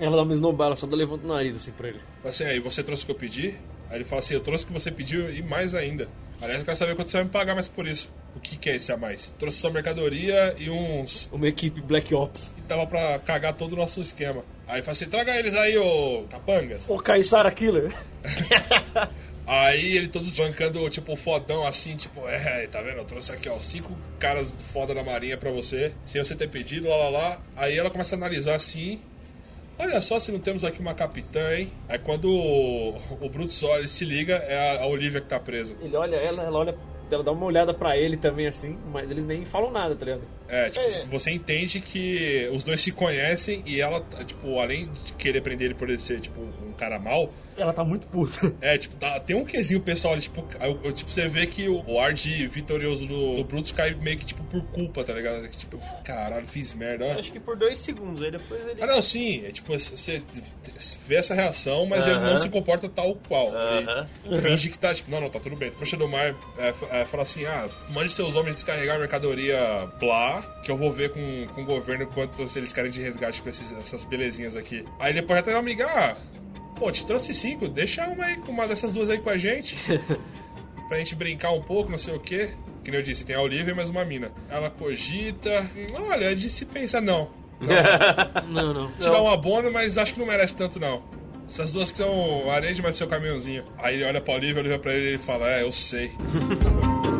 Ela 0.00 0.16
dá 0.16 0.22
uma 0.22 0.32
esnobada, 0.32 0.74
só 0.74 0.86
dá 0.86 0.96
levanta 0.96 1.24
o 1.24 1.28
nariz 1.28 1.56
assim 1.56 1.70
pra 1.72 1.88
ele. 1.88 2.00
Fala 2.18 2.30
Assim, 2.30 2.44
aí 2.44 2.58
você 2.58 2.82
trouxe 2.82 3.04
o 3.04 3.06
que 3.06 3.12
eu 3.12 3.16
pedi? 3.16 3.54
Aí 3.88 3.98
ele 3.98 4.04
fala 4.04 4.20
assim, 4.20 4.34
eu 4.34 4.40
trouxe 4.40 4.64
o 4.64 4.66
que 4.68 4.72
você 4.72 4.90
pediu 4.90 5.32
e 5.32 5.42
mais 5.42 5.74
ainda. 5.74 6.08
Aliás, 6.40 6.58
eu 6.58 6.64
quero 6.64 6.76
saber 6.76 6.96
quanto 6.96 7.10
você 7.10 7.18
vai 7.18 7.24
me 7.24 7.30
pagar 7.30 7.54
mais 7.54 7.68
por 7.68 7.86
isso. 7.86 8.12
O 8.34 8.40
que, 8.40 8.56
que 8.56 8.70
é 8.70 8.76
esse 8.76 8.90
a 8.90 8.96
mais? 8.96 9.32
Trouxe 9.38 9.58
sua 9.58 9.70
mercadoria 9.70 10.54
e 10.58 10.70
uns. 10.70 11.28
Uma 11.30 11.46
equipe 11.46 11.80
Black 11.80 12.12
Ops. 12.14 12.50
que 12.56 12.62
tava 12.62 12.86
pra 12.86 13.18
cagar 13.20 13.54
todo 13.54 13.74
o 13.74 13.76
nosso 13.76 14.00
esquema. 14.00 14.42
Aí 14.66 14.80
fala 14.80 14.92
assim, 14.92 15.06
traga 15.06 15.36
eles 15.36 15.54
aí, 15.54 15.76
ô 15.76 16.24
capangas. 16.30 16.88
O 16.88 16.96
Kaisara 16.96 17.50
Killer. 17.50 17.94
Aí 19.46 19.96
ele 19.96 20.08
todo 20.08 20.30
bancando, 20.36 20.88
tipo, 20.88 21.16
fodão 21.16 21.66
assim, 21.66 21.96
tipo, 21.96 22.26
é, 22.28 22.66
tá 22.68 22.80
vendo? 22.80 22.98
Eu 22.98 23.04
trouxe 23.04 23.32
aqui, 23.32 23.48
ó, 23.48 23.58
cinco 23.60 23.96
caras 24.18 24.54
foda 24.72 24.94
da 24.94 25.02
marinha 25.02 25.36
pra 25.36 25.50
você, 25.50 25.94
sem 26.04 26.22
você 26.22 26.34
ter 26.34 26.48
pedido, 26.48 26.88
lá 26.88 26.96
lá 26.96 27.08
lá. 27.10 27.40
Aí 27.56 27.76
ela 27.76 27.90
começa 27.90 28.14
a 28.14 28.18
analisar 28.18 28.54
assim. 28.54 29.00
Olha 29.78 30.00
só 30.00 30.18
se 30.20 30.30
não 30.30 30.38
temos 30.38 30.64
aqui 30.64 30.80
uma 30.80 30.94
capitã, 30.94 31.56
hein? 31.56 31.72
Aí 31.88 31.98
quando 31.98 32.30
o, 32.30 32.96
o 33.20 33.28
Brutus 33.28 33.62
olha, 33.64 33.80
ele 33.80 33.88
se 33.88 34.04
liga, 34.04 34.34
é 34.34 34.76
a, 34.78 34.82
a 34.82 34.86
Olivia 34.86 35.20
que 35.20 35.26
tá 35.26 35.40
presa. 35.40 35.74
Ele 35.80 35.96
olha 35.96 36.16
ela, 36.16 36.42
ela 36.44 36.58
olha 36.58 36.72
ela 37.14 37.24
dá 37.24 37.32
uma 37.32 37.44
olhada 37.46 37.72
pra 37.74 37.96
ele 37.96 38.16
também, 38.16 38.46
assim, 38.46 38.78
mas 38.92 39.10
eles 39.10 39.24
nem 39.24 39.44
falam 39.44 39.70
nada, 39.70 39.94
tá 39.94 40.04
ligado? 40.04 40.22
É, 40.48 40.68
tipo, 40.68 41.06
você 41.10 41.30
entende 41.30 41.80
que 41.80 42.48
os 42.52 42.62
dois 42.62 42.80
se 42.80 42.92
conhecem 42.92 43.62
e 43.64 43.80
ela, 43.80 44.04
tipo, 44.26 44.58
além 44.58 44.90
de 45.04 45.12
querer 45.14 45.40
prender 45.40 45.66
ele 45.66 45.74
por 45.74 45.88
ele 45.88 45.98
ser, 45.98 46.20
tipo, 46.20 46.40
um 46.40 46.72
cara 46.72 46.98
mal, 46.98 47.32
Ela 47.56 47.72
tá 47.72 47.82
muito 47.84 48.06
puta. 48.08 48.54
é, 48.60 48.76
tipo, 48.76 48.96
tá, 48.96 49.18
tem 49.20 49.34
um 49.34 49.44
quesinho 49.44 49.80
pessoal 49.80 50.12
ali, 50.12 50.22
tipo, 50.22 50.46
eu- 50.60 50.80
eu- 50.84 50.92
tipo, 50.92 51.10
você 51.10 51.26
vê 51.28 51.46
que 51.46 51.68
o, 51.68 51.82
o 51.86 51.98
ar 51.98 52.12
de 52.12 52.46
vitorioso 52.48 53.06
do, 53.06 53.36
do 53.36 53.44
Brutus 53.44 53.72
cai 53.72 53.94
meio 53.94 54.18
que, 54.18 54.26
tipo, 54.26 54.42
por 54.44 54.62
culpa, 54.66 55.02
tá 55.04 55.14
ligado? 55.14 55.48
Tipo, 55.48 55.78
caralho, 56.04 56.46
fiz 56.46 56.74
merda, 56.74 57.06
ó. 57.06 57.18
Acho 57.18 57.32
que 57.32 57.40
por 57.40 57.56
dois 57.56 57.78
segundos, 57.78 58.22
aí 58.22 58.30
depois 58.30 58.60
ele. 58.66 58.82
Ah, 58.82 58.86
não, 58.86 59.00
sim, 59.00 59.44
é 59.46 59.50
tipo, 59.52 59.72
você 59.72 60.22
vê 61.06 61.16
essa 61.16 61.34
reação, 61.34 61.86
mas 61.86 62.06
ele 62.06 62.18
não 62.20 62.36
se 62.36 62.48
comporta 62.50 62.88
tal 62.88 63.14
qual. 63.28 63.52
Aham. 63.54 64.08
Ele 64.24 64.40
finge 64.42 64.68
que 64.70 64.78
tá, 64.78 64.94
tipo, 64.94 65.10
não, 65.10 65.20
não, 65.20 65.30
tá 65.30 65.40
tudo 65.40 65.56
bem. 65.56 65.70
Trouxa 65.70 65.96
do 65.96 66.08
mar 66.08 66.34
é, 66.58 66.68
f- 66.68 66.86
é, 67.02 67.06
fala 67.06 67.22
assim: 67.22 67.44
ah, 67.44 67.68
mande 67.90 68.10
seus 68.12 68.34
homens 68.34 68.54
descarregar 68.56 68.96
a 68.96 68.98
mercadoria 68.98 69.88
Blá, 70.00 70.42
que 70.62 70.70
eu 70.70 70.76
vou 70.76 70.92
ver 70.92 71.10
com, 71.12 71.46
com 71.54 71.62
o 71.62 71.64
governo 71.64 72.06
quanto 72.08 72.48
se 72.48 72.58
eles 72.58 72.72
querem 72.72 72.90
de 72.90 73.00
resgate 73.00 73.40
pra 73.42 73.50
esses- 73.50 73.72
essas 73.72 74.04
belezinhas 74.04 74.56
aqui. 74.56 74.84
Aí 74.98 75.12
depois 75.12 75.38
até 75.40 75.50
uma 75.52 75.58
amiga, 75.60 75.86
ah, 75.86 76.16
pô, 76.76 76.90
te 76.90 77.04
trouxe 77.06 77.34
cinco, 77.34 77.68
deixa 77.68 78.06
uma 78.08 78.24
aí, 78.24 78.36
uma 78.48 78.66
dessas 78.66 78.92
duas 78.92 79.10
aí 79.10 79.18
com 79.18 79.30
a 79.30 79.36
gente. 79.36 79.76
pra 80.88 80.98
gente 80.98 81.14
brincar 81.14 81.52
um 81.52 81.62
pouco, 81.62 81.90
não 81.90 81.98
sei 81.98 82.14
o 82.14 82.20
quê. 82.20 82.50
Que 82.84 82.90
nem 82.90 82.98
eu 82.98 83.04
disse, 83.06 83.24
tem 83.24 83.36
a 83.36 83.40
Olivia 83.40 83.72
e 83.72 83.76
mais 83.76 83.88
uma 83.88 84.04
mina. 84.04 84.32
Ela 84.50 84.68
cogita. 84.68 85.64
Olha, 86.10 86.34
de 86.34 86.50
se 86.50 86.64
pensa, 86.66 87.00
não. 87.00 87.30
Não, 88.48 88.74
não. 88.74 88.92
Tirar 88.98 89.22
um 89.22 89.28
abono, 89.28 89.70
mas 89.70 89.96
acho 89.96 90.14
que 90.14 90.18
não 90.20 90.26
merece 90.26 90.54
tanto, 90.56 90.80
não. 90.80 91.02
Essas 91.52 91.70
duas 91.70 91.90
que 91.90 91.98
são 91.98 92.50
areia 92.50 92.72
demais 92.72 92.96
pro 92.96 92.98
seu 92.98 93.06
caminhãozinho. 93.06 93.62
Aí 93.76 93.96
ele 93.96 94.04
olha 94.04 94.22
pra 94.22 94.32
Olivia, 94.32 94.62
olha 94.62 94.78
pra 94.78 94.94
ele 94.94 95.16
e 95.16 95.18
fala, 95.18 95.50
é, 95.50 95.62
eu 95.62 95.70
sei. 95.70 96.10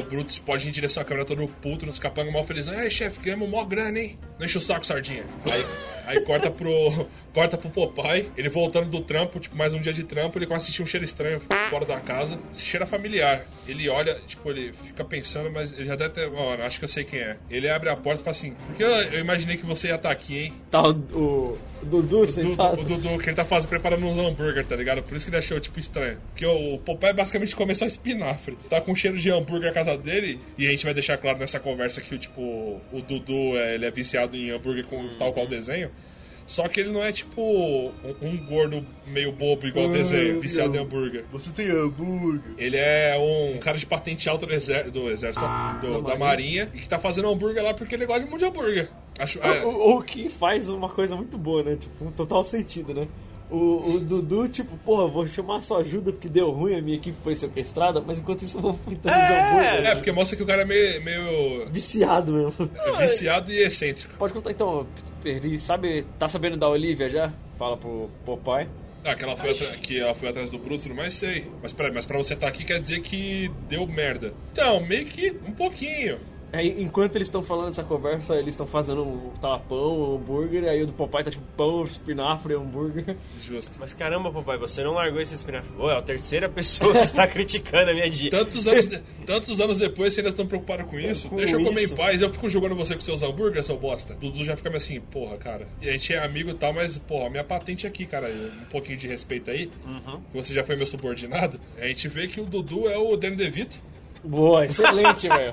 o 0.00 0.04
Brutus 0.04 0.38
pode 0.38 0.66
ir 0.66 0.68
em 0.68 0.72
direção 0.72 1.02
à 1.02 1.06
câmera 1.06 1.26
todo 1.26 1.46
puto, 1.46 1.86
nos 1.86 1.98
capangas 1.98 2.32
mal 2.32 2.44
felizão. 2.44 2.74
Ai, 2.76 2.90
chefe, 2.90 3.20
ganhamos 3.20 3.48
mó 3.48 3.64
grana, 3.64 3.98
hein? 3.98 4.18
Não 4.38 4.46
enche 4.46 4.58
o 4.58 4.60
saco, 4.60 4.84
sardinha. 4.84 5.24
Aí, 5.50 5.64
aí 6.06 6.20
corta 6.22 6.50
pro. 6.50 6.70
Corta 7.32 7.56
pro 7.56 7.70
Popeye, 7.70 8.28
ele 8.36 8.48
voltando 8.48 8.90
do 8.90 9.02
trampo, 9.02 9.38
tipo, 9.38 9.56
mais 9.56 9.72
um 9.72 9.80
dia 9.80 9.92
de 9.92 10.02
trampo, 10.02 10.36
ele 10.36 10.46
começa 10.46 10.64
a 10.64 10.66
sentir 10.66 10.82
um 10.82 10.86
cheiro 10.86 11.04
estranho 11.04 11.40
fora 11.70 11.86
da 11.86 12.00
casa. 12.00 12.40
Esse 12.52 12.64
cheiro 12.64 12.82
é 12.82 12.86
familiar. 12.88 13.46
Ele 13.68 13.88
olha, 13.88 14.14
tipo, 14.26 14.50
ele 14.50 14.74
fica 14.84 15.04
pensando, 15.04 15.48
mas 15.48 15.72
ele 15.72 15.84
já 15.84 15.94
deve 15.94 16.10
ter. 16.10 16.28
Ó, 16.28 16.54
acho 16.54 16.80
que 16.80 16.86
eu 16.86 16.88
sei 16.88 17.04
quem 17.04 17.20
é. 17.20 17.36
Ele 17.48 17.70
abre 17.70 17.88
a 17.88 17.94
porta 17.94 18.20
e 18.20 18.24
fala 18.24 18.36
assim, 18.36 18.56
porque 18.66 18.82
eu, 18.82 18.90
eu 18.90 19.20
imaginei 19.20 19.56
que 19.56 19.64
você 19.64 19.86
ia 19.88 19.94
estar 19.94 20.10
aqui, 20.10 20.38
hein? 20.38 20.54
Tá 20.72 20.82
o, 20.88 21.56
o, 21.82 21.86
o 21.86 21.88
Dudu 21.88 22.20
O 22.20 22.28
sentado. 22.28 22.76
Dudu, 22.76 22.94
o 22.94 22.98
Dudu, 22.98 23.18
que 23.18 23.28
ele 23.28 23.36
tá 23.36 23.44
fazendo, 23.44 23.68
preparando 23.68 24.04
uns 24.06 24.18
hambúrguer, 24.18 24.64
tá 24.64 24.76
ligado? 24.76 25.02
Por 25.02 25.16
isso 25.16 25.24
que 25.24 25.30
ele 25.30 25.38
achou, 25.38 25.58
tipo, 25.60 25.78
estranho. 25.78 26.18
Porque 26.28 26.46
o 26.46 26.78
Popeye 26.78 27.12
basicamente 27.12 27.54
começou 27.54 27.84
a 27.84 27.88
espinafre. 27.88 28.56
Tá 28.68 28.80
com 28.80 28.94
cheiro 28.94 29.18
de 29.18 29.30
hambúrguer 29.30 29.68
na 29.68 29.74
casa 29.74 29.96
dele. 29.96 30.38
E 30.58 30.66
a 30.66 30.70
gente 30.70 30.84
vai 30.84 30.94
deixar 30.94 31.16
claro 31.18 31.38
nessa 31.38 31.60
conversa 31.60 32.00
que, 32.00 32.18
tipo, 32.18 32.40
o 32.92 33.00
Dudu, 33.00 33.56
é, 33.56 33.74
ele 33.74 33.86
é 33.86 33.90
viciado 33.90 34.36
em 34.36 34.50
hambúrguer 34.50 34.86
com 34.86 35.10
tal 35.18 35.32
qual 35.32 35.46
desenho. 35.46 35.90
Só 36.50 36.66
que 36.66 36.80
ele 36.80 36.90
não 36.90 37.00
é, 37.00 37.12
tipo, 37.12 37.40
um, 37.40 37.92
um 38.22 38.36
gordo 38.44 38.84
meio 39.06 39.30
bobo 39.30 39.68
igual 39.68 39.86
o 39.86 39.92
desenho, 39.92 40.40
viciado 40.40 40.74
em 40.74 40.80
hambúrguer. 40.80 41.24
Você 41.30 41.52
tem 41.52 41.68
hambúrguer. 41.70 42.54
Ele 42.58 42.76
é 42.76 43.16
um 43.16 43.56
cara 43.60 43.78
de 43.78 43.86
patente 43.86 44.28
alta 44.28 44.46
do, 44.46 44.52
exer 44.52 44.90
do 44.90 45.08
exército, 45.08 45.44
do- 45.80 46.02
da 46.02 46.16
marinha, 46.18 46.68
e 46.74 46.80
que 46.80 46.88
tá 46.88 46.98
fazendo 46.98 47.28
hambúrguer 47.30 47.62
lá 47.62 47.72
porque 47.72 47.94
ele 47.94 48.04
gosta 48.04 48.22
de 48.22 48.26
um 48.26 48.30
monte 48.32 48.40
de 48.40 48.46
hambúrguer. 48.46 48.90
Acho, 49.20 49.38
é, 49.38 49.64
O, 49.64 49.98
o 49.98 50.02
que 50.02 50.28
faz 50.28 50.68
uma 50.68 50.88
coisa 50.88 51.14
muito 51.14 51.38
boa, 51.38 51.62
né? 51.62 51.76
Tipo, 51.76 52.04
um 52.04 52.10
total 52.10 52.42
sentido, 52.44 52.92
né? 52.94 53.06
O, 53.50 53.94
o 53.94 54.00
Dudu, 54.00 54.48
tipo, 54.48 54.76
porra, 54.78 55.08
vou 55.08 55.26
chamar 55.26 55.60
sua 55.62 55.78
ajuda 55.80 56.12
porque 56.12 56.28
deu 56.28 56.50
ruim, 56.50 56.76
a 56.76 56.80
minha 56.82 56.96
equipe 56.96 57.18
foi 57.20 57.34
sequestrada, 57.34 58.00
mas 58.00 58.20
enquanto 58.20 58.42
isso 58.42 58.56
eu 58.58 58.62
vou 58.62 58.72
fritando 58.74 59.16
os 59.18 59.24
hambúrgueres. 59.24 59.86
é, 59.88 59.94
porque 59.96 60.12
mostra 60.12 60.36
que 60.36 60.42
o 60.42 60.46
cara 60.46 60.62
é 60.62 60.64
meio, 60.64 61.02
meio 61.02 61.66
Viciado 61.70 62.32
mesmo. 62.32 62.70
viciado 62.98 63.50
e 63.52 63.58
excêntrico. 63.62 64.14
Pode 64.18 64.32
contar 64.32 64.52
então, 64.52 64.86
Perdi, 65.22 65.58
sabe, 65.58 66.04
tá 66.18 66.28
sabendo 66.28 66.56
da 66.56 66.68
Olivia 66.68 67.08
já? 67.08 67.32
Fala 67.58 67.76
pro 67.76 68.08
Popeye. 68.24 68.68
Ah, 69.04 69.14
que 69.14 69.24
ela 69.24 69.36
foi, 69.36 69.50
atra- 69.50 69.76
que 69.78 69.98
ela 69.98 70.14
foi 70.14 70.28
atrás 70.28 70.50
do 70.50 70.58
Bruce, 70.58 70.88
mais 70.92 71.14
sei. 71.14 71.46
Mas 71.62 71.72
peraí, 71.72 71.90
mas 71.92 72.04
pra 72.06 72.18
você 72.18 72.34
estar 72.34 72.46
aqui 72.48 72.64
quer 72.64 72.78
dizer 72.80 73.00
que 73.00 73.50
deu 73.68 73.86
merda. 73.86 74.32
Então, 74.52 74.78
meio 74.86 75.06
que 75.06 75.38
um 75.46 75.52
pouquinho. 75.52 76.18
Aí, 76.52 76.82
enquanto 76.82 77.16
eles 77.16 77.28
estão 77.28 77.42
falando 77.42 77.68
essa 77.68 77.84
conversa, 77.84 78.34
eles 78.36 78.54
estão 78.54 78.66
fazendo 78.66 79.02
um 79.02 79.30
tapão, 79.40 80.00
um 80.00 80.16
hambúrguer, 80.16 80.64
aí 80.64 80.82
o 80.82 80.86
do 80.86 80.92
Popeye 80.92 81.24
tá 81.24 81.30
tipo 81.30 81.44
pão, 81.56 81.84
espinafre, 81.84 82.54
hambúrguer. 82.54 83.16
Justo. 83.40 83.76
Mas 83.78 83.94
caramba, 83.94 84.32
papai, 84.32 84.58
você 84.58 84.82
não 84.82 84.92
largou 84.94 85.20
esse 85.20 85.34
espinafre. 85.34 85.70
Pô, 85.76 85.90
é 85.90 85.96
a 85.98 86.02
terceira 86.02 86.48
pessoa 86.48 86.92
que 86.92 86.98
está 86.98 87.26
criticando 87.28 87.90
a 87.90 87.94
minha 87.94 88.10
dieta. 88.10 88.38
Tantos 88.38 88.66
anos, 88.66 88.86
de- 88.86 88.98
tantos 89.24 89.60
anos 89.60 89.78
depois, 89.78 90.12
você 90.14 90.20
ainda 90.20 90.30
estão 90.30 90.46
preocupados 90.46 90.86
com 90.86 90.98
isso? 90.98 91.28
Com 91.28 91.36
Deixa 91.36 91.56
eu 91.56 91.64
comer 91.64 91.82
isso. 91.82 91.92
em 91.92 91.96
paz, 91.96 92.20
eu 92.20 92.30
fico 92.30 92.48
julgando 92.48 92.74
você 92.74 92.94
com 92.94 93.00
seus 93.00 93.22
hambúrgueres, 93.22 93.66
seu 93.66 93.78
bosta. 93.78 94.14
Dudu 94.14 94.44
já 94.44 94.56
fica 94.56 94.70
meio 94.70 94.78
assim, 94.78 95.00
porra, 95.00 95.36
cara. 95.38 95.68
E 95.80 95.88
a 95.88 95.92
gente 95.92 96.12
é 96.12 96.24
amigo 96.24 96.50
e 96.50 96.54
tal, 96.54 96.72
mas, 96.72 96.98
porra, 96.98 97.30
minha 97.30 97.44
patente 97.44 97.86
aqui, 97.86 98.06
cara. 98.06 98.28
Um 98.28 98.64
pouquinho 98.70 98.98
de 98.98 99.06
respeito 99.06 99.50
aí. 99.50 99.70
Uhum. 99.86 100.20
que 100.30 100.36
Você 100.36 100.52
já 100.52 100.64
foi 100.64 100.74
meu 100.76 100.86
subordinado. 100.86 101.60
A 101.80 101.86
gente 101.86 102.08
vê 102.08 102.26
que 102.26 102.40
o 102.40 102.44
Dudu 102.44 102.88
é 102.88 102.98
o 102.98 103.16
Danny 103.16 103.36
DeVito. 103.36 103.80
Boa, 104.24 104.64
excelente, 104.64 105.28
velho. 105.30 105.52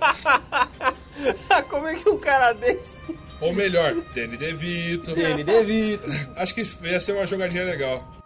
Como 1.70 1.88
é 1.88 1.96
que 1.96 2.10
um 2.10 2.18
cara 2.18 2.54
desse. 2.54 3.06
Ou 3.40 3.54
melhor, 3.54 3.94
Danny 4.16 4.38
DeVito. 4.38 5.16
Danny 5.16 5.44
DeVito. 5.44 6.04
Acho 6.36 6.54
que 6.54 6.64
ia 6.84 7.00
ser 7.00 7.14
uma 7.14 7.28
jogadinha 7.28 7.64
legal. 7.64 8.17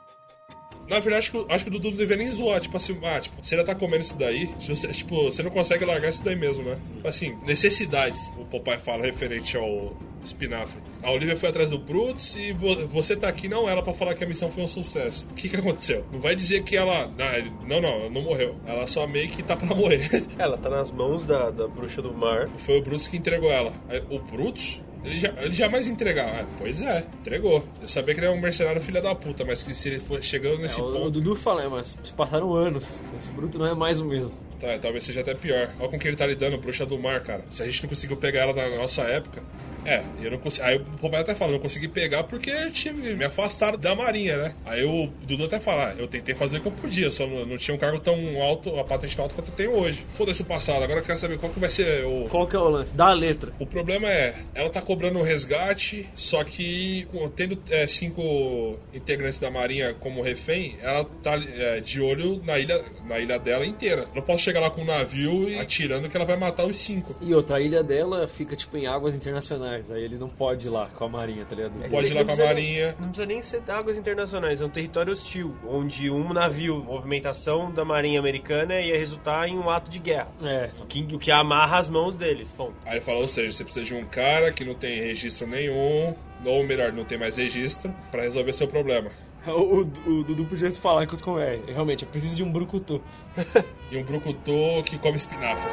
Na 0.91 0.99
verdade, 0.99 1.15
acho 1.27 1.31
que, 1.31 1.53
acho 1.53 1.63
que 1.65 1.69
o 1.69 1.73
Dudu 1.73 1.91
não 1.91 1.97
deveria 1.97 2.23
nem 2.23 2.31
zoar. 2.33 2.59
Tipo 2.59 2.77
assim, 2.77 2.97
ah, 3.03 3.19
tipo, 3.19 3.35
você 3.43 3.55
ainda 3.55 3.65
tá 3.65 3.73
comendo 3.73 4.03
isso 4.03 4.17
daí. 4.17 4.49
Se 4.59 4.69
você, 4.69 4.87
tipo, 4.89 5.23
você 5.25 5.41
não 5.41 5.49
consegue 5.51 5.85
largar 5.85 6.09
isso 6.09 6.23
daí 6.23 6.35
mesmo, 6.35 6.63
né? 6.63 6.77
Assim, 7.03 7.35
necessidades. 7.45 8.19
O 8.37 8.45
papai 8.45 8.77
fala 8.79 9.03
referente 9.03 9.55
ao 9.57 9.95
espinafre. 10.23 10.79
A 11.01 11.11
Olivia 11.11 11.35
foi 11.35 11.49
atrás 11.49 11.69
do 11.71 11.79
Brutus 11.79 12.35
e 12.35 12.51
vo- 12.53 12.85
você 12.87 13.15
tá 13.15 13.27
aqui 13.27 13.47
não 13.47 13.67
ela 13.67 13.81
pra 13.81 13.91
falar 13.93 14.13
que 14.13 14.23
a 14.23 14.27
missão 14.27 14.51
foi 14.51 14.63
um 14.63 14.67
sucesso. 14.67 15.27
O 15.31 15.33
que 15.33 15.49
que 15.49 15.55
aconteceu? 15.55 16.05
Não 16.11 16.19
vai 16.19 16.35
dizer 16.35 16.61
que 16.63 16.75
ela. 16.77 17.07
Não, 17.07 17.67
não, 17.67 17.81
não, 17.81 17.89
ela 18.01 18.09
não 18.09 18.21
morreu. 18.21 18.55
Ela 18.65 18.85
só 18.85 19.07
meio 19.07 19.29
que 19.29 19.41
tá 19.41 19.55
pra 19.55 19.67
morrer. 19.75 20.07
Ela 20.37 20.57
tá 20.57 20.69
nas 20.69 20.91
mãos 20.91 21.25
da, 21.25 21.49
da 21.49 21.67
bruxa 21.67 22.01
do 22.01 22.13
mar. 22.13 22.49
Foi 22.57 22.77
o 22.77 22.81
Brutus 22.83 23.07
que 23.07 23.17
entregou 23.17 23.49
ela. 23.49 23.73
O 24.09 24.19
Brutus? 24.19 24.79
Ele, 25.03 25.17
já, 25.17 25.33
ele 25.37 25.53
jamais 25.53 25.87
entregava. 25.87 26.41
Ah, 26.41 26.45
pois 26.57 26.81
é, 26.81 27.07
entregou. 27.19 27.63
Eu 27.81 27.87
sabia 27.87 28.13
que 28.13 28.19
ele 28.19 28.27
era 28.27 28.35
um 28.35 28.39
mercenário 28.39 28.81
filha 28.81 29.01
da 29.01 29.15
puta, 29.15 29.43
mas 29.43 29.63
que 29.63 29.73
se 29.73 29.89
ele 29.89 29.99
for 29.99 30.21
chegando 30.21 30.59
nesse 30.59 30.79
É, 30.79 30.83
o, 30.83 30.89
o 30.89 30.93
ponto. 30.93 31.11
Dudu 31.11 31.35
fala, 31.35 31.63
é, 31.63 31.67
mas 31.67 31.97
se 32.03 32.13
passaram 32.13 32.53
anos. 32.53 33.01
Esse 33.17 33.31
bruto 33.31 33.57
não 33.57 33.65
é 33.65 33.73
mais 33.73 33.99
o 33.99 34.05
mesmo. 34.05 34.31
Tá, 34.61 34.77
talvez 34.79 35.03
seja 35.03 35.21
até 35.21 35.33
pior. 35.33 35.73
Olha 35.79 35.89
com 35.89 35.97
quem 35.97 36.09
ele 36.09 36.17
tá 36.17 36.27
lidando, 36.27 36.57
bruxa 36.59 36.85
do 36.85 36.99
mar, 36.99 37.21
cara. 37.21 37.43
Se 37.49 37.63
a 37.63 37.65
gente 37.65 37.81
não 37.81 37.89
conseguiu 37.89 38.15
pegar 38.15 38.41
ela 38.41 38.53
na 38.53 38.77
nossa 38.77 39.01
época. 39.01 39.41
É, 39.85 40.03
eu 40.21 40.31
não 40.31 40.37
consegui. 40.37 40.67
Aí 40.67 40.77
o 40.77 40.81
Popeye 40.81 41.21
até 41.21 41.33
fala, 41.33 41.51
eu 41.51 41.53
não 41.55 41.61
consegui 41.61 41.87
pegar 41.87 42.23
porque 42.23 42.49
eu 42.49 42.71
tinha 42.71 42.93
me 42.93 43.25
afastado 43.25 43.77
da 43.77 43.95
marinha, 43.95 44.37
né? 44.37 44.55
Aí 44.65 44.83
o 44.83 45.07
Dudu 45.23 45.45
até 45.45 45.59
fala, 45.59 45.89
ah, 45.89 45.95
eu 45.97 46.07
tentei 46.07 46.35
fazer 46.35 46.57
o 46.57 46.61
que 46.61 46.67
eu 46.67 46.71
podia, 46.71 47.11
só 47.11 47.25
não, 47.25 47.45
não 47.45 47.57
tinha 47.57 47.73
um 47.73 47.77
cargo 47.77 47.99
tão 47.99 48.15
alto, 48.41 48.77
a 48.79 48.83
patente 48.83 49.15
tão 49.15 49.23
alta 49.23 49.35
quanto 49.35 49.49
eu 49.49 49.55
tenho 49.55 49.71
hoje. 49.71 50.05
Foda-se 50.13 50.41
o 50.41 50.45
passado, 50.45 50.83
agora 50.83 50.99
eu 50.99 51.03
quero 51.03 51.17
saber 51.17 51.37
qual 51.39 51.51
que 51.51 51.59
vai 51.59 51.69
ser 51.69 52.05
o, 52.05 52.27
Qual 52.29 52.47
que 52.47 52.55
é 52.55 52.59
o 52.59 52.69
lance? 52.69 52.95
Dá 52.95 53.07
a 53.07 53.13
letra. 53.13 53.51
O 53.59 53.65
problema 53.65 54.07
é, 54.07 54.35
ela 54.53 54.69
tá 54.69 54.81
cobrando 54.81 55.19
um 55.19 55.23
resgate, 55.23 56.07
só 56.15 56.43
que 56.43 57.07
tendo 57.35 57.57
é, 57.69 57.87
cinco 57.87 58.77
integrantes 58.93 59.39
da 59.39 59.49
marinha 59.49 59.93
como 59.95 60.21
refém, 60.21 60.77
ela 60.81 61.03
tá 61.23 61.41
é, 61.57 61.79
de 61.79 61.99
olho 61.99 62.41
na 62.43 62.59
ilha, 62.59 62.83
na 63.07 63.19
ilha 63.19 63.39
dela 63.39 63.65
inteira. 63.65 64.05
Não 64.13 64.21
posso 64.21 64.43
chegar 64.43 64.50
lá 64.59 64.69
com 64.69 64.81
um 64.81 64.85
navio 64.85 65.49
e 65.49 65.57
atirando 65.59 66.09
que 66.09 66.15
ela 66.17 66.25
vai 66.25 66.37
matar 66.37 66.65
os 66.65 66.77
cinco. 66.77 67.15
E 67.21 67.33
outra, 67.33 67.57
a 67.57 67.61
ilha 67.61 67.83
dela 67.83 68.27
fica 68.27 68.55
tipo 68.55 68.77
em 68.77 68.87
águas 68.87 69.15
internacionais. 69.15 69.91
Aí 69.91 70.03
ele 70.03 70.17
não 70.17 70.29
pode 70.29 70.67
ir 70.67 70.69
lá 70.69 70.87
com 70.87 71.05
a 71.05 71.09
marinha, 71.09 71.45
tá 71.45 71.55
ligado? 71.55 71.89
Pode 71.89 72.07
ir 72.07 72.13
lá 72.13 72.25
com 72.25 72.31
a 72.31 72.35
marinha. 72.35 72.95
Não 72.99 73.07
precisa 73.07 73.25
nem 73.25 73.41
ser 73.41 73.61
águas 73.69 73.97
internacionais, 73.97 74.61
é 74.61 74.65
um 74.65 74.69
território 74.69 75.13
hostil, 75.13 75.55
onde 75.67 76.09
um 76.09 76.33
navio, 76.33 76.83
movimentação 76.83 77.71
da 77.71 77.85
marinha 77.85 78.19
americana, 78.19 78.79
ia 78.81 78.97
resultar 78.97 79.47
em 79.47 79.57
um 79.57 79.69
ato 79.69 79.89
de 79.89 79.99
guerra. 79.99 80.29
É, 80.41 80.69
O 80.81 80.85
que, 80.85 81.15
o 81.15 81.19
que 81.19 81.31
amarra 81.31 81.77
as 81.77 81.87
mãos 81.87 82.17
deles. 82.17 82.53
Bom, 82.57 82.73
Aí 82.85 82.93
ele 82.93 83.01
fala, 83.01 83.19
ou 83.19 83.27
seja, 83.27 83.51
você 83.51 83.63
precisa 83.63 83.85
de 83.85 83.93
um 83.93 84.05
cara 84.05 84.51
que 84.51 84.63
não 84.65 84.73
tem 84.73 84.99
registro 84.99 85.47
nenhum, 85.47 86.15
ou 86.45 86.63
melhor, 86.63 86.91
não 86.91 87.05
tem 87.05 87.17
mais 87.17 87.37
registro, 87.37 87.93
pra 88.09 88.23
resolver 88.23 88.53
seu 88.53 88.67
problema. 88.67 89.09
O, 89.47 89.51
o, 89.51 89.79
o 89.79 90.23
Dudu 90.23 90.45
podia 90.45 90.71
falar 90.71 91.03
enquanto 91.03 91.23
como 91.23 91.39
é. 91.39 91.59
Realmente, 91.67 92.03
eu 92.03 92.09
preciso 92.09 92.35
de 92.35 92.43
um 92.43 92.51
brucutu. 92.51 93.01
E 93.91 93.97
um 93.97 94.05
brucutu 94.05 94.83
que 94.85 94.97
come 94.97 95.17
espinafre. 95.17 95.69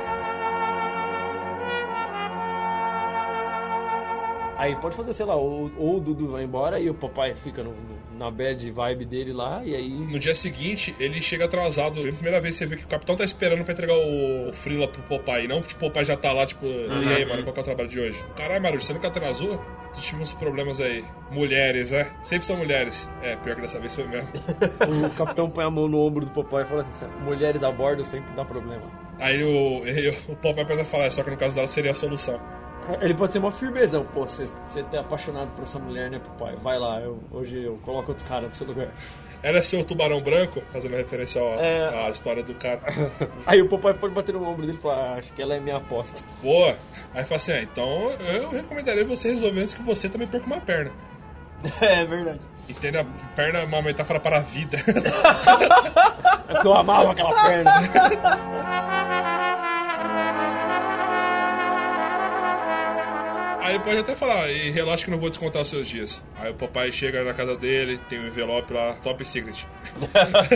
Aí 4.59 4.75
pode 4.75 4.97
fazer, 4.97 5.13
sei 5.13 5.25
lá, 5.25 5.37
ou, 5.37 5.71
ou 5.79 5.97
o 5.99 6.01
Dudu 6.01 6.33
vai 6.33 6.43
embora 6.43 6.81
e 6.81 6.91
o 6.91 6.95
papai 6.95 7.33
fica 7.33 7.63
no- 7.63 7.71
no- 7.71 8.19
na 8.19 8.29
bad 8.29 8.69
vibe 8.73 9.05
dele 9.05 9.33
lá, 9.33 9.63
e 9.65 9.73
aí. 9.73 9.89
No 9.89 10.19
dia 10.19 10.35
seguinte, 10.35 10.93
ele 10.99 11.23
chega 11.23 11.45
atrasado. 11.45 11.95
Pela 12.03 12.13
primeira 12.13 12.41
vez 12.41 12.57
você 12.57 12.67
vê 12.67 12.77
que 12.77 12.85
o 12.85 12.89
capitão 12.89 13.15
tá 13.15 13.23
esperando 13.25 13.63
pra 13.65 13.73
entregar 13.73 13.95
o, 13.95 14.49
o 14.49 14.53
Frila 14.53 14.89
pro 14.89 15.01
Popeye. 15.03 15.47
Não 15.47 15.63
que 15.63 15.75
o 15.75 15.77
Popeye 15.79 16.05
já 16.05 16.17
tá 16.17 16.33
lá, 16.33 16.45
tipo, 16.45 16.67
e 16.67 17.15
aí, 17.15 17.25
mano, 17.25 17.45
qual 17.45 17.53
que 17.55 17.61
é 17.61 17.63
o 17.63 17.65
trabalho 17.65 17.89
de 17.89 18.01
hoje? 18.01 18.21
Caralho, 18.37 18.61
Marujo, 18.61 18.85
você 18.85 18.93
nunca 18.93 19.07
atrasou? 19.07 19.59
Tu 19.95 20.01
tive 20.01 20.21
uns 20.21 20.33
problemas 20.33 20.81
aí. 20.81 21.05
Mulheres, 21.31 21.93
né? 21.93 22.11
Sempre 22.23 22.45
são 22.47 22.57
mulheres. 22.57 23.09
É, 23.23 23.37
pior 23.37 23.55
que 23.55 23.63
dessa 23.63 23.79
vez 23.79 23.95
foi 23.95 24.09
mesmo. 24.09 24.29
O 25.07 25.11
capitão 25.15 25.49
põe 25.49 25.65
a 25.65 25.71
mão 25.71 25.87
no 25.87 26.01
ombro 26.01 26.25
do 26.25 26.33
papai 26.33 26.65
e 26.65 26.67
fala 26.67 26.81
assim: 26.81 27.07
mulheres 27.23 27.63
a 27.63 27.71
bordo 27.71 28.03
sempre 28.05 28.35
dá 28.35 28.45
problema. 28.45 28.83
Aí 29.21 29.41
o, 29.43 29.83
aí 29.87 30.09
o 30.29 30.35
Popeye 30.37 30.67
pode 30.67 30.85
falar, 30.85 31.09
só 31.13 31.23
que 31.23 31.31
no 31.31 31.37
caso 31.37 31.55
dela 31.55 31.69
seria 31.69 31.93
a 31.93 31.95
solução. 31.95 32.41
Ele 33.01 33.15
pode 33.15 33.33
ser 33.33 33.39
uma 33.39 33.51
firmeza, 33.53 34.01
pô, 34.01 34.21
você, 34.27 34.47
tá 34.91 35.01
apaixonado 35.01 35.49
por 35.55 35.63
essa 35.63 35.79
mulher, 35.79 36.11
né, 36.11 36.19
papai? 36.19 36.57
Vai 36.57 36.79
lá, 36.79 37.01
eu, 37.01 37.19
hoje 37.31 37.63
eu 37.63 37.79
coloco 37.83 38.11
outro 38.13 38.25
cara 38.27 38.43
no 38.47 38.53
seu 38.55 38.67
lugar. 38.67 38.89
Era 39.43 39.63
seu 39.63 39.85
tubarão 39.85 40.21
branco, 40.21 40.61
fazendo 40.73 40.97
referência 40.97 41.41
ao- 41.41 41.55
É. 41.61 42.07
à 42.07 42.11
história 42.11 42.43
do 42.43 42.55
cara. 42.55 42.81
Aí 43.47 43.63
o 43.63 43.69
papai 43.69 43.95
pode 43.95 44.13
bater 44.15 44.35
no 44.35 44.43
ombro 44.45 44.67
dele 44.67 44.77
e 44.79 44.81
falar: 44.83 44.97
ah, 44.97 45.15
acho 45.19 45.33
que 45.33 45.41
ela 45.41 45.55
é 45.55 45.61
minha 45.61 45.77
aposta. 45.77 46.25
Boa. 46.43 46.75
Aí 47.15 47.25
fala 47.25 47.37
assim, 47.37 47.53
ah, 47.53 47.63
então 47.63 48.11
eu 48.11 48.51
recomendaria 48.51 49.05
você 49.05 49.31
resolver 49.31 49.61
antes 49.61 49.75
que 49.75 49.83
você 49.83 50.09
também 50.09 50.27
perca 50.27 50.47
uma 50.47 50.61
perna. 50.61 50.91
É 51.81 52.05
verdade. 52.05 52.41
Entenda, 52.69 53.07
perna 53.37 53.61
é 53.61 53.65
uma 53.65 53.81
metáfora 53.83 54.19
para 54.21 54.39
a 54.39 54.41
vida. 54.41 54.77
É 56.49 56.55
porque 56.55 56.67
eu 56.67 56.73
amava 56.75 57.13
aquela 57.13 57.31
perna. 57.45 57.73
Aí 63.69 63.75
ele 63.77 63.85
pode 63.85 63.99
até 63.99 64.15
falar, 64.15 64.51
e 64.51 64.71
relaxa 64.71 65.05
que 65.05 65.11
não 65.11 65.19
vou 65.19 65.29
descontar 65.29 65.63
os 65.63 65.69
seus 65.69 65.87
dias. 65.89 66.23
Aí 66.37 66.51
o 66.51 66.55
papai 66.55 66.91
chega 66.93 67.23
na 67.25 67.35
casa 67.35 67.57
dele, 67.57 67.99
tem 68.09 68.19
um 68.19 68.27
envelope 68.27 68.73
lá, 68.73 68.95
top 68.95 69.25
secret. 69.25 69.67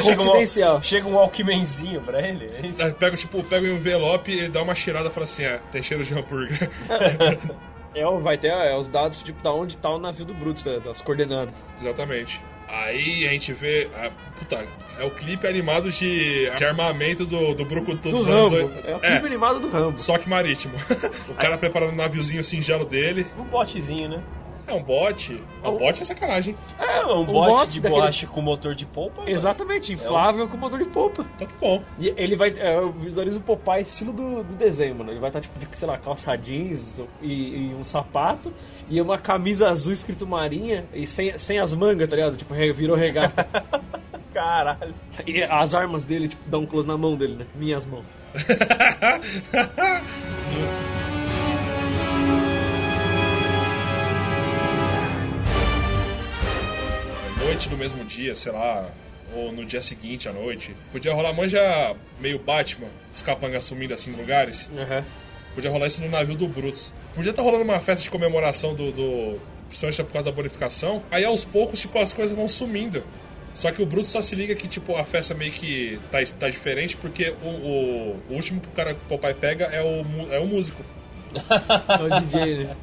chega, 0.02 0.16
Confidencial. 0.16 0.78
um, 0.78 0.82
chega 0.82 1.08
um 1.08 1.18
Alckmanzinho 1.18 2.00
pra 2.02 2.20
ele. 2.26 2.50
É 2.78 2.90
pega, 2.90 3.16
tipo, 3.16 3.42
pega 3.44 3.66
o 3.66 3.70
envelope, 3.76 4.32
ele 4.32 4.48
dá 4.48 4.62
uma 4.62 4.74
cheirada 4.74 5.08
e 5.08 5.12
fala 5.12 5.24
assim, 5.24 5.44
é, 5.44 5.60
tem 5.70 5.82
cheiro 5.82 6.04
de 6.04 6.14
hambúrguer. 6.14 6.70
É, 7.94 8.06
o- 8.06 8.18
vai 8.18 8.38
ter 8.38 8.48
é, 8.48 8.74
os 8.74 8.88
dados 8.88 9.18
tipo, 9.18 9.42
da 9.42 9.52
onde 9.52 9.76
tá 9.76 9.90
o 9.90 9.98
navio 9.98 10.24
do 10.24 10.32
Brutus, 10.32 10.64
né, 10.64 10.80
das 10.80 11.02
coordenadas. 11.02 11.54
Exatamente. 11.78 12.42
Aí 12.72 13.26
a 13.28 13.30
gente 13.32 13.52
vê. 13.52 13.88
ah, 13.94 14.10
puta, 14.38 14.66
é 14.98 15.04
o 15.04 15.10
clipe 15.10 15.46
animado 15.46 15.90
de, 15.90 16.50
de 16.56 16.64
armamento 16.64 17.26
do, 17.26 17.54
do 17.54 17.64
Brucutu 17.66 18.10
Do 18.10 18.16
dos 18.16 18.26
anos 18.26 18.52
Rambo. 18.52 18.56
oit- 18.74 18.86
É 18.88 18.96
o 18.96 19.00
filme 19.00 19.26
animado 19.26 19.60
do 19.60 19.68
Rambo. 19.68 19.98
só 19.98 20.16
que 20.16 20.28
marítimo. 20.28 20.74
o 21.28 21.34
cara 21.34 21.58
preparando 21.58 21.92
o 21.92 21.96
naviozinho 21.96 22.42
singelo 22.42 22.84
dele. 22.86 23.26
Um 23.38 23.44
botezinho, 23.44 24.08
né? 24.08 24.22
É 24.66 24.72
um 24.74 24.82
bote. 24.82 25.42
Um 25.64 25.76
bote 25.76 26.02
é 26.02 26.04
sacanagem. 26.04 26.54
É, 26.78 27.04
um, 27.06 27.20
Um 27.22 27.26
bote, 27.26 27.50
bote 27.50 27.70
de 27.72 27.80
daquele- 27.80 28.00
borracha 28.00 28.26
com 28.26 28.40
motor 28.40 28.74
de 28.74 28.86
polpa. 28.86 29.20
mano. 29.22 29.32
Exatamente, 29.32 29.92
inflável 29.92 30.48
com 30.48 30.56
motor 30.56 30.78
de 30.78 30.84
polpa. 30.86 31.26
Então 31.34 31.46
tá 31.48 31.54
bom. 31.60 31.82
E 31.98 32.14
ele 32.16 32.36
vai. 32.36 32.50
é, 32.56 32.76
Eu 32.76 32.92
visualizo 32.92 33.38
o 33.38 33.42
Popeye 33.42 33.82
estilo 33.82 34.12
do, 34.12 34.42
do 34.44 34.54
desenho, 34.56 34.94
mano. 34.94 35.10
Ele 35.10 35.18
vai 35.20 35.30
estar, 35.30 35.40
tipo, 35.40 35.58
de, 35.58 35.66
sei 35.76 35.88
lá, 35.88 35.98
calça 35.98 36.36
jeans 36.36 37.00
e, 37.20 37.70
e 37.70 37.74
um 37.74 37.84
sapato 37.84 38.52
e 38.88 39.00
uma 39.00 39.18
camisa 39.18 39.68
azul 39.68 39.92
escrito 39.92 40.26
marinha 40.26 40.84
e 40.94 41.06
sem, 41.06 41.36
sem 41.36 41.58
as 41.58 41.72
mangas, 41.72 42.08
tá 42.08 42.16
ligado? 42.16 42.36
Tipo, 42.36 42.54
virou 42.54 42.96
regata. 42.96 43.46
Caralho. 44.32 44.94
e 45.26 45.42
as 45.42 45.74
armas 45.74 46.04
dele, 46.06 46.26
tipo, 46.28 46.42
dá 46.48 46.56
um 46.56 46.64
close 46.64 46.88
na 46.88 46.96
mão 46.96 47.14
dele, 47.16 47.34
né? 47.34 47.46
Minhas 47.54 47.84
mãos. 47.84 48.04
Justo. 50.52 50.76
Noite 57.44 57.68
do 57.68 57.76
mesmo 57.76 58.04
dia, 58.04 58.36
sei 58.36 58.52
lá, 58.52 58.88
ou 59.34 59.52
no 59.52 59.64
dia 59.64 59.82
seguinte 59.82 60.28
à 60.28 60.32
noite. 60.32 60.74
Podia 60.90 61.12
rolar 61.12 61.32
manja 61.32 61.94
meio 62.20 62.38
Batman, 62.38 62.88
os 63.12 63.20
capangas 63.20 63.64
sumindo 63.64 63.92
assim 63.92 64.10
em 64.10 64.16
lugares. 64.16 64.70
Aham. 64.76 65.04
Podia 65.54 65.70
rolar 65.70 65.86
isso 65.86 66.00
no 66.00 66.08
navio 66.08 66.34
do 66.34 66.48
Brutus. 66.48 66.92
Podia 67.14 67.30
estar 67.30 67.42
rolando 67.42 67.64
uma 67.64 67.80
festa 67.80 68.02
de 68.02 68.10
comemoração 68.10 68.74
do, 68.74 68.92
do. 68.92 69.40
Principalmente 69.66 70.02
por 70.04 70.12
causa 70.12 70.30
da 70.30 70.36
bonificação. 70.36 71.02
Aí 71.10 71.24
aos 71.24 71.44
poucos, 71.44 71.80
tipo, 71.80 71.98
as 71.98 72.12
coisas 72.12 72.36
vão 72.36 72.48
sumindo. 72.48 73.02
Só 73.54 73.70
que 73.70 73.82
o 73.82 73.86
Brutus 73.86 74.08
só 74.08 74.22
se 74.22 74.34
liga 74.34 74.54
que, 74.54 74.66
tipo, 74.66 74.96
a 74.96 75.04
festa 75.04 75.34
meio 75.34 75.52
que 75.52 75.98
tá, 76.10 76.18
tá 76.38 76.48
diferente, 76.48 76.96
porque 76.96 77.34
o, 77.42 77.48
o, 77.48 78.22
o 78.30 78.34
último 78.34 78.60
que 78.60 78.68
o 78.68 78.70
cara 78.70 78.94
que 78.94 79.00
o 79.04 79.08
papai 79.08 79.34
pega 79.34 79.66
é 79.66 79.82
o, 79.82 80.32
é 80.32 80.38
o 80.38 80.46
músico. 80.46 80.82
É 81.88 82.02
o 82.02 82.20
DJ, 82.20 82.64
né? 82.64 82.76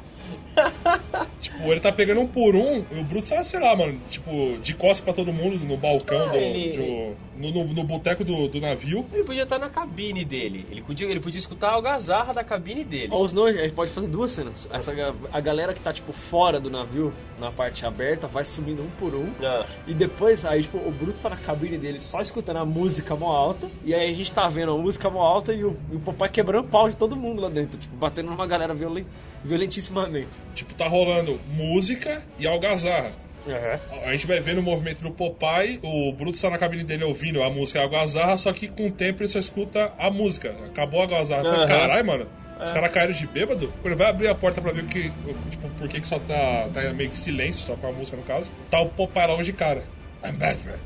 Tipo, 1.60 1.72
ele 1.74 1.80
tá 1.82 1.92
pegando 1.92 2.22
um 2.22 2.28
por 2.28 2.56
um, 2.56 2.86
e 2.90 3.00
o 3.00 3.04
Brutus 3.04 3.30
tá, 3.30 3.44
sei 3.44 3.60
lá, 3.60 3.76
mano, 3.76 4.00
tipo, 4.10 4.58
de 4.64 4.74
costas 4.76 5.02
pra 5.02 5.14
todo 5.14 5.34
mundo 5.34 5.58
no 5.66 5.76
balcão, 5.76 6.18
Ah, 6.28 6.30
do, 6.30 6.38
ele- 6.38 6.72
de- 6.72 7.14
no, 7.40 7.52
no, 7.52 7.64
no 7.74 7.84
boteco 7.84 8.24
do, 8.24 8.48
do 8.48 8.60
navio. 8.60 9.06
Ele 9.14 9.24
podia 9.24 9.44
estar 9.44 9.58
na 9.58 9.70
cabine 9.70 10.26
dele. 10.26 10.68
Ele 10.70 10.82
podia, 10.82 11.08
ele 11.08 11.20
podia 11.20 11.40
escutar 11.40 11.70
a 11.70 11.74
algazarra 11.74 12.34
da 12.34 12.44
cabine 12.44 12.84
dele. 12.84 13.10
Ou 13.12 13.28
senão 13.28 13.46
a 13.46 13.54
gente 13.54 13.74
pode 13.74 13.92
fazer 13.92 14.08
duas 14.08 14.32
cenas. 14.32 14.68
Essa, 14.72 14.92
a 15.32 15.40
galera 15.40 15.74
que 15.74 15.80
tá, 15.82 15.94
tipo, 15.94 16.12
fora 16.12 16.60
do 16.60 16.70
navio, 16.70 17.14
na 17.40 17.52
parte 17.52 17.86
aberta, 17.86 18.28
vai 18.28 18.44
sumindo 18.44 18.82
um 18.84 18.90
por 19.00 19.16
um. 19.16 19.32
Ah, 19.42 19.66
E 19.88 19.94
depois, 19.94 20.44
aí, 20.46 20.64
tipo, 20.64 20.78
o 20.78 20.92
Bruto 20.92 21.20
tá 21.20 21.30
na 21.30 21.38
cabine 21.38 21.78
dele 21.78 22.00
só 22.00 22.22
escutando 22.22 22.58
a 22.58 22.66
música 22.66 23.16
mó 23.16 23.32
alta. 23.36 23.70
E 23.86 23.94
aí 23.96 24.10
a 24.10 24.14
gente 24.14 24.32
tá 24.32 24.48
vendo 24.50 24.74
a 24.74 24.78
música 24.78 25.10
mó 25.10 25.22
alta 25.22 25.54
e 25.54 25.64
o, 25.64 25.78
e 25.92 25.96
o 25.96 26.00
papai 26.00 26.30
quebrando 26.30 26.66
o 26.66 26.68
pau 26.70 26.90
de 26.90 26.96
todo 26.96 27.16
mundo 27.16 27.42
lá 27.42 27.50
dentro. 27.50 27.80
Tipo, 27.80 27.96
batendo 27.96 28.30
numa 28.30 28.46
galera 28.46 28.74
violen, 28.74 29.06
violentissimamente. 29.44 30.28
Tipo, 30.54 30.74
tá 30.74 30.88
rolando 30.88 31.40
música 31.54 32.22
e 32.38 32.46
algazarra. 32.48 33.14
Uhum. 33.46 34.04
A 34.06 34.12
gente 34.12 34.28
vai 34.28 34.40
vendo 34.40 34.60
o 34.60 34.64
movimento 34.64 35.02
do 35.02 35.12
Popeye, 35.12 35.80
o 35.82 36.12
Brutus 36.14 36.42
tá 36.42 36.50
na 36.50 36.58
cabine 36.58 36.84
dele 36.84 37.04
ouvindo 37.04 37.42
a 37.42 37.50
música 37.50 37.80
a 37.80 37.84
algazarra, 37.84 38.38
só 38.38 38.52
que 38.54 38.68
com 38.68 38.88
o 38.88 38.92
tempo 38.92 39.24
ele 39.24 39.30
só 39.30 39.40
escuta 39.40 39.94
a 39.98 40.10
música. 40.12 40.56
Acabou 40.70 41.00
a 41.00 41.04
algazarra. 41.04 41.44
Falei, 41.44 41.60
Aham. 41.60 41.68
Caralho, 41.68 42.06
mano, 42.06 42.28
os 42.62 42.72
caras 42.72 42.92
caíram 42.92 43.14
de 43.14 43.26
bêbado. 43.28 43.68
Quando 43.82 43.88
ele 43.88 43.96
vai 43.96 44.10
abrir 44.10 44.28
a 44.28 44.36
porta 44.36 44.62
pra 44.62 44.72
ver 44.72 44.84
o 44.84 44.88
que, 44.88 45.12
tipo, 45.50 45.70
por 45.78 45.88
que, 45.88 46.02
que 46.02 46.08
só 46.08 46.20
tá, 46.20 46.70
tá 46.74 46.82
meio 46.94 47.10
que 47.10 47.16
silêncio, 47.16 47.62
só 47.62 47.76
com 47.76 47.88
a 47.88 47.92
música 47.92 48.18
no 48.18 48.24
caso, 48.24 48.52
tá 48.70 48.80
o 48.82 48.90
Popeye 48.90 49.32
hoje 49.32 49.52
de 49.52 49.54
cara. 49.54 49.84
I'm 50.24 50.34
Batman. 50.34 50.80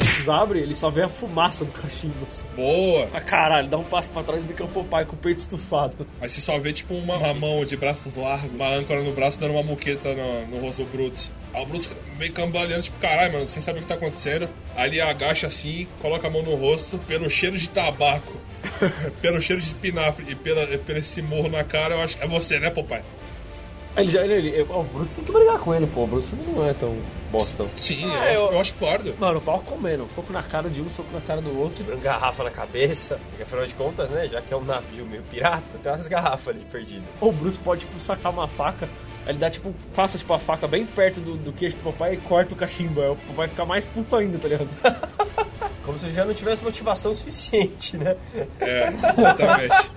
Eles 0.00 0.28
abrem, 0.28 0.62
ele 0.62 0.74
só 0.74 0.90
vê 0.90 1.02
a 1.02 1.08
fumaça 1.08 1.64
do 1.64 1.70
cachimbo. 1.70 2.26
Assim. 2.28 2.44
Boa! 2.56 3.08
Ah, 3.12 3.20
caralho, 3.20 3.68
dá 3.68 3.78
um 3.78 3.84
passo 3.84 4.10
pra 4.10 4.22
trás 4.22 4.42
e 4.42 4.62
é 4.62 4.64
o 4.64 4.68
papai 4.68 5.04
com 5.04 5.14
o 5.14 5.18
peito 5.18 5.38
estufado. 5.38 6.06
Aí 6.20 6.28
você 6.28 6.40
só 6.40 6.58
vê 6.58 6.72
tipo 6.72 6.94
uma, 6.94 7.16
uma 7.16 7.34
mão 7.34 7.64
de 7.64 7.76
braços 7.76 8.14
largos, 8.16 8.50
uma 8.54 8.68
âncora 8.68 9.02
no 9.02 9.12
braço, 9.12 9.38
dando 9.38 9.52
uma 9.52 9.62
muqueta 9.62 10.14
no, 10.14 10.46
no 10.46 10.60
rosto 10.60 10.84
do 10.84 10.90
Brutus. 10.90 11.32
Aí 11.52 11.62
o 11.62 11.66
Brutus 11.66 11.90
meio 12.18 12.32
cambaleando, 12.32 12.82
tipo, 12.82 12.98
caralho, 12.98 13.34
mano, 13.34 13.46
sem 13.46 13.62
saber 13.62 13.80
o 13.80 13.82
que 13.82 13.88
tá 13.88 13.94
acontecendo. 13.94 14.48
Aí 14.74 14.90
ele 14.90 15.00
agacha 15.00 15.46
assim, 15.46 15.86
coloca 16.00 16.26
a 16.26 16.30
mão 16.30 16.42
no 16.42 16.54
rosto, 16.56 16.98
pelo 16.98 17.30
cheiro 17.30 17.56
de 17.56 17.68
tabaco, 17.68 18.40
pelo 19.22 19.40
cheiro 19.40 19.60
de 19.60 19.68
espinafre 19.68 20.26
e 20.28 20.34
pela, 20.34 20.66
pelo 20.78 20.98
esse 20.98 21.22
morro 21.22 21.48
na 21.48 21.62
cara, 21.62 21.94
eu 21.94 22.00
acho 22.00 22.16
que 22.16 22.24
é 22.24 22.26
você, 22.26 22.58
né, 22.58 22.70
papai? 22.70 23.02
Ele 23.96 24.10
já. 24.10 24.22
Ele, 24.24 24.48
ele, 24.48 24.66
ó, 24.70 24.80
o 24.80 24.84
Brutus 24.84 25.14
tem 25.14 25.24
que 25.24 25.30
brigar 25.32 25.58
com 25.58 25.74
ele, 25.74 25.86
pô. 25.86 26.04
O 26.04 26.06
Brutus 26.06 26.30
não 26.54 26.68
é 26.68 26.74
tão 26.74 26.96
bostão. 27.30 27.68
Sim, 27.76 28.04
Ah, 28.04 28.32
eu, 28.32 28.40
eu- 28.40 28.44
acho, 28.46 28.54
eu 28.54 28.60
acho 28.60 28.74
válido. 28.80 29.14
Mano, 29.18 29.38
o 29.38 29.40
pau 29.40 29.60
comendo. 29.60 30.06
Soco 30.14 30.32
na 30.32 30.42
cara 30.42 30.68
de 30.68 30.80
um, 30.80 30.88
soco 30.88 31.08
na 31.12 31.20
cara 31.20 31.40
do 31.40 31.56
outro. 31.58 31.76
quebrando 31.76 32.00
garrafa 32.02 32.42
na 32.44 32.50
cabeça. 32.50 33.20
Porque 33.30 33.42
afinal 33.44 33.66
de 33.66 33.74
contas, 33.74 34.10
né? 34.10 34.28
Já 34.28 34.40
que 34.40 34.52
é 34.52 34.56
um 34.56 34.64
navio 34.64 35.06
meio 35.06 35.22
pirata, 35.22 35.62
tem 35.82 35.92
umas 35.92 36.08
garrafas 36.08 36.48
ali 36.48 36.64
perdidas. 36.70 37.04
Ou 37.20 37.28
o 37.30 37.32
Brutus 37.32 37.56
pode, 37.58 37.80
tipo, 37.82 37.98
sacar 38.00 38.32
uma 38.32 38.48
faca. 38.48 38.88
Ele 39.26 39.38
dá, 39.38 39.48
tipo, 39.48 39.72
passa, 39.94 40.18
tipo, 40.18 40.34
a 40.34 40.38
faca 40.38 40.66
bem 40.66 40.84
perto 40.84 41.20
do, 41.20 41.36
do 41.36 41.52
queixo 41.52 41.76
do 41.76 41.84
papai 41.84 42.14
e 42.14 42.16
corta 42.18 42.52
o 42.52 42.56
cachimbo. 42.56 43.00
Aí 43.00 43.08
o 43.10 43.16
papai 43.16 43.48
fica 43.48 43.64
mais 43.64 43.86
puto 43.86 44.14
ainda, 44.16 44.38
tá 44.38 44.48
ligado? 44.48 44.68
Como 45.84 45.98
se 45.98 46.08
já 46.08 46.24
não 46.24 46.32
tivesse 46.32 46.62
motivação 46.64 47.12
suficiente, 47.12 47.96
né? 47.96 48.16
É, 48.60 48.88
exatamente. 48.88 49.90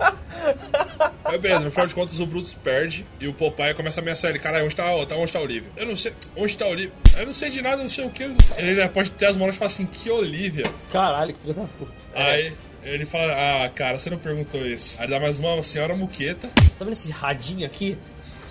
Mas 1.24 1.40
beleza, 1.40 1.64
no 1.64 1.70
final 1.70 1.86
de 1.86 1.94
contas 1.94 2.20
o 2.20 2.26
Brutus 2.26 2.54
perde 2.54 3.06
e 3.20 3.26
o 3.26 3.34
Popeye 3.34 3.74
começa 3.74 4.00
a 4.00 4.02
ameaçar 4.02 4.30
ele. 4.30 4.38
Caralho, 4.38 4.66
onde 4.66 4.76
tá, 4.76 4.84
tá, 5.06 5.16
onde 5.16 5.32
tá 5.32 5.38
a 5.38 5.42
Olivia? 5.42 5.70
Eu 5.76 5.86
não 5.86 5.96
sei. 5.96 6.12
Onde 6.36 6.56
tá 6.56 6.64
a 6.64 6.68
Olivia? 6.68 6.92
Eu 7.16 7.26
não 7.26 7.34
sei 7.34 7.50
de 7.50 7.62
nada, 7.62 7.82
não 7.82 7.88
sei 7.88 8.04
o 8.04 8.10
que. 8.10 8.22
Ele 8.56 8.88
pode 8.88 9.10
ter 9.12 9.26
as 9.26 9.36
mãos 9.36 9.50
e 9.50 9.58
falar 9.58 9.68
assim, 9.68 9.86
que 9.86 10.10
Olivia? 10.10 10.66
Caralho, 10.92 11.34
que 11.34 11.40
filho 11.40 11.54
da 11.54 11.64
puta. 11.64 11.92
Aí 12.14 12.52
ele 12.82 13.04
fala, 13.04 13.64
ah, 13.64 13.68
cara, 13.70 13.98
você 13.98 14.10
não 14.10 14.18
perguntou 14.18 14.64
isso. 14.66 15.00
Aí 15.00 15.08
dá 15.08 15.18
mais 15.18 15.38
uma 15.38 15.62
senhora 15.62 15.94
muqueta. 15.94 16.48
Tá 16.78 16.84
vendo 16.84 16.92
esse 16.92 17.10
radinho 17.10 17.66
aqui? 17.66 17.98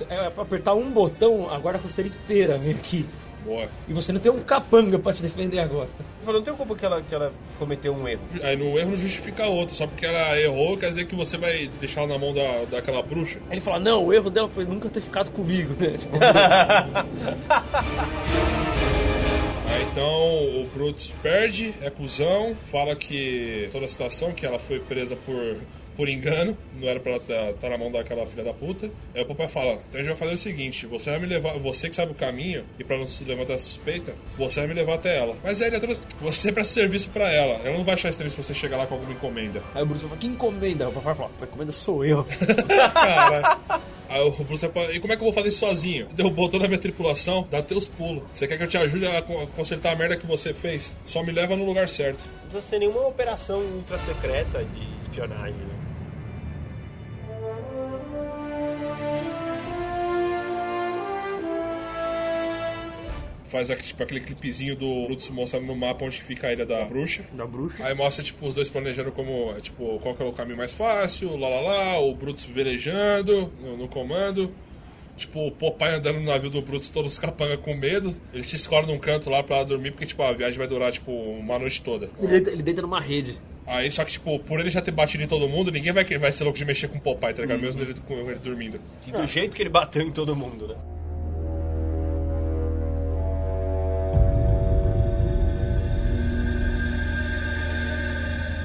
É 0.09 0.29
pra 0.29 0.43
apertar 0.43 0.75
um 0.75 0.91
botão, 0.91 1.49
a 1.49 1.57
guarda-costeira 1.57 2.09
inteira 2.09 2.57
vem 2.57 2.73
aqui. 2.73 3.05
Boa. 3.45 3.69
E 3.87 3.93
você 3.93 4.11
não 4.11 4.19
tem 4.19 4.31
um 4.31 4.41
capanga 4.41 4.99
pra 4.99 5.13
te 5.13 5.21
defender 5.21 5.59
agora. 5.59 5.87
Não 6.25 6.41
tem 6.41 6.53
como 6.53 6.75
que 6.75 6.85
ela, 6.85 7.01
que 7.01 7.15
ela 7.15 7.31
cometeu 7.57 7.93
um 7.93 8.07
erro. 8.07 8.21
Aí 8.43 8.57
no 8.57 8.77
erro 8.77 8.91
não 8.91 8.97
justifica 8.97 9.45
outro, 9.45 9.73
só 9.73 9.87
porque 9.87 10.05
ela 10.05 10.39
errou 10.39 10.77
quer 10.77 10.89
dizer 10.89 11.05
que 11.05 11.15
você 11.15 11.37
vai 11.37 11.69
deixar 11.79 12.01
ela 12.01 12.09
na 12.09 12.17
mão 12.17 12.33
da, 12.33 12.65
daquela 12.69 13.01
bruxa. 13.01 13.39
Aí 13.49 13.53
ele 13.53 13.61
fala, 13.61 13.79
não, 13.79 14.05
o 14.05 14.13
erro 14.13 14.29
dela 14.29 14.49
foi 14.49 14.65
nunca 14.65 14.89
ter 14.89 15.01
ficado 15.01 15.31
comigo, 15.31 15.73
né? 15.79 15.97
Aí 19.69 19.87
Então 19.97 20.61
o 20.61 20.67
Brutus 20.73 21.11
perde, 21.23 21.73
é 21.81 21.89
cuzão, 21.89 22.55
fala 22.71 22.95
que 22.95 23.67
toda 23.71 23.85
a 23.85 23.89
situação, 23.89 24.31
que 24.31 24.45
ela 24.45 24.59
foi 24.59 24.79
presa 24.79 25.15
por, 25.15 25.57
por 25.97 26.07
engano, 26.07 26.55
não 26.79 26.87
era 26.87 26.99
pra 26.99 27.13
ela 27.13 27.21
estar 27.21 27.53
tá 27.53 27.69
na 27.69 27.77
mão 27.77 27.91
daquela 27.91 28.25
filha 28.27 28.43
da 28.43 28.53
puta. 28.53 28.89
Aí 29.15 29.21
o 29.23 29.25
papai 29.25 29.47
fala: 29.47 29.73
então 29.73 29.95
a 29.95 29.97
gente 29.97 30.07
vai 30.07 30.15
fazer 30.15 30.33
o 30.33 30.37
seguinte, 30.37 30.85
você 30.85 31.09
vai 31.09 31.19
me 31.19 31.25
levar, 31.25 31.57
você 31.57 31.89
que 31.89 31.95
sabe 31.95 32.11
o 32.11 32.15
caminho, 32.15 32.63
e 32.79 32.83
pra 32.83 32.97
não 32.97 33.07
se 33.07 33.23
levantar 33.23 33.55
a 33.55 33.57
suspeita, 33.57 34.13
você 34.37 34.59
vai 34.59 34.67
me 34.69 34.75
levar 34.75 34.93
até 34.93 35.17
ela. 35.17 35.35
Mas 35.43 35.61
aí 35.61 35.69
ele 35.69 35.79
trouxe, 35.79 36.03
você 36.21 36.51
presta 36.51 36.73
serviço 36.75 37.09
pra 37.09 37.31
ela, 37.31 37.59
ela 37.65 37.75
não 37.77 37.83
vai 37.83 37.95
achar 37.95 38.09
estranho 38.09 38.29
se 38.29 38.37
você 38.37 38.53
chegar 38.53 38.77
lá 38.77 38.85
com 38.85 38.93
alguma 38.93 39.11
encomenda. 39.11 39.61
Aí 39.73 39.81
o 39.81 39.85
Bruce 39.85 40.05
fala, 40.05 40.17
que 40.17 40.27
encomenda? 40.27 40.87
O 40.87 40.91
papai 40.93 41.15
fala, 41.15 41.31
encomenda 41.41 41.71
sou 41.71 42.05
eu. 42.05 42.23
Caralho. 42.93 43.59
Aí 44.09 44.21
o 44.21 44.31
Bruce 44.31 44.67
fala, 44.69 44.93
e 44.93 44.99
como 45.01 45.11
é 45.11 45.17
que 45.17 45.21
eu 45.21 45.25
vou 45.25 45.33
fazer 45.33 45.49
isso 45.49 45.59
sozinho? 45.59 46.07
Derrubou 46.13 46.47
toda 46.47 46.63
a 46.65 46.67
minha 46.67 46.79
tripulação, 46.79 47.45
dá 47.51 47.61
teus 47.61 47.87
pulos. 47.87 48.23
Você 48.31 48.47
quer 48.47 48.57
que 48.57 48.63
eu 48.63 48.67
te 48.67 48.77
ajude 48.77 49.05
a 49.05 49.21
co- 49.21 49.47
consertar 49.47 49.91
a 49.93 49.95
merda 49.95 50.15
que 50.15 50.25
você 50.25 50.53
fez? 50.53 50.95
Só 51.05 51.21
me 51.23 51.31
leva 51.33 51.55
no 51.57 51.65
lugar 51.65 51.89
certo. 51.89 52.19
Não 52.43 52.49
precisa 52.49 52.61
ser 52.61 52.79
nenhuma 52.79 53.05
operação 53.07 53.59
ultra 53.59 53.97
secreta 53.97 54.63
de 54.63 55.01
espionagem, 55.01 55.55
né? 55.55 55.75
Faz 63.49 63.69
tipo, 63.69 64.03
aquele 64.03 64.19
clipezinho 64.19 64.75
do 64.75 65.05
Brutus 65.05 65.29
mostrando 65.29 65.65
no 65.65 65.75
mapa 65.75 66.03
onde 66.05 66.21
fica 66.21 66.47
a 66.47 66.53
ilha 66.53 66.65
da 66.65 66.85
bruxa. 66.85 67.25
Da 67.31 67.45
bruxa. 67.45 67.85
Aí 67.85 67.93
mostra, 67.93 68.23
tipo, 68.23 68.45
os 68.45 68.55
dois 68.55 68.69
planejando 68.69 69.11
como, 69.11 69.53
é, 69.57 69.61
tipo, 69.61 69.99
qual 69.99 70.15
que 70.15 70.23
é 70.23 70.25
o 70.25 70.33
caminho 70.33 70.57
mais 70.57 70.73
fácil, 70.73 71.37
lá 71.37 71.47
lá 71.47 71.61
lá, 71.61 71.99
o 71.99 72.13
Brutus 72.13 72.45
velejando 72.45 73.51
no, 73.61 73.77
no 73.77 73.87
comando. 73.87 74.51
Tipo, 75.15 75.47
o 75.47 75.51
Popeye 75.51 75.95
andando 75.95 76.19
no 76.19 76.25
navio 76.25 76.49
do 76.49 76.61
Brutus, 76.61 76.89
todos 76.89 77.13
os 77.13 77.19
capangas 77.19 77.59
com 77.61 77.73
medo. 77.73 78.15
Ele 78.31 78.43
se 78.43 78.55
escolhe 78.55 78.85
num 78.85 78.99
canto 78.99 79.31
lá 79.31 79.41
pra 79.41 79.63
dormir, 79.63 79.91
porque, 79.91 80.05
tipo, 80.05 80.21
a 80.21 80.31
viagem 80.31 80.59
vai 80.59 80.67
durar, 80.67 80.91
tipo, 80.91 81.11
uma 81.11 81.57
noite 81.57 81.81
toda. 81.81 82.09
Ele 82.19 82.27
deita, 82.27 82.51
ele 82.51 82.61
deita 82.61 82.81
numa 82.83 83.01
rede. 83.01 83.35
Aí, 83.65 83.91
só 83.91 84.05
que, 84.05 84.11
tipo, 84.11 84.37
por 84.39 84.59
ele 84.59 84.69
já 84.69 84.81
ter 84.81 84.91
batido 84.91 85.23
em 85.23 85.27
todo 85.27 85.49
mundo, 85.49 85.71
ninguém 85.71 85.91
vai, 85.91 86.05
vai 86.05 86.31
ser 86.31 86.43
louco 86.43 86.57
de 86.57 86.65
mexer 86.65 86.87
com 86.87 86.99
o 86.99 87.01
Popeye, 87.01 87.33
tá 87.33 87.41
ligado? 87.41 87.59
Mesmo 87.59 87.81
ele, 87.81 87.95
com 87.95 88.13
ele 88.13 88.39
dormindo. 88.39 88.79
E 89.07 89.11
do 89.11 89.25
jeito 89.25 89.55
que 89.55 89.61
ele 89.63 89.69
bateu 89.69 90.03
em 90.03 90.11
todo 90.11 90.35
mundo, 90.35 90.67
né? 90.67 90.75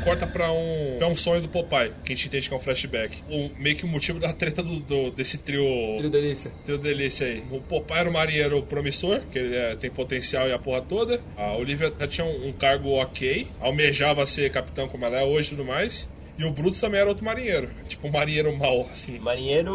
Corta 0.03 0.27
pra 0.27 0.51
um, 0.53 0.97
pra 0.99 1.07
um 1.09 1.17
sonho 1.17 1.41
do 1.41 1.49
Popeye, 1.49 1.93
que 2.05 2.13
a 2.13 2.17
gente 2.17 2.27
entende 2.29 2.49
que 2.49 2.55
é 2.55 2.57
um 2.57 2.61
flashback. 2.61 3.19
O, 3.29 3.51
meio 3.59 3.77
que 3.77 3.85
o 3.85 3.89
motivo 3.89 4.19
da 4.19 4.33
treta 4.33 4.63
do, 4.63 4.81
do- 4.81 5.11
desse 5.11 5.39
trio. 5.39 5.65
Trio 5.99 6.11
delícia. 6.11 6.53
Trio 6.65 6.79
delícia 6.79 7.27
aí. 7.27 7.43
O 7.51 7.61
Popeye 7.61 8.01
era 8.01 8.09
um 8.09 8.13
marinheiro 8.13 8.63
promissor, 8.63 9.21
que 9.31 9.39
ele 9.39 9.55
é, 9.55 9.75
tem 9.77 9.91
potencial 9.91 10.49
e 10.49 10.53
a 10.53 10.59
porra 10.59 10.81
toda. 10.83 11.21
A 11.37 11.57
Olivia 11.57 11.93
já 11.99 12.07
tinha 12.07 12.27
um, 12.27 12.49
um 12.49 12.53
cargo 12.53 12.91
ok, 12.91 13.47
almejava 13.61 14.27
ser 14.27 14.51
capitão 14.51 14.89
como 14.89 15.05
ela 15.05 15.21
é 15.21 15.25
hoje 15.25 15.49
e 15.49 15.51
tudo 15.57 15.65
mais. 15.65 16.11
E 16.39 16.45
o 16.45 16.51
Brutus 16.51 16.81
também 16.81 16.99
era 16.99 17.09
outro 17.11 17.25
marinheiro. 17.27 17.71
Tipo, 17.87 18.09
um 18.09 18.11
marinheiro 18.11 18.57
mau, 18.57 18.89
assim. 18.91 19.19
Marinheiro 19.19 19.73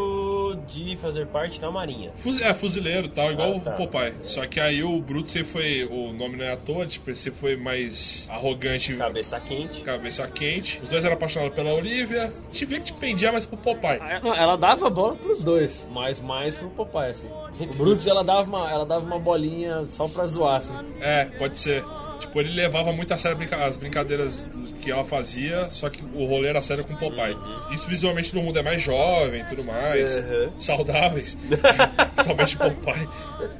de 0.68 0.96
fazer 0.98 1.28
parte 1.28 1.60
da 1.62 1.72
marinha. 1.72 2.12
Fuzi- 2.18 2.44
É, 2.44 2.54
fuzileiro 2.54 3.08
e 3.08 3.10
tal, 3.10 3.32
igual 3.32 3.56
Ah, 3.58 3.60
tá. 3.60 3.72
o 3.72 3.76
Popeye. 3.76 4.14
Só 4.24 4.46
que 4.46 4.60
aí 4.60 4.84
o 4.84 5.02
Brutus 5.02 5.32
sempre 5.32 5.50
foi. 5.52 5.86
O 5.86 6.14
nome 6.14 6.36
não 6.38 6.46
é 6.46 6.52
à 6.54 6.58
toa, 6.58 6.86
tipo, 6.86 7.10
ele 7.10 7.16
sempre 7.16 7.40
foi 7.40 7.56
mais 7.58 8.28
arrogante. 8.30 8.94
Cabeça 8.96 9.40
quente. 9.40 9.82
cabeça 9.82 10.28
quente. 10.28 10.80
Os 10.84 10.90
dois 10.90 11.04
eram 11.04 11.16
apaixonados 11.16 11.56
pela 11.56 11.74
Olivia. 11.74 12.26
A 12.26 12.30
gente 12.52 12.66
via 12.66 12.80
que 12.80 12.86
te 12.86 12.94
pendia 12.94 13.32
mais 13.32 13.46
pro 13.46 13.58
Popeye. 13.58 14.00
Ah, 14.02 14.20
não, 14.24 14.34
Ela 14.34 14.56
dava 14.58 14.90
bola 14.90 15.16
pros 15.16 15.42
dois, 15.42 15.88
mas 15.92 16.22
mais 16.22 16.56
pro 16.56 16.70
papai, 16.70 17.10
assim. 17.12 17.30
O 17.60 17.66
Brutus, 17.78 18.06
ela 18.06 18.24
dava 18.24 18.48
uma, 18.48 18.70
ela 18.72 18.86
dava 18.86 19.06
uma 19.06 19.20
bolinha 19.20 19.86
só 19.86 20.08
pra 20.08 20.26
zoar, 20.28 20.56
assim. 20.58 20.76
É, 21.00 21.26
pode 21.26 21.58
ser. 21.58 21.84
Tipo, 22.20 22.40
ele 22.40 22.52
levava 22.54 22.92
muito 22.92 23.14
a 23.14 23.18
sério 23.18 23.38
as 23.64 23.78
brincadeiras 23.78 24.48
que 24.82 24.90
ela 24.92 25.06
fazia, 25.06 25.66
só 25.66 25.90
que 25.90 26.04
o 26.16 26.26
rolê 26.26 26.48
era 26.50 26.62
sério 26.62 26.84
com 26.84 26.94
o 26.94 26.98
Popeye. 26.98 27.38
Isso 27.72 27.88
visualmente 27.88 28.34
no 28.34 28.42
mundo 28.42 28.58
é 28.58 28.64
mais 28.64 28.82
jovem 28.82 29.42
e 29.42 29.44
tudo 29.46 29.64
mais, 29.64 30.16
Uhum. 30.16 30.52
saudáveis. 30.60 31.38
Somente 32.24 32.56
o 32.56 32.60
Popeye. 32.60 33.10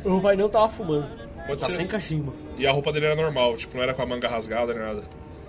O 0.04 0.22
pai 0.22 0.36
não 0.36 0.50
tava 0.50 0.70
fumando. 0.70 1.08
Pode 1.46 1.60
Tá 1.62 1.68
ser. 1.68 1.74
sem 1.74 1.88
cachimbo. 1.88 2.34
E 2.58 2.66
a 2.68 2.72
roupa 2.72 2.92
dele 2.92 3.06
era 3.06 3.16
normal, 3.16 3.56
tipo, 3.58 3.76
não 3.78 3.84
era 3.84 3.94
com 3.94 4.02
a 4.02 4.06
manga 4.06 4.28
rasgada 4.28 4.74
nem 4.74 4.82
nada. 4.82 5.04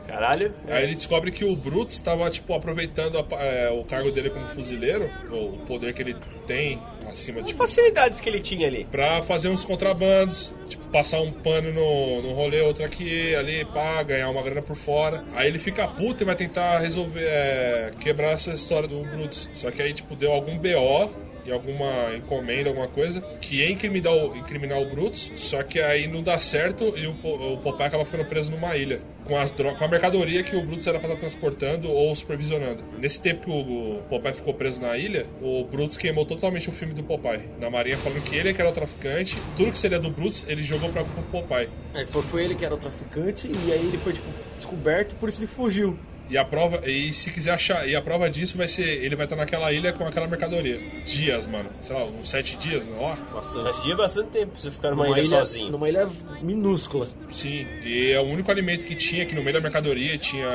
Caralho. 0.06 0.54
Aí 0.68 0.84
ele 0.84 0.94
descobre 0.94 1.30
que 1.30 1.44
o 1.44 1.54
Brutus 1.54 1.94
estava 1.94 2.30
tipo 2.30 2.54
aproveitando 2.54 3.18
a 3.18 3.44
é, 3.44 3.70
o 3.70 3.84
cargo 3.84 4.10
dele 4.10 4.30
como 4.30 4.46
fuzileiro, 4.48 5.10
ou 5.30 5.54
o 5.54 5.58
poder 5.58 5.92
que 5.92 6.00
ele 6.00 6.16
tem 6.46 6.80
acima 7.08 7.42
de 7.42 7.52
Que 7.52 7.58
facilidades 7.58 8.20
que 8.20 8.28
ele 8.28 8.40
tinha 8.40 8.66
ali. 8.66 8.86
pra 8.90 9.22
fazer 9.22 9.48
uns 9.48 9.64
contrabandos, 9.64 10.54
tipo, 10.68 10.86
passar 10.88 11.20
um 11.20 11.32
pano 11.32 11.72
no, 11.72 12.22
no 12.22 12.32
rolê, 12.32 12.60
outro 12.60 12.84
aqui, 12.84 13.34
ali, 13.34 13.64
pá, 13.66 14.02
ganhar 14.02 14.30
uma 14.30 14.42
grana 14.42 14.62
por 14.62 14.76
fora. 14.76 15.24
Aí 15.34 15.48
ele 15.48 15.58
fica 15.58 15.86
puto 15.88 16.22
e 16.22 16.26
vai 16.26 16.34
tentar 16.36 16.78
resolver, 16.78 17.24
é, 17.24 17.90
quebrar 18.00 18.32
essa 18.32 18.50
história 18.50 18.88
do 18.88 19.00
Brutus. 19.00 19.50
Só 19.54 19.70
que 19.70 19.82
aí, 19.82 19.92
tipo, 19.92 20.14
deu 20.14 20.32
algum 20.32 20.56
BO 20.58 21.10
alguma 21.50 22.14
encomenda, 22.16 22.68
alguma 22.68 22.88
coisa, 22.88 23.20
que 23.40 23.56
ia 23.56 23.70
incriminar 23.70 24.12
o, 24.12 24.36
incriminar 24.36 24.80
o 24.80 24.86
Brutus, 24.86 25.32
só 25.36 25.62
que 25.62 25.80
aí 25.80 26.06
não 26.06 26.22
dá 26.22 26.38
certo 26.38 26.94
e 26.96 27.06
o, 27.06 27.12
o 27.12 27.58
Popeye 27.58 27.86
acaba 27.86 28.04
ficando 28.04 28.24
preso 28.24 28.50
numa 28.50 28.76
ilha, 28.76 29.00
com, 29.24 29.36
as 29.36 29.52
com 29.52 29.84
a 29.84 29.88
mercadoria 29.88 30.42
que 30.42 30.56
o 30.56 30.62
Brutus 30.62 30.86
era 30.86 30.98
pra 30.98 31.08
estar 31.08 31.20
transportando 31.20 31.90
ou 31.90 32.14
supervisionando. 32.14 32.82
Nesse 32.98 33.20
tempo 33.20 33.40
que 33.42 33.50
o, 33.50 33.98
o 33.98 34.02
Popeye 34.08 34.34
ficou 34.34 34.54
preso 34.54 34.80
na 34.80 34.96
ilha, 34.96 35.26
o 35.40 35.64
Brutus 35.64 35.96
queimou 35.96 36.24
totalmente 36.24 36.68
o 36.68 36.72
filme 36.72 36.94
do 36.94 37.02
Popeye, 37.02 37.48
na 37.60 37.70
marinha, 37.70 37.96
falando 37.98 38.22
que 38.22 38.36
ele 38.36 38.50
é 38.50 38.52
que 38.52 38.60
era 38.60 38.70
o 38.70 38.74
traficante, 38.74 39.38
tudo 39.56 39.72
que 39.72 39.78
seria 39.78 39.98
do 39.98 40.10
Brutus, 40.10 40.44
ele 40.48 40.62
jogou 40.62 40.90
pra 40.90 41.04
pro 41.04 41.22
Popeye. 41.24 41.68
Aí 41.94 42.06
foi, 42.06 42.22
foi 42.22 42.44
ele 42.44 42.54
que 42.54 42.64
era 42.64 42.74
o 42.74 42.78
traficante 42.78 43.50
e 43.66 43.72
aí 43.72 43.86
ele 43.86 43.98
foi, 43.98 44.12
tipo, 44.12 44.28
descoberto, 44.56 45.14
por 45.16 45.28
isso 45.28 45.40
ele 45.40 45.46
fugiu. 45.46 45.98
E 46.30 46.36
a 46.36 46.44
prova, 46.44 46.82
e 46.88 47.12
se 47.12 47.30
quiser 47.30 47.52
achar, 47.52 47.88
e 47.88 47.96
a 47.96 48.02
prova 48.02 48.28
disso 48.28 48.58
vai 48.58 48.68
ser, 48.68 49.02
ele 49.02 49.16
vai 49.16 49.24
estar 49.24 49.36
naquela 49.36 49.72
ilha 49.72 49.92
com 49.92 50.04
aquela 50.04 50.26
mercadoria. 50.26 50.78
Dias, 51.04 51.46
mano. 51.46 51.70
Sei 51.80 51.96
lá, 51.96 52.04
uns 52.04 52.28
sete 52.28 52.56
dias, 52.58 52.86
não? 52.86 53.00
Ó, 53.00 53.16
Bastante. 53.34 53.64
Mas 53.64 53.82
dia 53.82 53.94
é 53.94 53.96
bastante 53.96 54.28
tempo 54.28 54.52
pra 54.52 54.60
você 54.60 54.70
ficar 54.70 54.90
numa 54.90 55.08
ilha 55.08 55.22
sozinho. 55.24 55.70
Numa 55.72 55.88
ilha 55.88 56.06
minúscula. 56.42 57.06
Sim, 57.28 57.66
e 57.84 58.12
é 58.12 58.20
o 58.20 58.24
único 58.24 58.50
alimento 58.50 58.84
que 58.84 58.94
tinha, 58.94 59.24
que 59.24 59.34
no 59.34 59.42
meio 59.42 59.54
da 59.54 59.60
mercadoria 59.60 60.18
tinha. 60.18 60.46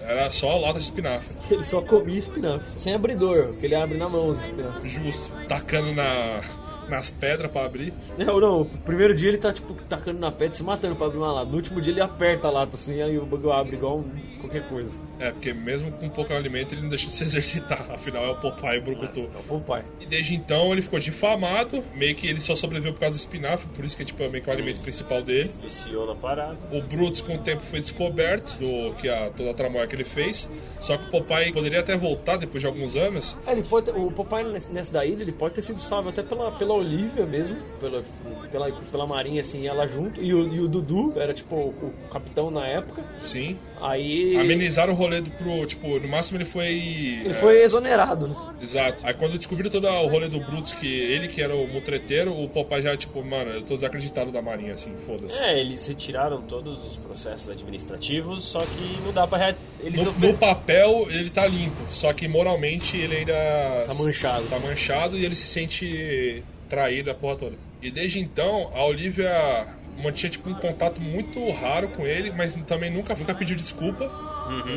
Era 0.00 0.30
só 0.30 0.58
lata 0.58 0.78
de 0.78 0.84
espinafre. 0.86 1.34
Ele 1.50 1.62
só 1.64 1.82
comia 1.82 2.18
espinafre. 2.18 2.78
Sem 2.78 2.94
abridor, 2.94 3.48
porque 3.48 3.66
ele 3.66 3.74
abre 3.74 3.98
na 3.98 4.08
mão 4.08 4.28
os 4.28 4.40
espinafres. 4.40 4.90
Justo. 4.90 5.30
Tacando 5.48 5.92
na, 5.92 6.40
nas 6.88 7.10
pedras 7.10 7.50
pra 7.50 7.64
abrir. 7.64 7.92
Não, 8.16 8.40
não, 8.40 8.60
o 8.62 8.64
primeiro 8.64 9.14
dia 9.14 9.28
ele 9.28 9.38
tá, 9.38 9.52
tipo, 9.52 9.74
tacando 9.88 10.18
na 10.18 10.30
pedra, 10.32 10.54
se 10.54 10.62
matando 10.62 10.96
pra 10.96 11.06
abrir 11.06 11.18
uma 11.18 11.32
lata. 11.32 11.50
No 11.50 11.56
último 11.56 11.80
dia 11.80 11.92
ele 11.92 12.00
aperta 12.00 12.48
a 12.48 12.50
lata, 12.50 12.74
assim, 12.76 13.00
aí 13.02 13.18
o 13.18 13.26
bagulho 13.26 13.52
abre 13.52 13.76
igual 13.76 13.98
um- 13.98 14.10
qualquer 14.40 14.66
coisa. 14.68 14.98
É, 15.20 15.30
porque 15.32 15.52
mesmo 15.52 15.92
com 15.92 16.08
pouco 16.08 16.32
alimento 16.32 16.72
ele 16.74 16.80
não 16.82 16.88
deixa 16.88 17.06
de 17.06 17.12
se 17.12 17.24
exercitar. 17.24 17.84
Afinal 17.90 18.24
é 18.24 18.30
o 18.30 18.36
Popeye 18.36 18.78
o 18.78 18.82
Brucutu. 18.82 19.28
É 19.34 19.38
o 19.38 19.42
Popeye. 19.42 19.84
E 20.00 20.06
desde 20.06 20.34
então 20.34 20.72
ele 20.72 20.80
ficou 20.82 20.98
difamado. 20.98 21.84
Meio 21.94 22.14
que 22.14 22.26
ele 22.26 22.40
só 22.40 22.54
sobreviveu 22.56 22.92
por 22.94 23.00
causa 23.00 23.16
do 23.16 23.20
espinafre, 23.20 23.68
por 23.74 23.84
isso 23.84 23.96
que 23.96 24.02
é 24.02 24.06
tipo, 24.06 24.22
é 24.22 24.28
meio 24.28 24.42
que 24.42 24.48
o 24.48 24.52
alimento 24.52 24.80
principal 24.80 25.22
dele. 25.22 25.50
Viciou 25.62 26.06
na 26.06 26.14
parada. 26.14 26.56
O 26.72 26.80
Brutus 26.80 27.20
com 27.20 27.34
o 27.36 27.38
tempo 27.38 27.62
foi 27.62 27.80
descoberto 27.80 28.56
do 28.58 28.94
que 28.94 29.08
a, 29.08 29.28
toda 29.30 29.50
a 29.50 29.54
tramóia 29.54 29.86
que 29.86 29.94
ele 29.94 30.04
fez. 30.04 30.48
Só 30.80 30.96
que 30.96 31.08
o 31.08 31.10
Popeye 31.10 31.52
poderia 31.52 31.80
até 31.80 31.96
voltar 31.96 32.36
depois 32.38 32.62
de 32.62 32.66
alguns 32.66 32.96
anos. 32.96 33.36
É, 33.46 33.52
ele 33.52 33.62
pode 33.62 33.86
ter- 33.92 33.98
o 33.98 34.10
Popeye 34.10 34.44
nessa 34.70 34.92
da 34.92 35.04
ilha, 35.04 35.22
ele 35.22 35.32
pode 35.32 35.54
ter 35.54 35.62
sido 35.62 35.80
salvo 35.80 36.08
até 36.08 36.22
pela, 36.22 36.50
pela 36.52 36.72
Olivia 36.74 37.26
mesmo, 37.26 37.58
pela, 37.78 38.02
pela, 38.50 38.72
pela 38.72 39.06
Marinha, 39.06 39.42
assim, 39.42 39.66
ela 39.66 39.86
junto. 39.86 40.20
E 40.22 40.32
o, 40.32 40.52
e 40.52 40.60
o 40.60 40.66
Dudu 40.68 41.12
era, 41.20 41.34
tipo, 41.34 41.54
o, 41.54 41.68
o 42.06 42.08
capitão 42.10 42.50
na 42.50 42.66
época. 42.66 43.04
Sim. 43.18 43.58
Aí. 43.80 44.36
Amenizaram 44.36 44.92
o 44.92 44.96
rolê 44.96 45.20
do 45.20 45.30
pro. 45.30 45.66
Tipo, 45.66 45.98
no 45.98 46.08
máximo 46.08 46.38
ele 46.38 46.44
foi. 46.44 46.66
Ele 46.68 47.30
é, 47.30 47.34
foi 47.34 47.62
exonerado, 47.62 48.28
né? 48.28 48.34
Exato. 48.62 49.06
Aí 49.06 49.14
quando 49.14 49.36
descobriram 49.38 49.70
todo 49.70 49.86
o 49.86 50.06
rolê 50.06 50.28
do 50.28 50.40
Brutus, 50.40 50.72
que 50.72 50.86
ele 50.86 51.28
que 51.28 51.40
era 51.40 51.54
o 51.54 51.66
mutreteiro, 51.66 52.32
o 52.32 52.48
Popeye 52.48 52.82
já, 52.82 52.96
tipo, 52.96 53.24
mano, 53.24 53.50
eu 53.52 53.62
tô 53.62 53.74
desacreditado 53.74 54.30
da 54.30 54.42
Marinha, 54.42 54.74
assim, 54.74 54.92
foda-se. 55.06 55.38
É, 55.40 55.58
eles 55.58 55.86
retiraram 55.86 56.42
todos 56.42 56.84
os 56.84 56.96
processos 56.96 57.48
administrativos, 57.48 58.44
só 58.44 58.60
que 58.60 59.00
não 59.04 59.12
dá 59.12 59.26
pra. 59.26 59.38
Re... 59.50 59.54
Eles 59.82 60.04
No, 60.04 60.10
ofer- 60.10 60.32
no 60.32 60.38
papel 60.38 61.06
ele 61.10 61.30
tá 61.30 61.46
limpo, 61.46 61.86
só 61.90 62.12
que 62.12 62.28
moralmente 62.28 62.96
ele 62.96 63.16
ainda 63.16 63.84
Tá 63.86 63.94
manchado. 63.94 64.46
tá 64.48 64.58
manchado 64.58 65.16
e 65.16 65.24
ele 65.24 65.34
se 65.34 65.46
sente 65.46 66.42
traído 66.68 67.10
a 67.10 67.14
porra 67.14 67.36
toda. 67.36 67.56
E 67.82 67.90
desde 67.90 68.20
então, 68.20 68.70
a 68.74 68.84
Olivia 68.84 69.66
mantinha 70.00 70.30
tipo 70.30 70.48
um 70.48 70.54
contato 70.54 71.00
muito 71.00 71.50
raro 71.50 71.88
com 71.88 72.06
ele, 72.06 72.30
mas 72.32 72.54
também 72.66 72.90
nunca, 72.90 73.14
nunca 73.14 73.34
pediu 73.34 73.56
desculpa. 73.56 74.04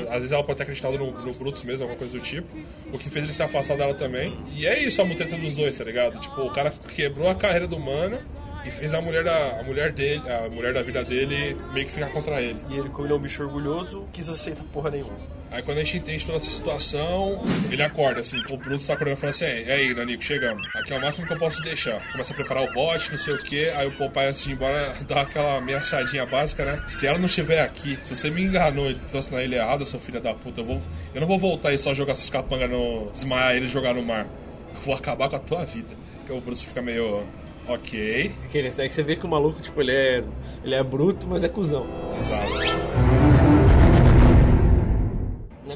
Às 0.10 0.16
vezes 0.16 0.32
ela 0.32 0.44
pode 0.44 0.58
ter 0.58 0.64
acreditado 0.64 0.98
no, 0.98 1.12
no 1.12 1.34
Brutus 1.34 1.64
mesmo, 1.64 1.84
alguma 1.84 1.98
coisa 1.98 2.14
do 2.14 2.24
tipo. 2.24 2.48
O 2.92 2.98
que 2.98 3.10
fez 3.10 3.24
ele 3.26 3.34
se 3.34 3.42
afastar 3.42 3.76
dela 3.76 3.94
também. 3.94 4.38
E 4.56 4.68
é 4.68 4.80
isso 4.84 5.02
a 5.02 5.06
mutreta 5.06 5.36
dos 5.36 5.56
dois, 5.56 5.78
tá 5.78 5.84
ligado? 5.84 6.20
Tipo, 6.20 6.42
o 6.42 6.52
cara 6.52 6.72
quebrou 6.96 7.28
a 7.28 7.36
carreira 7.36 7.68
do 7.68 7.80
mano 7.80 8.20
e 8.66 8.72
fez 8.72 8.94
a 8.94 9.02
mulher 9.02 9.24
da, 9.24 9.60
a 9.60 9.64
mulher 9.64 9.92
dele, 9.92 10.22
a 10.30 10.50
mulher 10.50 10.74
da 10.74 10.82
vida 10.82 11.04
dele 11.04 11.56
meio 11.74 11.86
que 11.86 11.94
ficar 11.94 12.10
contra 12.10 12.42
ele. 12.42 12.60
E 12.70 12.78
ele, 12.78 12.90
como 12.90 13.06
ele 13.06 13.14
é 13.14 13.18
um 13.18 13.20
bicho 13.20 13.44
orgulhoso, 13.44 14.08
quis 14.12 14.30
aceitar 14.30 14.64
porra 14.66 14.90
nenhuma. 14.90 15.18
Aí 15.54 15.62
quando 15.62 15.78
a 15.78 15.84
gente 15.84 15.98
entende 15.98 16.26
toda 16.26 16.40
essa 16.40 16.50
situação, 16.50 17.44
ele 17.70 17.84
acorda 17.84 18.22
assim, 18.22 18.42
o 18.50 18.58
Brutus 18.58 18.88
tá 18.88 18.96
acordando 18.96 19.18
e 19.18 19.22
fala 19.22 19.30
assim, 19.30 19.46
e 19.46 19.72
aí, 19.72 19.94
Nanico, 19.94 20.24
chegamos. 20.24 20.68
Aqui 20.74 20.94
é 20.94 20.98
o 20.98 21.02
máximo 21.02 21.28
que 21.28 21.34
eu 21.34 21.38
posso 21.38 21.62
deixar. 21.62 22.12
Começa 22.12 22.34
a 22.34 22.36
preparar 22.36 22.64
o 22.64 22.74
bote, 22.74 23.12
não 23.12 23.20
sei 23.20 23.36
o 23.36 23.38
que, 23.38 23.70
aí 23.70 23.86
o 23.86 23.96
Popeye 23.96 24.30
antes 24.30 24.44
de 24.44 24.50
ir 24.50 24.54
embora 24.54 24.96
dá 25.08 25.22
aquela 25.22 25.58
ameaçadinha 25.58 26.26
básica, 26.26 26.66
né? 26.66 26.84
Se 26.88 27.06
ela 27.06 27.20
não 27.20 27.28
estiver 27.28 27.62
aqui, 27.62 28.00
se 28.02 28.16
você 28.16 28.32
me 28.32 28.42
enganou 28.42 28.90
e 28.90 28.96
trouxe 28.96 29.32
na 29.32 29.44
ilha 29.44 29.58
errada, 29.58 29.86
seu 29.86 30.00
filho 30.00 30.20
da 30.20 30.34
puta, 30.34 30.62
eu, 30.62 30.66
vou, 30.66 30.82
eu 31.14 31.22
não 31.22 31.28
vou 31.28 31.38
voltar 31.38 31.72
e 31.72 31.78
só 31.78 31.94
jogar 31.94 32.14
essas 32.14 32.32
capangas 32.32 32.68
no. 32.68 33.12
desmaiar 33.12 33.56
ele 33.56 33.68
e 33.68 33.70
jogar 33.70 33.94
no 33.94 34.02
mar. 34.02 34.26
Eu 34.74 34.82
vou 34.82 34.96
acabar 34.96 35.30
com 35.30 35.36
a 35.36 35.40
tua 35.40 35.66
vida. 35.66 35.94
Porque 36.18 36.34
o 36.34 36.42
Brutus 36.42 36.64
fica 36.64 36.82
meio. 36.82 37.28
Ok. 37.68 38.32
Aquele, 38.46 38.68
aí 38.68 38.90
você 38.90 39.04
vê 39.04 39.16
que 39.16 39.26
o 39.26 39.30
maluco, 39.30 39.62
tipo, 39.62 39.82
ele 39.82 39.92
é, 39.92 40.24
ele 40.64 40.76
é 40.76 40.84
bruto, 40.84 41.28
mas 41.28 41.44
é 41.44 41.50
cuzão. 41.50 41.86
Exato. 42.20 43.24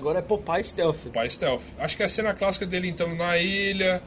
Agora 0.07 0.19
é 0.19 0.21
Popeye 0.21 0.63
Stealth. 0.63 1.09
Pai 1.11 1.29
Stealth. 1.29 1.63
Acho 1.77 1.97
que 1.97 2.03
é 2.03 2.05
a 2.05 2.09
cena 2.09 2.33
clássica 2.33 2.65
dele 2.65 2.87
entrando 2.87 3.15
na 3.15 3.37
ilha, 3.37 4.01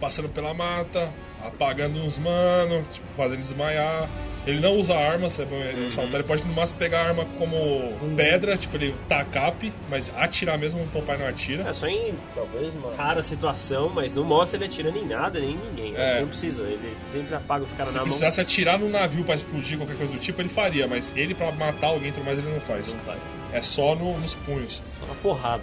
passando 0.00 0.28
pela 0.28 0.52
mata, 0.52 1.12
apagando 1.44 1.98
uns 2.00 2.18
mano, 2.18 2.84
tipo, 2.92 3.06
fazendo 3.16 3.38
desmaiar. 3.40 4.08
Ele 4.46 4.60
não 4.60 4.76
usa 4.76 4.94
armas, 4.96 5.38
é 5.38 5.44
bom 5.44 5.60
ressaltar. 5.84 6.14
Ele 6.14 6.22
pode 6.24 6.42
no 6.42 6.54
máximo 6.54 6.78
pegar 6.78 7.02
arma 7.02 7.26
como 7.36 7.92
pedra, 8.16 8.56
tipo, 8.56 8.76
ele 8.78 8.94
tacape, 9.06 9.70
mas 9.90 10.10
atirar 10.16 10.56
mesmo 10.56 10.82
o 10.82 10.86
Popeye 10.86 11.18
não 11.18 11.26
atira. 11.26 11.68
É 11.68 11.72
só 11.74 11.86
em 11.86 12.14
talvez 12.34 12.72
uma 12.74 12.94
rara 12.94 13.22
situação, 13.22 13.90
mas 13.90 14.14
não 14.14 14.24
mostra 14.24 14.56
ele 14.56 14.64
atirando 14.64 14.96
em 14.96 15.04
nada, 15.06 15.38
nem 15.38 15.50
em 15.50 15.56
ninguém. 15.58 15.94
É. 15.96 16.20
Não 16.22 16.28
precisa, 16.28 16.62
ele 16.62 16.96
sempre 17.12 17.34
apaga 17.34 17.64
os 17.64 17.74
caras 17.74 17.88
Se 17.90 17.94
na 17.96 18.00
mão. 18.00 18.06
precisasse 18.06 18.40
atirar 18.40 18.78
no 18.78 18.88
navio 18.88 19.22
pra 19.22 19.34
explodir 19.34 19.76
qualquer 19.76 19.96
coisa 19.98 20.12
do 20.12 20.18
tipo, 20.18 20.40
ele 20.40 20.48
faria, 20.48 20.86
mas 20.88 21.12
ele 21.14 21.34
pra 21.34 21.52
matar 21.52 21.88
alguém 21.88 22.10
tudo 22.10 22.24
mais 22.24 22.38
ele 22.38 22.48
não 22.50 22.60
faz. 22.60 22.94
Não 22.94 23.00
faz. 23.00 23.20
É 23.52 23.60
só 23.60 23.94
no- 23.94 24.18
nos 24.18 24.34
punhos. 24.34 24.80
Só 24.98 25.04
uma 25.04 25.14
porrada. 25.16 25.62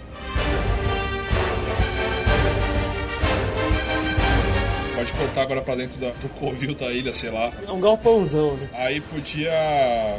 Pode 4.96 5.12
cortar 5.12 5.42
agora 5.42 5.60
pra 5.60 5.74
dentro 5.74 5.98
da- 6.00 6.10
do 6.10 6.28
covil 6.30 6.74
da 6.74 6.90
ilha, 6.90 7.12
sei 7.12 7.30
lá. 7.30 7.52
É 7.66 7.70
um 7.70 7.78
galpãozão, 7.80 8.56
né? 8.56 8.68
Aí 8.72 8.98
podia 9.00 9.52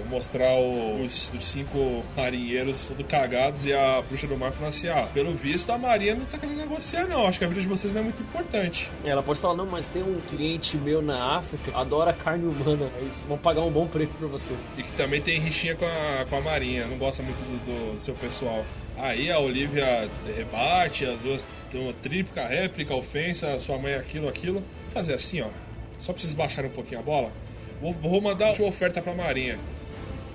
mostrar 0.10 0.54
os, 0.56 1.32
os 1.34 1.46
cinco 1.46 2.04
marinheiros 2.16 2.86
tudo 2.88 3.04
cagados 3.04 3.66
e 3.66 3.74
a 3.74 4.02
bruxa 4.08 4.28
do 4.28 4.38
mar 4.38 4.52
falando 4.52 4.70
assim: 4.70 4.88
ah, 4.88 5.08
pelo 5.14 5.34
visto 5.34 5.72
a 5.72 5.78
marinha 5.80 6.14
não 6.14 6.26
tá 6.26 6.38
querendo 6.38 6.58
negociar, 6.58 7.08
não. 7.08 7.26
Acho 7.26 7.40
que 7.40 7.46
a 7.46 7.48
vida 7.48 7.62
de 7.62 7.68
vocês 7.68 7.94
não 7.94 8.02
é 8.02 8.04
muito 8.04 8.22
importante. 8.22 8.92
Ela 9.04 9.24
pode 9.24 9.40
falar, 9.40 9.56
não, 9.56 9.66
mas 9.66 9.88
tem 9.88 10.04
um 10.04 10.20
cliente 10.30 10.78
meu 10.78 11.02
na 11.02 11.38
África, 11.38 11.72
adora 11.76 12.14
carne 12.14 12.46
humana, 12.46 12.88
eles 13.00 13.20
vão 13.28 13.38
pagar 13.38 13.62
um 13.62 13.72
bom 13.72 13.88
preço 13.88 14.16
pra 14.16 14.28
vocês. 14.28 14.60
E 14.78 14.84
que 14.84 14.92
também 14.94 15.20
tem 15.22 15.40
rixinha 15.40 15.76
com 15.76 15.86
a, 15.86 16.26
com 16.30 16.36
a 16.38 16.42
marinha, 16.42 16.86
não 16.86 16.98
gosta 16.98 17.24
muito 17.24 17.38
do, 17.40 17.94
do 17.96 18.00
seu 18.00 18.14
pessoal. 18.14 18.64
Aí 18.98 19.32
a 19.32 19.40
Olivia 19.40 20.10
rebate, 20.36 21.06
as 21.06 21.20
duas 21.20 21.48
dão 21.72 21.84
uma 21.84 21.94
tríplica 21.94 22.46
réplica, 22.46 22.96
ofensa, 22.96 23.60
sua 23.60 23.78
mãe 23.78 23.94
aquilo, 23.94 24.28
aquilo. 24.28 24.60
Vou 24.60 24.90
fazer 24.90 25.14
assim, 25.14 25.42
ó. 25.42 25.50
Só 26.00 26.14
pra 26.14 26.22
vocês 26.22 26.34
baixarem 26.34 26.70
um 26.70 26.74
pouquinho 26.74 27.00
a 27.00 27.04
bola. 27.04 27.32
Vou, 27.82 27.94
vou 27.94 28.22
mandar 28.22 28.54
uma 28.60 28.68
oferta 28.68 29.02
pra 29.02 29.14
marinha. 29.14 29.60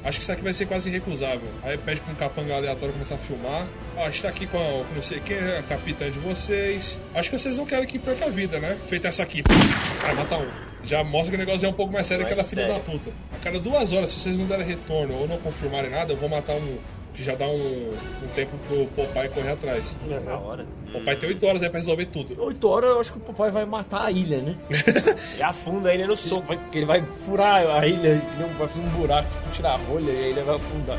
Acho 0.04 0.18
que 0.18 0.22
isso 0.22 0.32
aqui 0.32 0.42
vai 0.42 0.52
ser 0.52 0.66
quase 0.66 0.88
irrecusável. 0.88 1.48
Aí 1.62 1.78
pede 1.78 2.00
pra 2.00 2.12
um 2.12 2.16
capanga 2.16 2.56
aleatório 2.56 2.92
começar 2.92 3.14
a 3.14 3.18
filmar. 3.18 3.66
Ó, 3.96 4.02
a 4.02 4.06
gente 4.06 4.22
tá 4.22 4.28
aqui 4.28 4.46
com, 4.46 4.58
a, 4.58 4.84
com 4.84 4.94
não 4.94 5.02
sei 5.02 5.20
quem, 5.20 5.38
a 5.38 5.62
capitã 5.62 6.10
de 6.10 6.18
vocês. 6.18 6.98
Acho 7.14 7.30
que 7.30 7.38
vocês 7.38 7.56
não 7.56 7.64
querem 7.64 7.86
que 7.86 7.98
perca 8.00 8.26
a 8.26 8.28
vida, 8.28 8.58
né? 8.58 8.76
Feita 8.88 9.08
essa 9.08 9.22
aqui. 9.22 9.42
Vai 10.00 10.14
matar 10.14 10.38
um. 10.38 10.48
Já 10.84 11.04
mostra 11.04 11.30
que 11.30 11.42
o 11.42 11.46
negócio 11.46 11.64
é 11.64 11.68
um 11.68 11.72
pouco 11.72 11.92
mais 11.92 12.08
sério 12.08 12.24
que 12.26 12.34
Mais 12.34 12.46
aquela 12.46 12.66
filha 12.66 12.74
da 12.74 12.80
puta. 12.80 13.10
A 13.32 13.38
cada 13.38 13.60
duas 13.60 13.92
horas, 13.92 14.10
se 14.10 14.18
vocês 14.18 14.36
não 14.36 14.46
derem 14.46 14.66
retorno 14.66 15.14
ou 15.14 15.28
não 15.28 15.38
confirmarem 15.38 15.90
nada, 15.90 16.12
eu 16.12 16.16
vou 16.16 16.28
matar 16.28 16.54
um. 16.54 16.78
Que 17.14 17.22
já 17.22 17.34
dá 17.34 17.46
um, 17.46 17.90
um 18.22 18.28
tempo 18.34 18.52
pro 18.66 18.86
Popeye 18.86 19.28
correr 19.28 19.50
atrás. 19.52 19.94
Na 20.24 20.36
hora. 20.38 20.64
O 20.88 20.92
Popeye 20.92 21.16
tem 21.18 21.28
8 21.28 21.46
horas 21.46 21.62
aí 21.62 21.68
pra 21.68 21.78
resolver 21.78 22.06
tudo. 22.06 22.42
Oito 22.42 22.68
horas 22.68 22.90
eu 22.90 23.00
acho 23.00 23.12
que 23.12 23.18
o 23.18 23.20
papai 23.20 23.50
vai 23.50 23.64
matar 23.66 24.06
a 24.06 24.10
ilha, 24.10 24.38
né? 24.40 24.56
E 25.38 25.42
afunda 25.42 25.92
ele 25.92 26.04
no 26.06 26.12
Ele 26.12 26.16
soco. 26.16 26.46
porque 26.46 26.78
ele 26.78 26.86
vai 26.86 27.04
furar 27.26 27.58
a 27.66 27.86
ilha, 27.86 28.22
vai 28.38 28.68
fazer 28.68 28.80
um 28.80 28.88
buraco, 28.90 29.28
tipo, 29.28 29.50
tirar 29.50 29.72
a 29.72 29.76
rolha 29.76 30.10
e 30.10 30.24
a 30.24 30.28
ilha 30.28 30.42
vai 30.44 30.56
afundar. 30.56 30.98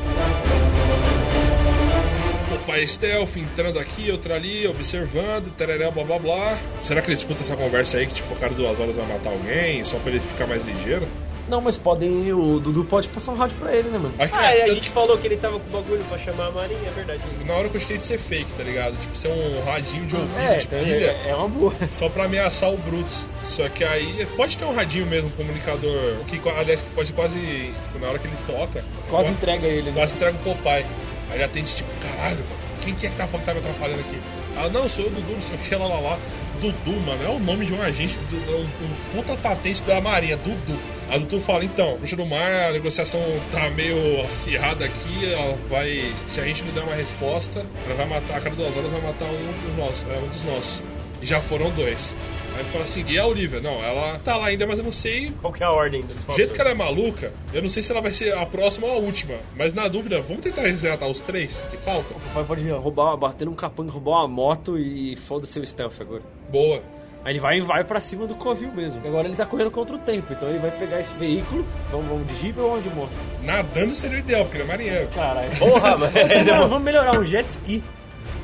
Popeye 2.48 2.86
stealth 2.86 3.36
entrando 3.36 3.78
aqui, 3.78 4.10
outra 4.12 4.34
ali, 4.36 4.66
observando, 4.68 5.50
tereré, 5.56 5.90
blá 5.90 6.04
blá 6.04 6.18
blá. 6.18 6.58
Será 6.82 7.00
que 7.02 7.08
ele 7.08 7.14
escuta 7.16 7.40
essa 7.40 7.56
conversa 7.56 7.96
aí 7.98 8.06
que, 8.06 8.14
tipo, 8.14 8.32
a 8.34 8.36
cada 8.36 8.54
duas 8.54 8.78
horas 8.78 8.94
vai 8.96 9.06
matar 9.06 9.30
alguém 9.30 9.82
só 9.84 9.98
pra 9.98 10.12
ele 10.12 10.20
ficar 10.20 10.46
mais 10.46 10.64
ligeiro? 10.64 11.06
Não, 11.48 11.60
mas 11.60 11.76
podem. 11.76 12.32
O 12.32 12.58
Dudu 12.58 12.84
pode 12.84 13.08
passar 13.08 13.32
um 13.32 13.36
rádio 13.36 13.56
pra 13.58 13.74
ele, 13.74 13.88
né, 13.90 13.98
mano? 13.98 14.14
Que 14.16 14.28
Ah, 14.34 14.54
é- 14.54 14.58
e 14.68 14.70
a 14.70 14.74
gente 14.74 14.88
falou 14.90 15.16
que 15.18 15.26
ele 15.26 15.36
tava 15.36 15.58
com 15.60 15.68
o 15.68 15.82
bagulho 15.82 16.02
pra 16.08 16.18
chamar 16.18 16.46
a 16.46 16.50
marinha, 16.50 16.80
é 16.86 16.90
verdade. 16.90 17.20
Na 17.46 17.54
hora 17.54 17.66
eu 17.66 17.70
gostei 17.70 17.96
de 17.98 18.02
ser 18.02 18.18
fake, 18.18 18.50
tá 18.56 18.62
ligado? 18.62 18.98
Tipo, 19.00 19.16
ser 19.16 19.28
um 19.28 19.64
radinho 19.64 20.06
de 20.06 20.16
ouvido 20.16 20.38
É, 20.40 20.56
de 20.56 20.64
então, 20.66 20.78
pilha. 20.82 21.16
é, 21.24 21.28
é 21.30 21.34
uma 21.34 21.48
boa. 21.48 21.72
Só 21.90 22.08
pra 22.08 22.24
ameaçar 22.24 22.70
o 22.72 22.76
Brutus. 22.78 23.24
Só 23.42 23.68
que 23.68 23.84
aí 23.84 24.26
pode 24.36 24.56
ter 24.56 24.64
um 24.64 24.74
radinho 24.74 25.06
mesmo, 25.06 25.28
um 25.28 25.32
comunicador. 25.32 26.16
Que 26.26 26.40
aliás 26.48 26.82
que 26.82 26.90
pode 26.90 27.12
quase. 27.12 27.72
Na 28.00 28.08
hora 28.08 28.18
que 28.18 28.26
ele 28.26 28.36
toca. 28.46 28.82
Quase 28.82 28.84
quase, 29.10 29.30
entrega 29.32 29.66
ele, 29.66 29.90
né? 29.90 29.92
quase 29.96 30.14
entrega 30.14 30.36
o 30.38 30.54
Popeye. 30.54 30.84
Aí 31.30 31.36
ele 31.36 31.44
atende 31.44 31.74
tipo, 31.74 31.90
caralho, 32.00 32.38
quem 32.82 32.94
que 32.94 33.06
é 33.06 33.10
que 33.10 33.16
tá 33.16 33.26
falando 33.26 33.40
que 33.44 33.46
tá 33.46 33.54
me 33.54 33.60
atrapalhando 33.60 34.00
aqui? 34.00 34.18
Ah 34.56 34.68
não, 34.68 34.88
sou 34.88 35.04
eu 35.04 35.10
Dudu, 35.10 35.32
não 35.32 35.40
sei 35.40 35.56
o 35.56 35.58
que, 35.58 35.74
lá 35.74 35.86
lá 35.86 35.98
lá. 36.00 36.18
Dudu, 36.60 36.92
mano, 37.00 37.24
é 37.24 37.28
o 37.28 37.38
nome 37.40 37.66
de 37.66 37.74
um 37.74 37.82
agente, 37.82 38.16
do, 38.30 38.36
um, 38.36 38.62
um 38.62 38.90
puta 39.16 39.36
patente 39.36 39.82
da 39.82 40.00
Marinha, 40.00 40.36
Dudu. 40.36 40.78
A 41.10 41.18
Dudu 41.18 41.40
fala, 41.40 41.64
então, 41.64 41.96
Bruxa 41.98 42.16
do 42.16 42.26
Mar, 42.26 42.68
a 42.68 42.72
negociação 42.72 43.20
tá 43.52 43.70
meio 43.70 44.20
acirrada 44.22 44.84
aqui, 44.84 45.32
ela 45.32 45.56
vai. 45.68 46.12
Se 46.26 46.40
a 46.40 46.44
gente 46.44 46.64
não 46.64 46.72
der 46.72 46.82
uma 46.82 46.94
resposta, 46.94 47.64
ela 47.86 47.94
vai 47.94 48.06
matar, 48.06 48.38
a 48.38 48.40
cada 48.40 48.56
duas 48.56 48.76
horas 48.76 48.90
vai 48.90 49.00
matar 49.00 49.26
um 49.26 49.66
dos 49.66 49.76
nossos, 49.76 50.06
é, 50.08 50.18
um 50.18 50.28
dos 50.28 50.44
nossos. 50.44 50.82
E 51.22 51.26
já 51.26 51.40
foram 51.40 51.70
dois. 51.70 52.14
Aí 52.56 52.64
fala 52.64 52.84
assim, 52.84 53.04
e 53.08 53.18
a 53.18 53.26
Olivia? 53.26 53.60
Não, 53.60 53.82
ela 53.82 54.18
tá 54.24 54.36
lá 54.36 54.46
ainda, 54.46 54.66
mas 54.66 54.78
eu 54.78 54.84
não 54.84 54.92
sei 54.92 55.32
Qual 55.40 55.52
que 55.52 55.62
é 55.62 55.66
a 55.66 55.72
ordem 55.72 56.02
dos 56.02 56.22
do 56.22 56.32
jeito 56.34 56.52
que 56.52 56.60
ela 56.60 56.70
é 56.70 56.74
maluca, 56.74 57.32
eu 57.52 57.60
não 57.60 57.68
sei 57.68 57.82
se 57.82 57.90
ela 57.90 58.00
vai 58.00 58.12
ser 58.12 58.32
a 58.36 58.46
próxima 58.46 58.86
ou 58.86 58.92
a 58.92 58.96
última. 58.96 59.34
Mas 59.56 59.72
na 59.72 59.88
dúvida, 59.88 60.20
vamos 60.22 60.42
tentar 60.42 60.62
resgatar 60.62 61.08
os 61.08 61.20
três 61.20 61.66
que 61.70 61.76
faltam? 61.78 62.16
O 62.16 62.20
papai 62.20 62.44
pode 62.44 62.70
roubar, 62.70 63.16
bater 63.16 63.44
num 63.44 63.54
capanga, 63.54 63.90
roubar 63.90 64.20
uma 64.20 64.28
moto 64.28 64.78
e 64.78 65.16
foda-se 65.16 65.58
o 65.58 65.66
stealth 65.66 66.00
agora. 66.00 66.22
Boa. 66.48 66.82
Aí 67.24 67.32
ele 67.32 67.40
vai 67.40 67.60
vai 67.60 67.82
pra 67.84 68.00
cima 68.00 68.26
do 68.26 68.34
covil 68.34 68.70
mesmo. 68.72 69.06
Agora 69.06 69.26
ele 69.26 69.36
tá 69.36 69.46
correndo 69.46 69.70
contra 69.70 69.96
o 69.96 69.98
tempo, 69.98 70.32
então 70.32 70.48
ele 70.48 70.58
vai 70.58 70.70
pegar 70.70 71.00
esse 71.00 71.14
veículo. 71.14 71.64
Vamos, 71.90 72.06
vamos 72.06 72.26
de 72.28 72.34
jeep 72.36 72.60
ou 72.60 72.70
vamos 72.70 72.84
de 72.84 72.90
moto? 72.90 73.12
Nadando 73.42 73.94
seria 73.94 74.18
o 74.18 74.20
ideal, 74.20 74.44
porque 74.44 74.58
ele 74.58 74.64
é 74.64 74.66
marinheiro. 74.66 75.08
Caralho. 75.08 75.56
Porra, 75.58 75.96
mano. 75.96 76.12
Não, 76.46 76.68
vamos 76.68 76.84
melhorar 76.84 77.18
um 77.18 77.24
jet 77.24 77.48
ski. 77.48 77.82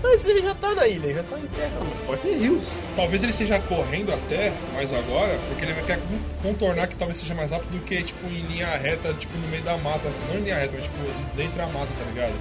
Mas 0.03 0.27
ele 0.27 0.41
já 0.43 0.55
tá 0.55 0.75
na 0.75 0.89
ilha, 0.89 1.07
ele 1.07 1.15
já 1.15 1.23
tá 1.23 1.39
em 1.39 1.47
terra. 1.47 1.73
mas- 1.81 2.01
Pode 2.07 2.23
ter 2.23 2.37
rios. 2.39 2.65
Talvez 2.97 3.23
ele 3.23 3.33
esteja 3.33 3.59
correndo 3.61 4.13
até, 4.13 4.53
mas 4.75 4.93
agora, 4.93 5.39
porque 5.49 5.65
ele 5.65 5.73
vai 5.75 5.85
querer 5.85 6.01
contornar 6.43 6.87
que 6.89 6.97
talvez 6.97 7.19
seja 7.19 7.35
mais 7.35 7.51
rápido 7.51 7.71
do 7.73 7.81
que, 7.85 8.03
tipo, 8.03 8.27
em 8.27 8.41
linha 8.43 8.67
reta, 8.79 9.13
tipo, 9.15 9.37
no 9.37 9.47
meio 9.49 9.63
da 9.63 9.77
mata. 9.79 10.09
Não 10.29 10.37
em 10.39 10.43
linha 10.45 10.57
reta, 10.57 10.73
mas, 10.75 10.85
tipo, 10.85 10.97
dentro 11.37 11.57
da 11.57 11.67
mata, 11.67 11.89
tá 11.99 12.05
ligado? 12.11 12.33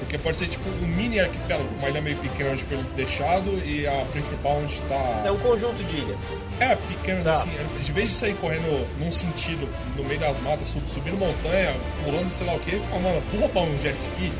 Porque 0.00 0.18
pode 0.18 0.36
ser, 0.38 0.48
tipo, 0.48 0.68
um 0.68 0.86
mini 0.88 1.20
arquipélago, 1.20 1.68
uma 1.78 1.88
ilha 1.88 2.00
meio 2.00 2.16
pequena 2.16 2.50
onde 2.50 2.64
foi 2.64 2.76
deixado 2.96 3.50
e 3.64 3.86
a 3.86 4.04
principal 4.12 4.56
onde 4.56 4.80
tá... 4.82 5.22
É 5.24 5.30
um 5.30 5.38
conjunto 5.38 5.82
de 5.84 5.96
ilhas. 5.96 6.20
É, 6.58 6.74
pequenas 6.74 7.24
Tá. 7.24 7.32
assim, 7.34 7.50
de 7.80 7.92
vez 7.92 8.08
de 8.08 8.14
sair 8.14 8.34
correndo 8.34 8.86
num 8.98 9.10
sentido, 9.12 9.68
no 9.96 10.02
meio 10.04 10.18
das 10.18 10.40
matas, 10.40 10.66
sub- 10.68 10.86
subindo 10.88 11.16
montanha, 11.16 11.74
pulando 12.04 12.28
sei 12.30 12.46
lá 12.46 12.54
o 12.54 12.58
que, 12.60 12.82
ah, 12.92 12.98
mano, 12.98 13.22
pula 13.30 13.48
pra 13.48 13.62
um 13.62 13.78
jet 13.78 13.96
ski 13.96 14.32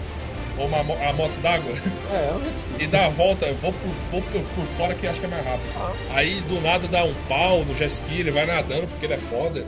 ou 0.58 0.66
uma 0.66 0.78
a 0.78 1.12
moto 1.12 1.32
d'água 1.42 1.72
É, 2.10 2.28
é 2.28 2.32
um 2.32 2.80
e 2.82 2.86
dá 2.86 3.06
a 3.06 3.08
volta, 3.08 3.46
eu 3.46 3.54
vou 3.56 3.72
por, 3.72 3.90
vou 4.10 4.22
por, 4.22 4.40
por 4.42 4.64
fora 4.76 4.94
que 4.94 5.06
acho 5.06 5.20
que 5.20 5.26
é 5.26 5.28
mais 5.28 5.44
rápido. 5.44 5.70
Aí 6.14 6.40
do 6.42 6.60
nada 6.60 6.86
dá 6.88 7.04
um 7.04 7.14
pau 7.28 7.64
no 7.64 7.74
jet 7.76 7.92
ski, 7.92 8.20
ele 8.20 8.30
vai 8.30 8.46
nadando 8.46 8.86
porque 8.88 9.06
ele 9.06 9.14
é 9.14 9.18
foda. 9.18 9.64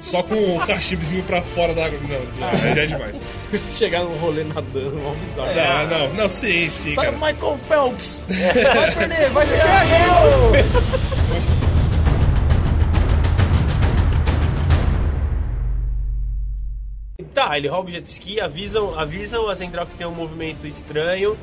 Só 0.00 0.22
com 0.22 0.34
o 0.34 0.66
cachimbozinho 0.66 1.22
pra 1.22 1.40
fora 1.40 1.72
da 1.74 1.86
água. 1.86 1.98
Não, 2.02 2.74
já 2.74 2.82
é 2.82 2.86
demais. 2.86 3.20
Chegar 3.72 4.02
num 4.02 4.16
rolê 4.18 4.44
nadando, 4.44 4.96
uma 4.98 5.14
bizarro. 5.14 5.54
Não, 5.54 5.86
não, 5.86 6.14
não, 6.14 6.28
sim, 6.28 6.68
sim, 6.68 6.92
Sai 6.92 7.08
o 7.08 7.12
cara. 7.12 7.32
Michael 7.32 7.58
Phelps! 7.68 8.26
Vai 8.74 8.94
perder, 8.94 9.30
vai 9.30 9.46
ganhar! 9.46 9.64
Ele 17.58 17.68
rouba 17.68 17.88
o 17.88 17.92
jet 17.92 18.06
ski, 18.06 18.40
avisam, 18.40 18.98
avisam 18.98 19.48
a 19.48 19.54
central 19.56 19.86
que 19.86 19.94
tem 19.96 20.06
um 20.06 20.12
movimento 20.12 20.66
estranho. 20.66 21.36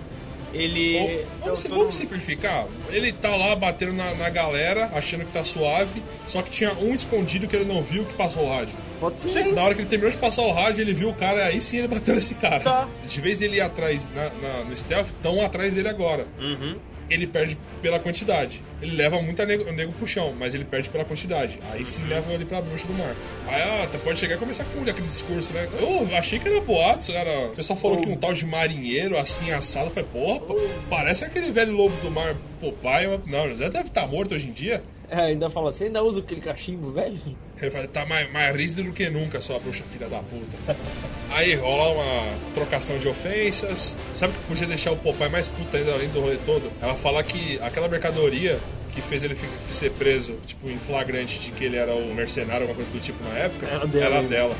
Ele. 0.53 0.97
Vamos, 0.99 1.21
então, 1.41 1.55
sim- 1.55 1.69
vamos 1.69 1.95
simplificar. 1.95 2.67
Ele 2.89 3.13
tá 3.13 3.33
lá 3.37 3.55
batendo 3.55 3.93
na, 3.93 4.13
na 4.15 4.29
galera, 4.29 4.91
achando 4.93 5.23
que 5.25 5.31
tá 5.31 5.43
suave, 5.45 6.03
só 6.27 6.41
que 6.41 6.51
tinha 6.51 6.73
um 6.73 6.93
escondido 6.93 7.47
que 7.47 7.55
ele 7.55 7.63
não 7.65 7.81
viu 7.81 8.03
que 8.03 8.13
passou 8.15 8.43
o 8.43 8.49
rádio. 8.49 8.75
Pode 8.99 9.17
ser. 9.17 9.53
Na 9.53 9.63
hora 9.63 9.73
que 9.73 9.81
ele 9.81 9.89
terminou 9.89 10.11
de 10.11 10.17
passar 10.17 10.41
o 10.41 10.51
rádio, 10.51 10.81
ele 10.81 10.93
viu 10.93 11.09
o 11.09 11.13
cara, 11.13 11.45
aí 11.45 11.61
sim 11.61 11.77
ele 11.77 11.87
bateu 11.87 12.13
nesse 12.15 12.35
cara. 12.35 12.59
Tá. 12.59 12.87
De 13.07 13.21
vez 13.21 13.41
ele 13.41 13.57
ir 13.57 13.61
atrás 13.61 14.09
na- 14.13 14.29
na- 14.41 14.63
no 14.65 14.75
stealth, 14.75 15.07
estão 15.07 15.41
atrás 15.43 15.73
dele 15.75 15.87
agora. 15.87 16.27
Uhum. 16.37 16.75
Ele 17.13 17.27
perde 17.27 17.57
pela 17.81 17.99
quantidade. 17.99 18.61
Ele 18.81 18.95
leva 18.95 19.21
muita 19.21 19.45
nego, 19.45 19.71
nego 19.71 19.91
pro 19.93 20.07
chão, 20.07 20.35
mas 20.37 20.53
ele 20.53 20.65
perde 20.65 20.89
pela 20.89 21.05
quantidade. 21.05 21.59
Aí 21.71 21.85
sim 21.85 22.05
leva 22.07 22.33
ele 22.33 22.45
pra 22.45 22.61
bruxa 22.61 22.87
do 22.87 22.93
mar. 22.93 23.15
Aí, 23.47 23.61
ah, 23.61 23.87
tá, 23.91 23.97
pode 23.99 24.19
chegar 24.19 24.35
e 24.35 24.37
começar 24.37 24.63
com 24.65 24.81
aquele 24.81 25.01
discurso, 25.07 25.53
né? 25.53 25.67
Eu 25.79 26.17
achei 26.17 26.39
que 26.39 26.47
era 26.47 26.61
boatos, 26.61 27.09
era. 27.09 27.47
O 27.47 27.55
pessoal 27.55 27.77
falou 27.77 28.01
que 28.01 28.09
um 28.09 28.15
tal 28.15 28.33
de 28.33 28.45
marinheiro, 28.45 29.17
assim, 29.17 29.51
assado. 29.51 29.87
Eu 29.87 29.91
falei, 29.91 30.09
porra, 30.11 30.39
pô, 30.39 30.59
parece 30.89 31.23
aquele 31.23 31.51
velho 31.51 31.73
lobo 31.73 31.95
do 32.01 32.09
mar 32.09 32.35
Popeye. 32.59 33.07
mas 33.07 33.27
Não, 33.27 33.55
já 33.55 33.69
deve 33.69 33.87
estar 33.87 34.07
morto 34.07 34.35
hoje 34.35 34.47
em 34.47 34.51
dia. 34.51 34.81
É, 35.11 35.19
ainda 35.19 35.49
fala, 35.49 35.73
você 35.73 35.83
ainda 35.83 36.01
usa 36.01 36.21
aquele 36.21 36.39
cachimbo, 36.39 36.89
velho? 36.89 37.19
Ele 37.61 37.69
fala, 37.69 37.85
tá 37.85 38.05
mais, 38.05 38.31
mais 38.31 38.55
rígido 38.55 38.85
do 38.85 38.93
que 38.93 39.09
nunca, 39.09 39.41
sua 39.41 39.59
bruxa 39.59 39.83
filha 39.83 40.07
da 40.07 40.19
puta. 40.19 40.57
Aí 41.29 41.53
rola 41.55 41.91
uma 41.91 42.37
trocação 42.53 42.97
de 42.97 43.09
ofensas. 43.09 43.97
Sabe 44.13 44.31
o 44.33 44.35
que 44.37 44.47
podia 44.47 44.67
deixar 44.67 44.91
o 44.91 44.95
Popeye 44.95 45.29
mais 45.29 45.49
puta 45.49 45.77
ainda 45.77 45.91
além 45.91 46.07
do 46.07 46.21
rolê 46.21 46.37
todo? 46.45 46.71
Ela 46.81 46.95
fala 46.95 47.21
que 47.23 47.59
aquela 47.61 47.89
mercadoria 47.89 48.57
que 48.93 49.01
fez 49.01 49.21
ele 49.23 49.37
ser 49.69 49.91
preso, 49.91 50.37
tipo, 50.45 50.69
em 50.69 50.77
flagrante 50.77 51.39
de 51.39 51.51
que 51.51 51.65
ele 51.65 51.75
era 51.75 51.93
um 51.93 52.13
mercenário, 52.13 52.61
alguma 52.61 52.75
coisa 52.75 52.91
do 52.91 52.99
tipo 52.99 53.21
na 53.23 53.37
época, 53.37 53.67
Era 53.67 53.87
dela 53.87 54.15
era 54.15 54.23
dela. 54.23 54.55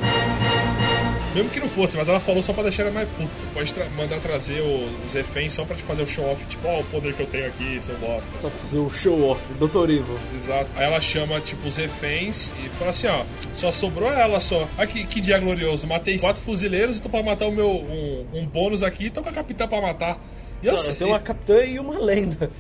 Mesmo 1.34 1.50
que 1.50 1.60
não 1.60 1.70
fosse, 1.70 1.96
mas 1.98 2.08
ela 2.10 2.20
falou 2.20 2.42
só 2.44 2.52
pra 2.54 2.64
deixar 2.64 2.84
ela 2.84 2.92
mais 2.92 3.08
puta. 3.10 3.30
Pode 3.54 3.74
tra- 3.74 3.88
mandar 3.98 4.20
trazer 4.20 4.62
os 4.62 5.14
reféns 5.14 5.54
só 5.54 5.64
pra 5.64 5.76
te 5.76 5.84
fazer 5.84 6.04
o 6.04 6.08
show 6.08 6.26
off, 6.30 6.44
tipo, 6.46 6.68
ó, 6.68 6.80
o 6.80 6.84
poder 6.86 7.14
que 7.14 7.22
eu 7.22 7.28
tenho 7.28 7.48
aqui, 7.48 7.80
seu 7.82 7.98
bosta. 7.98 8.32
Só 8.42 8.50
pra 8.50 8.60
fazer 8.60 8.80
o 8.80 8.90
show 8.92 9.30
off, 9.30 9.42
Dr. 9.54 9.90
Evil. 9.90 10.20
Exato. 10.36 10.72
Aí 10.76 10.84
ela 10.86 11.00
chama, 11.00 11.40
tipo, 11.40 11.68
os 11.68 11.78
reféns 11.78 12.52
e 12.64 12.70
fala 12.78 12.92
assim, 12.92 13.08
ó, 13.08 13.24
só 13.54 13.72
sobrou 13.72 14.12
ela 14.12 14.40
só. 14.40 14.68
Olha 14.78 14.88
que, 14.88 15.06
que 15.06 15.22
dia 15.22 15.40
glorioso. 15.40 15.88
Matei 15.88 16.20
quatro 16.20 16.42
fuzileiros 16.42 16.98
e 16.98 17.02
tô 17.02 17.10
pra 17.10 17.24
matar 17.24 17.48
o 17.48 17.52
meu 17.52 17.70
um, 17.70 18.26
um 18.34 18.46
bônus 18.46 18.84
aqui, 18.84 19.10
tô 19.10 19.24
com 19.24 19.30
a 19.30 19.34
capitã 19.34 19.68
pra 19.68 19.82
matar. 19.82 20.18
E 20.62 20.68
eu 20.68 20.78
sei. 20.78 20.94
tem 20.96 21.08
uma 21.08 21.20
capitã 21.20 21.60
e 21.64 21.80
uma 21.80 21.98
lenda. 21.98 22.52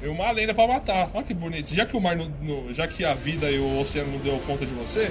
E 0.00 0.06
uma 0.06 0.30
lenda 0.30 0.54
pra 0.54 0.66
matar. 0.68 1.10
Olha 1.12 1.24
que 1.24 1.34
bonito. 1.34 1.74
Já 1.74 1.84
que 1.84 1.96
o 1.96 2.00
mar 2.00 2.14
não- 2.14 2.72
já 2.72 2.86
que 2.86 3.04
a 3.04 3.14
vida 3.14 3.50
e 3.50 3.58
o 3.58 3.80
oceano 3.80 4.12
não 4.12 4.18
deu 4.20 4.38
conta 4.46 4.64
de 4.64 4.72
você, 4.72 5.10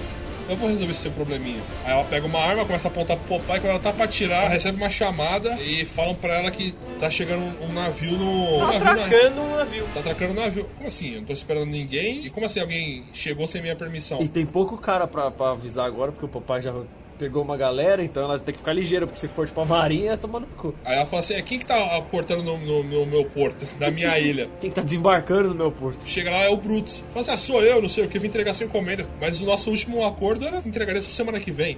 eu 0.50 0.56
vou 0.56 0.70
resolver 0.70 0.92
esse 0.94 1.02
seu 1.02 1.12
probleminha. 1.12 1.60
Aí 1.86 1.92
ela 1.92 2.04
pega 2.06 2.26
uma 2.26 2.40
arma, 2.40 2.66
começa 2.66 2.88
a 2.88 2.92
apontar 2.92 3.18
pro 3.18 3.40
Popeye, 3.40 3.60
quando 3.60 3.72
ela 3.72 3.80
tá 3.80 3.92
pra 3.94 4.08
tirar, 4.08 4.42
ela 4.42 4.50
recebe 4.50 4.78
uma 4.78 4.90
chamada 4.90 5.52
e 5.62 5.86
falam 5.86 6.16
pra 6.16 6.36
ela 6.40 6.52
que 6.52 6.74
tá 7.00 7.10
chegando 7.10 7.44
um 7.64 7.74
navio 7.74 8.12
no. 8.14 8.56
um 8.56 8.60
Tá 8.60 8.66
navio 8.80 8.86
na- 8.86 8.92
atracando 9.06 9.42
um 9.42 9.56
navio. 9.56 9.86
Tá 9.94 10.00
atracando 10.00 10.32
o 10.32 10.36
navio. 10.36 10.70
Como 10.76 10.88
assim? 10.88 11.14
Eu 11.14 11.20
não 11.20 11.28
tô 11.28 11.34
esperando 11.34 11.66
ninguém. 11.68 12.26
E 12.26 12.30
como 12.30 12.46
assim 12.46 12.60
alguém 12.60 13.04
chegou 13.14 13.48
sem 13.48 13.62
minha 13.62 13.76
permissão? 13.76 14.22
E 14.22 14.28
tem 14.28 14.46
pouco 14.46 14.78
cara 14.78 15.08
pra, 15.08 15.30
pra 15.32 15.52
avisar 15.52 15.86
agora, 15.86 16.12
porque 16.12 16.26
o 16.26 16.30
papai 16.30 16.62
já 16.62 16.72
pegou 17.18 17.44
uma 17.44 17.58
galera, 17.58 18.04
então 18.04 18.24
ela 18.24 18.38
tem 18.40 18.54
que 18.54 18.60
ficar 18.60 18.74
ligeira, 18.74 19.06
porque 19.06 19.20
se 19.20 19.28
for 19.28 19.46
tipo 19.48 19.60
a 19.62 19.66
marinha, 19.66 20.12
é 20.14 20.18
tomando 20.18 20.48
no 20.48 20.56
cu. 20.56 20.76
Aí 20.86 20.96
ela 20.96 21.06
fala 21.06 21.20
assim: 21.22 21.34
é 21.34 21.42
quem 21.42 21.60
que 21.60 21.66
tá 21.66 21.98
aportando 21.98 22.44
no, 22.44 22.58
no- 22.58 22.84
no 22.84 23.06
meu 23.06 23.26
porto, 23.26 23.66
na 23.80 23.90
minha 23.92 24.18
ilha? 24.20 24.50
Quem 24.62 24.70
que 24.70 24.76
tá 24.76 24.82
desembarcando 24.82 25.50
no 25.50 25.56
meu 25.56 25.72
porto? 25.72 26.08
Chega 26.08 26.30
lá, 26.32 26.44
é 26.44 26.50
o 26.50 26.58
Brutus. 26.58 27.04
Fala 27.14 27.22
assim: 27.22 27.32
ah, 27.32 27.38
sou 27.38 27.64
eu, 27.64 27.82
não 27.82 27.90
sei 27.90 28.06
o 28.06 28.08
que, 28.08 28.20
vim 28.20 28.28
entregar 28.28 28.54
sua 28.54 28.66
encomenda. 28.66 29.06
Mas 29.20 29.42
o 29.42 29.46
nosso 29.46 29.70
último 29.70 30.06
acordo 30.06 30.46
era 30.46 30.62
entregar 30.66 30.96
essa 30.96 31.10
semana 31.10 31.40
que 31.40 31.52
vem. 31.52 31.78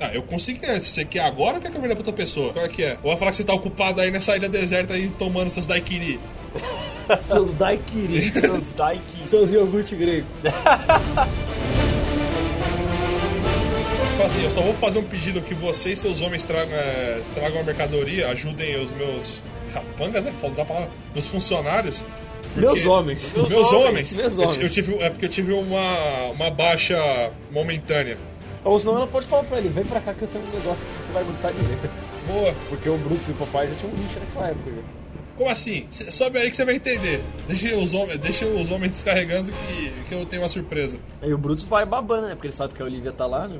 Ah, 0.00 0.10
eu 0.12 0.22
consegui 0.22 0.66
antes. 0.66 0.88
Você 0.88 1.04
quer 1.04 1.20
agora 1.20 1.56
ou 1.56 1.60
quer 1.62 1.70
que 1.70 1.76
eu 1.76 1.80
venda 1.80 1.94
pra 1.94 2.00
outra 2.00 2.12
pessoa? 2.12 2.52
Qual 2.52 2.64
é 2.64 2.68
que 2.68 2.82
é? 2.82 2.98
Ou 3.02 3.10
vai 3.10 3.16
falar 3.16 3.30
que 3.30 3.36
você 3.36 3.44
tá 3.44 3.54
ocupado 3.54 4.00
aí 4.00 4.10
nessa 4.10 4.36
ilha 4.36 4.48
deserta 4.48 4.94
aí 4.94 5.08
tomando 5.10 5.48
seus 5.50 5.66
daiquiri? 5.66 6.18
Seus 7.26 7.52
daiquiris, 7.52 8.32
Seus 8.32 8.70
daiki. 8.72 9.28
seus 9.28 9.50
iogurte 9.50 9.94
grego. 9.96 10.26
Fala 14.22 14.32
assim, 14.34 14.44
eu 14.44 14.50
só 14.50 14.60
vou 14.60 14.74
fazer 14.74 15.00
um 15.00 15.04
pedido 15.04 15.40
que 15.40 15.52
você 15.52 15.90
e 15.94 15.96
seus 15.96 16.20
homens 16.20 16.44
tragam, 16.44 16.76
é, 16.76 17.20
tragam 17.34 17.60
a 17.60 17.64
mercadoria, 17.64 18.28
ajudem 18.28 18.78
os 18.80 18.92
meus. 18.92 19.42
Capangas 19.74 20.24
é 20.24 20.30
foda 20.30 20.52
usar 20.52 20.62
a 20.62 20.64
palavra. 20.64 20.90
Meus 21.12 21.26
funcionários. 21.26 22.04
Meus 22.54 22.86
homens. 22.86 23.32
Meus, 23.34 23.48
Meus 23.48 23.72
homens. 23.72 23.88
homens. 23.88 24.12
Meus 24.12 24.36
Eu- 24.38 24.44
homens. 24.44 24.58
Eu, 24.62 24.68
tive, 24.70 24.94
é 25.02 25.10
porque 25.10 25.24
eu 25.24 25.28
tive 25.28 25.52
uma, 25.52 26.26
uma 26.30 26.50
baixa 26.52 27.32
momentânea. 27.50 28.16
Ou 28.64 28.78
senão 28.78 28.94
ela 28.96 29.08
pode 29.08 29.26
falar 29.26 29.42
pra 29.42 29.58
ele, 29.58 29.70
vem 29.70 29.84
pra 29.84 29.98
cá 30.00 30.14
que 30.14 30.22
eu 30.22 30.28
tenho 30.28 30.44
um 30.44 30.50
negócio 30.56 30.86
que 30.86 31.04
você 31.04 31.12
vai 31.12 31.24
gostar 31.24 31.50
de 31.50 31.58
ver. 31.64 31.78
Boa. 32.28 32.54
Porque 32.68 32.88
o 32.88 32.96
Brutus 32.98 33.26
e 33.26 33.32
o 33.32 33.34
papai 33.34 33.66
já 33.66 33.74
tinham 33.74 33.92
um 33.92 33.96
lixo 33.96 34.20
naquela 34.20 34.50
época 34.50 34.70
já. 34.70 35.01
Como 35.36 35.48
assim? 35.50 35.86
Cê- 35.90 36.10
sobe 36.10 36.38
aí 36.38 36.50
que 36.50 36.56
você 36.56 36.64
vai 36.64 36.76
entender. 36.76 37.20
Deixa 37.48 37.74
os 37.76 37.94
homens, 37.94 38.18
deixa 38.18 38.44
os 38.46 38.70
homens 38.70 38.92
descarregando 38.92 39.50
que, 39.50 39.92
que 40.08 40.14
eu 40.14 40.24
tenho 40.26 40.42
uma 40.42 40.48
surpresa. 40.48 40.98
Aí 41.20 41.32
o 41.32 41.38
Brutus 41.38 41.64
vai 41.64 41.84
babando, 41.86 42.26
né? 42.28 42.34
Porque 42.34 42.48
ele 42.48 42.54
sabe 42.54 42.74
que 42.74 42.82
a 42.82 42.84
Olivia 42.84 43.12
tá 43.12 43.26
lá, 43.26 43.48
né? 43.48 43.58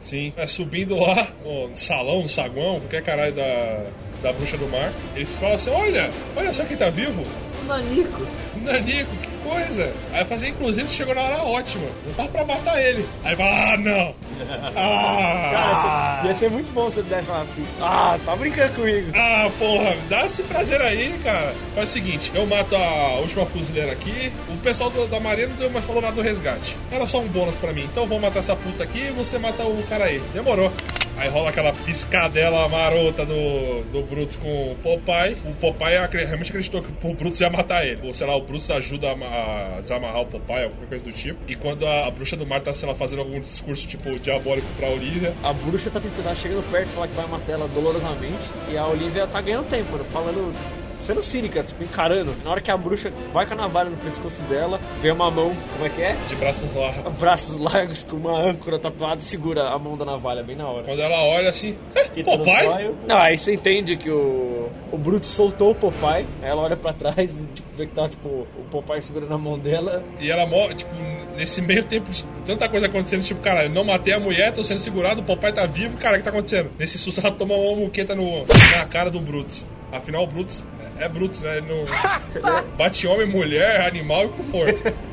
Sim. 0.00 0.32
É 0.36 0.46
subindo 0.46 0.96
lá, 0.98 1.28
no 1.44 1.74
salão, 1.74 2.22
no 2.22 2.28
saguão, 2.28 2.80
qualquer 2.80 3.02
caralho 3.02 3.32
da, 3.34 3.86
da 4.22 4.32
bruxa 4.32 4.56
do 4.58 4.68
mar. 4.68 4.92
Ele 5.14 5.24
fala 5.26 5.54
assim: 5.54 5.70
olha, 5.70 6.10
olha 6.36 6.52
só 6.52 6.64
quem 6.64 6.76
tá 6.76 6.90
vivo. 6.90 7.22
Nanico. 7.66 8.26
Nanico, 8.62 9.16
que 9.16 9.28
coisa! 9.48 9.92
Aí 10.12 10.20
eu 10.20 10.26
falei, 10.26 10.50
inclusive, 10.50 10.88
chegou 10.88 11.14
na 11.14 11.22
hora 11.22 11.42
ótima. 11.42 11.86
Não 12.06 12.12
tava 12.14 12.28
pra 12.28 12.44
matar 12.44 12.80
ele. 12.82 13.06
Aí 13.24 13.34
fala, 13.36 13.72
ah, 13.72 13.76
não! 13.76 14.14
Cara, 14.42 14.72
Ah! 14.76 15.70
ia 15.70 15.76
ser- 15.76 16.26
ia 16.28 16.34
ser 16.34 16.50
muito 16.50 16.72
bom 16.72 16.90
se 16.90 17.00
ele 17.00 17.08
desse 17.08 17.30
assim, 17.30 17.64
ah, 17.80 18.18
tá 18.24 18.34
brincando 18.36 18.72
comigo. 18.74 19.10
Ah, 19.14 19.50
porra, 19.58 19.96
dá 20.08 20.26
esse 20.26 20.42
prazer 20.42 20.80
aí, 20.82 21.18
cara. 21.22 21.54
Faz 21.74 21.90
o 21.90 21.92
seguinte, 21.92 22.30
eu 22.34 22.46
mato 22.46 22.74
a 22.74 23.18
última 23.20 23.46
fuzileira 23.46 23.92
aqui, 23.92 24.32
o 24.48 24.56
pessoal 24.58 24.90
do- 24.90 25.06
da 25.06 25.20
marinha 25.20 25.48
não 25.48 25.56
deu 25.56 25.70
mais 25.70 25.84
falou 25.84 26.02
nada 26.02 26.14
do 26.14 26.22
resgate. 26.22 26.76
Era 26.90 27.06
só 27.06 27.20
um 27.20 27.28
bônus 27.28 27.54
pra 27.56 27.72
mim, 27.72 27.82
então 27.84 28.02
eu 28.04 28.08
vou 28.08 28.18
matar 28.20 28.40
essa 28.40 28.56
puta 28.56 28.82
aqui 28.84 29.08
e 29.08 29.12
você 29.12 29.38
mata 29.38 29.62
o 29.64 29.82
cara 29.88 30.04
aí. 30.04 30.20
Demorou. 30.32 30.72
Aí 31.16 31.28
rola 31.28 31.50
aquela 31.50 31.72
piscadela 31.72 32.68
marota 32.68 33.24
do, 33.24 33.82
do 33.92 34.02
Brutus 34.02 34.36
com 34.36 34.72
o 34.72 34.76
Popeye. 34.76 35.36
O 35.44 35.54
Popeye 35.54 35.98
realmente 36.24 36.50
acreditou 36.50 36.82
que 36.82 37.06
o 37.06 37.14
Brutus 37.14 37.40
ia 37.40 37.50
matar 37.50 37.86
ele. 37.86 38.06
Ou 38.06 38.14
sei 38.14 38.26
lá, 38.26 38.36
o 38.36 38.40
Brutus 38.40 38.70
ajuda 38.70 39.12
a, 39.12 39.76
a 39.76 39.80
desamarrar 39.80 40.22
o 40.22 40.26
Popeye, 40.26 40.64
alguma 40.64 40.86
coisa 40.86 41.04
do 41.04 41.12
tipo. 41.12 41.38
E 41.46 41.54
quando 41.54 41.86
a, 41.86 42.06
a 42.06 42.10
bruxa 42.10 42.36
do 42.36 42.46
mar 42.46 42.60
tá, 42.60 42.74
sei 42.74 42.88
lá, 42.88 42.94
fazendo 42.94 43.20
algum 43.20 43.40
discurso 43.40 43.86
tipo 43.86 44.10
diabólico 44.18 44.66
pra 44.76 44.88
Olivia, 44.88 45.34
A 45.42 45.52
bruxa 45.52 45.90
tá 45.90 46.00
tentando, 46.00 46.24
tá 46.24 46.34
chegando 46.34 46.62
perto, 46.70 46.88
falar 46.88 47.08
que 47.08 47.14
vai 47.14 47.26
matar 47.26 47.52
ela 47.52 47.68
dolorosamente. 47.68 48.50
E 48.70 48.76
a 48.76 48.86
Olivia 48.86 49.26
tá 49.26 49.40
ganhando 49.40 49.68
tempo, 49.68 49.98
falando, 50.04 50.54
sendo 51.02 51.22
cínica, 51.22 51.62
tipo, 51.62 51.82
encarando. 51.82 52.32
Na 52.44 52.50
hora 52.50 52.60
que 52.60 52.70
a 52.70 52.76
bruxa 52.76 53.10
vai 53.32 53.46
com 53.46 53.54
a 53.54 53.56
navalha 53.56 53.90
no 53.90 53.96
pescoço 53.96 54.42
dela, 54.44 54.80
vê 55.00 55.10
uma 55.10 55.30
mão, 55.30 55.52
como 55.74 55.86
é 55.86 55.88
que 55.88 56.02
é? 56.02 56.16
de 56.28 56.36
braços 56.36 56.74
largos. 56.74 57.16
Braços 57.18 57.56
largos 57.56 58.02
com 58.02 58.16
uma 58.16 58.50
âncora 58.50 58.78
tatuada 58.78 59.20
e 59.20 59.22
segura 59.24 59.68
a 59.68 59.78
mão 59.78 59.96
da 59.96 60.04
navalha 60.04 60.42
bem 60.42 60.56
na 60.56 60.68
hora. 60.68 60.84
Quando 60.84 61.00
ela 61.00 61.22
olha 61.24 61.50
assim, 61.50 61.76
"É, 61.94 62.22
Popeye? 62.22 62.94
Não, 63.06 63.18
aí 63.18 63.36
você 63.36 63.54
entende 63.54 63.96
que 63.96 64.10
o, 64.10 64.68
o 64.90 64.96
Bruto 64.98 65.26
soltou 65.26 65.72
o 65.72 65.74
Popeye, 65.74 66.26
aí 66.42 66.48
ela 66.48 66.62
olha 66.62 66.76
pra 66.76 66.92
trás 66.92 67.42
e 67.42 67.46
tipo, 67.48 67.68
vê 67.76 67.86
que 67.86 67.92
tá 67.94 68.08
tipo, 68.08 68.28
o 68.28 68.64
Popeye 68.70 69.02
segurando 69.02 69.34
a 69.34 69.38
mão 69.38 69.58
dela. 69.58 70.02
E 70.20 70.30
ela 70.30 70.46
morre, 70.46 70.74
tipo, 70.74 70.94
nesse 71.36 71.60
meio 71.60 71.84
tempo, 71.84 72.08
tanta 72.46 72.68
coisa 72.68 72.86
acontecendo, 72.86 73.22
tipo, 73.22 73.40
cara, 73.40 73.64
eu 73.64 73.70
não 73.70 73.84
matei 73.84 74.14
a 74.14 74.20
mulher, 74.20 74.52
tô 74.52 74.62
sendo 74.62 74.80
segurado, 74.80 75.20
o 75.20 75.24
papai 75.24 75.52
tá 75.52 75.66
vivo, 75.66 75.96
cara, 75.98 76.14
o 76.14 76.18
que 76.18 76.24
tá 76.24 76.30
acontecendo? 76.30 76.70
Nesse 76.78 76.98
susto 76.98 77.20
ela 77.20 77.32
toma 77.34 77.54
uma 77.54 77.76
muqueta 77.76 78.14
no, 78.14 78.44
na 78.76 78.86
cara 78.86 79.10
do 79.10 79.20
Brutus. 79.20 79.64
Afinal, 79.92 80.24
o 80.24 80.26
Brutus 80.26 80.64
é 80.98 81.08
Brutus, 81.08 81.40
né? 81.40 81.58
Ele 81.58 81.66
não 81.68 81.84
bate 82.76 83.06
homem, 83.06 83.26
mulher, 83.26 83.82
animal 83.86 84.22
e 84.22 84.26
o 84.26 84.28
que 84.30 84.42
for. 84.44 84.66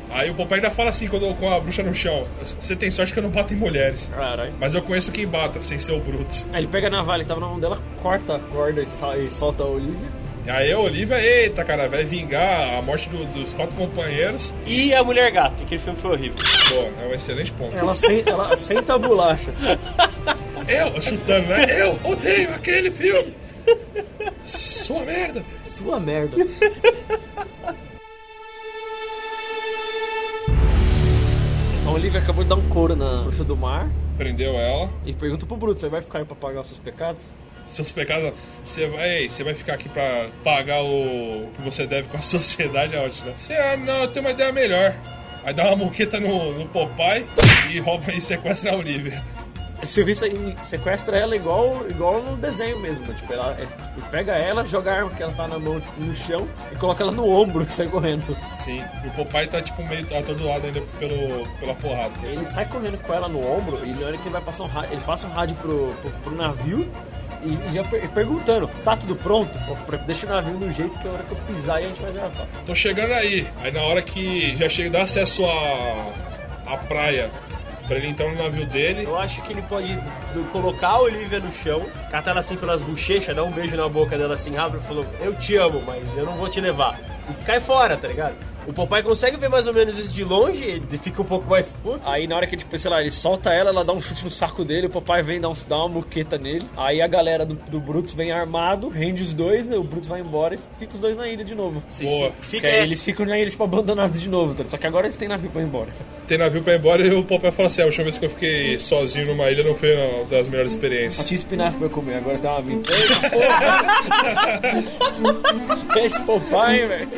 Aí 0.08 0.28
o 0.30 0.34
papai 0.34 0.58
ainda 0.58 0.70
fala 0.70 0.90
assim, 0.90 1.06
quando, 1.06 1.32
com 1.36 1.48
a 1.48 1.60
bruxa 1.60 1.82
no 1.84 1.94
chão, 1.94 2.26
você 2.58 2.74
tem 2.74 2.90
sorte 2.90 3.12
que 3.12 3.18
eu 3.18 3.22
não 3.22 3.30
bato 3.30 3.52
em 3.54 3.56
mulheres. 3.56 4.10
Caralho. 4.12 4.52
Mas 4.58 4.74
eu 4.74 4.82
conheço 4.82 5.12
quem 5.12 5.26
bata, 5.26 5.60
sem 5.60 5.78
ser 5.78 5.92
o 5.92 6.00
Brutus. 6.00 6.44
Aí 6.52 6.60
ele 6.60 6.68
pega 6.68 6.88
a 6.88 6.90
navalha 6.90 7.22
que 7.22 7.28
tava 7.28 7.40
na 7.40 7.46
mão 7.46 7.60
dela, 7.60 7.78
corta 8.02 8.34
a 8.36 8.40
corda 8.40 8.80
e, 8.82 8.84
e 9.24 9.30
solta 9.30 9.62
a 9.62 9.66
Olivia. 9.66 10.08
E 10.46 10.50
aí 10.50 10.72
a 10.72 10.78
Olivia, 10.78 11.20
eita, 11.20 11.62
cara, 11.62 11.86
vai 11.86 12.02
vingar 12.02 12.74
a 12.78 12.82
morte 12.82 13.08
do- 13.10 13.26
dos 13.26 13.52
quatro 13.54 13.76
companheiros. 13.76 14.52
E 14.66 14.92
a 14.94 15.04
Mulher 15.04 15.30
Gato, 15.30 15.62
aquele 15.62 15.80
filme 15.80 15.98
foi 15.98 16.12
horrível. 16.12 16.38
Pô, 16.70 17.02
é 17.04 17.06
um 17.08 17.14
excelente 17.14 17.52
ponto. 17.52 17.76
Ela, 17.76 17.94
sen- 17.94 18.24
ela 18.26 18.56
senta 18.56 18.94
a 18.94 18.98
bolacha. 18.98 19.52
Eu, 20.66 21.00
chutando, 21.02 21.48
né? 21.48 21.66
Eu 21.80 21.98
odeio 22.04 22.54
aquele 22.54 22.90
filme. 22.90 23.34
Sua 24.42 25.04
merda. 25.04 25.44
Sua 25.62 26.00
merda. 26.00 26.36
Então 31.80 31.92
a 31.92 31.94
Olivia 31.94 32.20
acabou 32.20 32.42
de 32.42 32.48
dar 32.50 32.56
um 32.56 32.68
couro 32.68 32.96
na 32.96 33.22
bruxa 33.22 33.44
do 33.44 33.56
mar 33.56 33.88
Prendeu 34.16 34.52
ela. 34.54 34.90
e 35.04 35.12
pergunta 35.14 35.46
pro 35.46 35.56
Bruto, 35.56 35.80
você 35.80 35.88
vai 35.88 36.00
ficar 36.00 36.18
aí 36.18 36.24
pra 36.24 36.36
pagar 36.36 36.60
os 36.60 36.66
seus 36.68 36.78
pecados? 36.78 37.24
Seus 37.66 37.92
pecados, 37.92 38.32
você 38.62 38.86
vai, 38.88 39.28
você 39.28 39.44
vai 39.44 39.54
ficar 39.54 39.74
aqui 39.74 39.88
pra 39.88 40.28
pagar 40.42 40.82
o 40.82 41.48
que 41.54 41.62
você 41.62 41.86
deve 41.86 42.08
com 42.08 42.16
a 42.16 42.20
sociedade, 42.22 42.94
é 42.94 42.98
ótimo, 42.98 43.26
né? 43.26 43.32
Você, 43.36 43.54
ah, 43.54 43.76
não, 43.76 44.02
eu 44.02 44.08
tenho 44.08 44.24
uma 44.26 44.32
ideia 44.32 44.52
melhor. 44.52 44.94
Aí 45.42 45.54
dá 45.54 45.64
uma 45.68 45.76
muqueta 45.76 46.20
no, 46.20 46.52
no 46.58 46.66
Popeye 46.66 47.24
e 47.70 47.78
rouba 47.78 48.12
e 48.12 48.20
sequestra 48.20 48.72
a 48.72 48.74
Olivia. 48.74 49.24
Aí, 49.82 50.56
sequestra 50.62 51.16
ela 51.16 51.34
igual, 51.34 51.86
igual 51.88 52.22
no 52.22 52.36
desenho 52.36 52.78
mesmo. 52.80 53.12
Tipo, 53.14 53.32
ela, 53.32 53.52
é, 53.58 53.64
tipo, 53.66 54.08
pega 54.10 54.32
ela, 54.32 54.64
joga 54.64 54.92
a 54.92 54.96
arma 54.96 55.10
que 55.10 55.22
ela 55.22 55.32
tá 55.32 55.48
na 55.48 55.58
mão 55.58 55.80
tipo, 55.80 56.00
no 56.00 56.14
chão 56.14 56.46
e 56.72 56.76
coloca 56.76 57.02
ela 57.02 57.12
no 57.12 57.28
ombro 57.28 57.64
e 57.68 57.72
sai 57.72 57.86
correndo. 57.88 58.36
Sim. 58.56 58.82
E 59.04 59.08
o 59.08 59.10
Popeye 59.12 59.46
tá, 59.46 59.60
tipo, 59.62 59.82
meio 59.86 60.02
atordoado 60.18 60.66
ainda 60.66 60.80
pelo, 60.98 61.46
pela 61.58 61.74
porrada. 61.74 62.12
Ele 62.24 62.44
sai 62.46 62.66
correndo 62.66 62.98
com 62.98 63.12
ela 63.14 63.28
no 63.28 63.38
ombro 63.40 63.80
e 63.84 63.92
na 63.94 64.06
hora 64.06 64.16
que 64.18 64.24
ele 64.24 64.30
vai 64.32 64.42
passar 64.42 64.64
um 64.64 64.68
rádio, 64.68 64.92
ele 64.92 65.02
passa 65.02 65.26
um 65.26 65.30
rádio 65.30 65.56
pro, 65.56 65.94
pro, 66.02 66.10
pro 66.10 66.36
navio 66.36 66.90
E, 67.42 67.48
e 67.68 67.72
já 67.72 67.82
per- 67.84 68.06
perguntando, 68.10 68.68
tá 68.84 68.96
tudo 68.96 69.16
pronto? 69.16 69.50
Deixa 70.06 70.26
o 70.26 70.28
navio 70.30 70.54
no 70.54 70.70
jeito 70.70 70.98
que 70.98 71.08
a 71.08 71.10
hora 71.10 71.22
que 71.22 71.32
eu 71.32 71.38
pisar 71.46 71.76
aí 71.78 71.86
a 71.86 71.88
gente 71.88 72.02
vai 72.02 72.12
zarpar. 72.12 72.46
Tô 72.66 72.74
chegando 72.74 73.12
aí. 73.14 73.46
Aí 73.62 73.72
na 73.72 73.80
hora 73.82 74.02
que 74.02 74.54
já 74.58 74.68
chega, 74.68 74.90
dá 74.90 75.02
acesso 75.04 75.44
à, 75.46 76.74
à 76.74 76.76
praia 76.76 77.30
pra 77.90 77.98
ele 77.98 78.06
entrar 78.06 78.28
no 78.28 78.40
navio 78.40 78.64
dele. 78.66 79.04
Eu 79.04 79.18
acho 79.18 79.42
que 79.42 79.52
ele 79.52 79.62
pode 79.62 79.98
colocar 80.52 80.90
a 80.90 81.00
Olivia 81.00 81.40
no 81.40 81.50
chão, 81.50 81.84
catar 82.08 82.30
ela 82.30 82.38
assim 82.38 82.56
pelas 82.56 82.80
bochechas, 82.80 83.34
dar 83.34 83.42
um 83.42 83.50
beijo 83.50 83.76
na 83.76 83.88
boca 83.88 84.16
dela 84.16 84.36
assim 84.36 84.54
rápido 84.54 84.80
e 84.80 84.86
falou: 84.86 85.04
Eu 85.20 85.34
te 85.34 85.56
amo, 85.56 85.82
mas 85.84 86.16
eu 86.16 86.24
não 86.24 86.34
vou 86.34 86.48
te 86.48 86.60
levar. 86.60 86.96
E 87.30 87.44
cai 87.44 87.60
fora, 87.60 87.96
tá 87.96 88.08
ligado? 88.08 88.34
O 88.66 88.72
papai 88.74 89.02
consegue 89.02 89.38
ver 89.38 89.48
mais 89.48 89.66
ou 89.66 89.72
menos 89.72 89.98
isso 89.98 90.12
de 90.12 90.22
longe, 90.22 90.62
ele 90.62 90.98
fica 90.98 91.22
um 91.22 91.24
pouco 91.24 91.48
mais 91.48 91.72
puto. 91.72 92.00
Aí 92.08 92.26
na 92.26 92.36
hora 92.36 92.46
que, 92.46 92.56
tipo, 92.56 92.78
sei 92.78 92.90
lá, 92.90 93.00
ele 93.00 93.10
solta 93.10 93.50
ela, 93.50 93.70
ela 93.70 93.82
dá 93.84 93.92
um 93.92 94.00
chute 94.00 94.22
no 94.22 94.30
saco 94.30 94.64
dele, 94.64 94.86
o 94.86 94.90
papai 94.90 95.22
vem 95.22 95.40
dar, 95.40 95.48
um, 95.48 95.54
dá 95.66 95.76
uma 95.76 95.88
muqueta 95.88 96.36
nele. 96.36 96.64
Aí 96.76 97.00
a 97.00 97.08
galera 97.08 97.46
do, 97.46 97.54
do 97.54 97.80
Brutus 97.80 98.12
vem 98.12 98.30
armado, 98.30 98.88
rende 98.88 99.22
os 99.22 99.32
dois, 99.32 99.66
né, 99.66 99.76
o 99.76 99.82
Brutus 99.82 100.06
vai 100.08 100.20
embora 100.20 100.54
e 100.56 100.58
fica 100.78 100.92
os 100.94 101.00
dois 101.00 101.16
na 101.16 101.26
ilha 101.26 101.42
de 101.42 101.54
novo. 101.54 101.82
Boa. 102.02 102.32
Fica, 102.40 102.66
aí 102.68 102.82
eles 102.82 103.02
ficam 103.02 103.24
na 103.24 103.38
ilha, 103.38 103.48
tipo, 103.48 103.64
abandonados 103.64 104.20
de 104.20 104.28
novo, 104.28 104.54
tá? 104.54 104.64
Só 104.66 104.76
que 104.76 104.86
agora 104.86 105.06
eles 105.06 105.16
têm 105.16 105.26
navio 105.26 105.50
pra 105.50 105.62
ir 105.62 105.64
embora. 105.64 105.88
Tem 106.28 106.36
navio 106.36 106.62
pra 106.62 106.74
ir 106.74 106.78
embora 106.78 107.02
e 107.02 107.10
o 107.12 107.24
Popeye 107.24 107.52
fala 107.52 107.66
assim: 107.68 107.80
"Ah, 107.80 107.84
a 107.84 107.86
última 107.86 108.04
vez 108.04 108.18
que 108.18 108.26
eu 108.26 108.30
fiquei 108.30 108.78
sozinho 108.78 109.26
numa 109.26 109.50
ilha 109.50 109.64
não 109.64 109.74
foi 109.74 109.96
uma 109.96 110.24
das 110.26 110.48
melhores 110.48 110.72
experiências. 110.72 111.26
tinha 111.26 111.38
espinafre 111.38 111.78
pra 111.80 111.88
comer, 111.88 112.16
agora 112.18 112.38
tem 112.38 112.50
uma 112.50 112.62
vida. 112.62 112.82
Eita, 112.92 113.30
porra! 113.30 113.80
Esse 116.04 116.20
papai, 116.22 116.86
velho. 116.86 117.08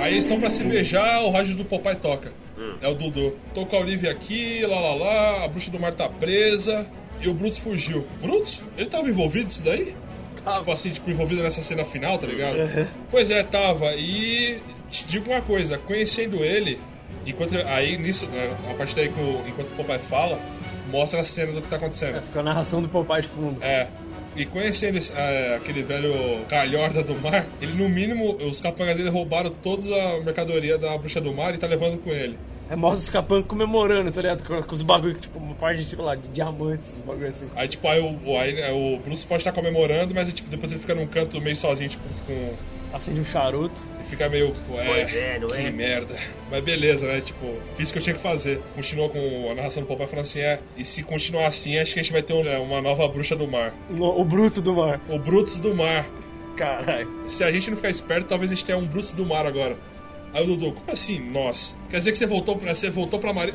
Aí 0.00 0.12
eles 0.12 0.24
estão 0.24 0.38
pra 0.38 0.50
se 0.50 0.62
beijar, 0.64 1.22
o 1.24 1.30
rádio 1.30 1.56
do 1.56 1.64
Popeye 1.64 1.96
toca. 1.96 2.32
É 2.80 2.88
o 2.88 2.94
Dudu. 2.94 3.36
Tô 3.54 3.66
com 3.66 3.76
a 3.76 3.80
Olivia 3.80 4.10
aqui, 4.10 4.64
lá 4.66 4.78
lá 4.80 4.94
lá, 4.94 5.44
a 5.44 5.48
bruxa 5.48 5.70
do 5.70 5.80
mar 5.80 5.94
tá 5.94 6.08
presa 6.08 6.86
e 7.20 7.28
o 7.28 7.34
Brutus 7.34 7.58
fugiu. 7.58 8.06
Brutus? 8.20 8.62
Ele 8.76 8.88
tava 8.88 9.08
envolvido 9.08 9.46
nisso 9.46 9.62
daí? 9.62 9.96
Tipo 10.58 10.70
assim, 10.72 10.90
tipo, 10.90 11.10
envolvido 11.10 11.42
nessa 11.42 11.60
cena 11.62 11.84
final, 11.84 12.18
tá 12.18 12.26
ligado? 12.26 12.56
Pois 13.10 13.30
é, 13.30 13.42
tava. 13.42 13.94
E 13.94 14.58
te 14.90 15.04
digo 15.06 15.30
uma 15.30 15.42
coisa, 15.42 15.76
conhecendo 15.78 16.44
ele, 16.44 16.78
enquanto 17.26 17.56
aí 17.66 17.96
nisso, 17.98 18.26
né, 18.26 18.56
a 18.70 18.74
partir 18.74 18.94
daí 18.94 19.08
que 19.08 19.18
o, 19.20 19.42
enquanto 19.46 19.72
o 19.72 19.74
Popeye 19.76 19.98
fala, 19.98 20.38
mostra 20.90 21.20
a 21.20 21.24
cena 21.24 21.52
do 21.52 21.62
que 21.62 21.68
tá 21.68 21.76
acontecendo. 21.76 22.22
Fica 22.22 22.40
a 22.40 22.42
narração 22.42 22.80
do 22.82 22.88
papai 22.88 23.22
de 23.22 23.28
fundo. 23.28 23.62
É. 23.62 23.86
E 24.34 24.44
conhecendo 24.44 24.98
é, 25.16 25.54
aquele 25.56 25.82
velho 25.82 26.12
calhorda 26.48 27.02
do 27.02 27.14
mar, 27.14 27.46
ele 27.60 27.72
no 27.72 27.88
mínimo, 27.88 28.34
os 28.34 28.60
capangas 28.60 28.96
dele 28.96 29.08
roubaram 29.08 29.50
toda 29.50 29.82
a 29.94 30.20
mercadoria 30.20 30.76
da 30.76 30.96
bruxa 30.98 31.20
do 31.20 31.32
mar 31.32 31.54
e 31.54 31.58
tá 31.58 31.66
levando 31.66 31.98
com 31.98 32.10
ele. 32.10 32.36
É 32.68 32.74
mostra 32.76 32.98
os 32.98 33.08
capangas 33.08 33.46
comemorando, 33.46 34.10
tá 34.12 34.20
ligado? 34.20 34.42
Com, 34.42 34.60
com 34.62 34.74
os 34.74 34.82
bagulho, 34.82 35.14
tipo, 35.14 35.38
uma 35.38 35.54
parte, 35.54 35.86
tipo 35.86 36.02
lá, 36.02 36.14
de 36.16 36.28
diamantes, 36.28 36.96
os 36.96 37.00
bagulho 37.02 37.28
assim. 37.28 37.46
Aí, 37.54 37.68
tipo, 37.68 37.86
aí 37.88 38.00
o, 38.00 38.18
o- 38.28 38.36
aí, 38.38 38.60
é, 38.60 38.72
o 38.72 38.98
Bruce 38.98 39.24
pode 39.24 39.40
estar 39.40 39.52
comemorando, 39.52 40.12
mas 40.14 40.30
tipo, 40.34 40.50
depois 40.50 40.70
ele 40.72 40.80
fica 40.80 40.94
num 40.94 41.06
canto 41.06 41.40
meio 41.40 41.56
sozinho, 41.56 41.88
tipo, 41.88 42.02
com. 42.26 42.52
Acende 42.96 43.20
um 43.20 43.24
charuto. 43.24 43.82
E 44.00 44.04
fica 44.04 44.28
meio. 44.28 44.54
Ué, 44.70 44.84
Pois 44.86 45.14
é, 45.14 45.38
não 45.38 45.48
que 45.48 45.54
é? 45.60 45.70
merda. 45.70 46.16
Mas 46.50 46.62
beleza, 46.64 47.06
né? 47.06 47.20
Tipo, 47.20 47.54
fiz 47.76 47.90
o 47.90 47.92
que 47.92 47.98
eu 47.98 48.02
tinha 48.02 48.14
que 48.16 48.22
fazer. 48.22 48.60
Continua 48.74 49.08
com 49.10 49.50
a 49.50 49.54
narração 49.54 49.82
do 49.82 49.86
Popeye 49.86 50.08
falando 50.08 50.24
assim: 50.24 50.40
é, 50.40 50.60
e 50.76 50.84
se 50.84 51.02
continuar 51.02 51.46
assim, 51.46 51.78
acho 51.78 51.92
que 51.94 52.00
a 52.00 52.02
gente 52.02 52.12
vai 52.12 52.22
ter 52.22 52.32
um- 52.32 52.46
é, 52.48 52.58
uma 52.58 52.80
nova 52.80 53.06
bruxa 53.08 53.36
do 53.36 53.46
mar. 53.46 53.74
O, 53.90 54.20
o 54.20 54.24
bruto 54.24 54.62
do 54.62 54.74
mar. 54.74 55.00
O 55.08 55.18
Brutus 55.18 55.58
do 55.58 55.74
mar. 55.74 56.06
Caralho. 56.56 57.08
Se 57.28 57.44
a 57.44 57.52
gente 57.52 57.68
não 57.68 57.76
ficar 57.76 57.90
esperto, 57.90 58.26
talvez 58.28 58.50
a 58.50 58.54
gente 58.54 58.64
tenha 58.64 58.78
um 58.78 58.86
Bruce 58.86 59.14
do 59.14 59.26
mar 59.26 59.44
agora. 59.44 59.76
Aí 60.32 60.42
o 60.42 60.46
Dudu, 60.46 60.72
como 60.72 60.90
assim, 60.90 61.18
nós? 61.20 61.76
Quer 61.90 61.98
dizer 61.98 62.12
que 62.12 62.18
você 62.18 62.26
voltou 62.26 62.56
pra, 62.56 62.74
você 62.74 62.88
voltou 62.90 63.18
pra 63.18 63.32
Maria. 63.32 63.54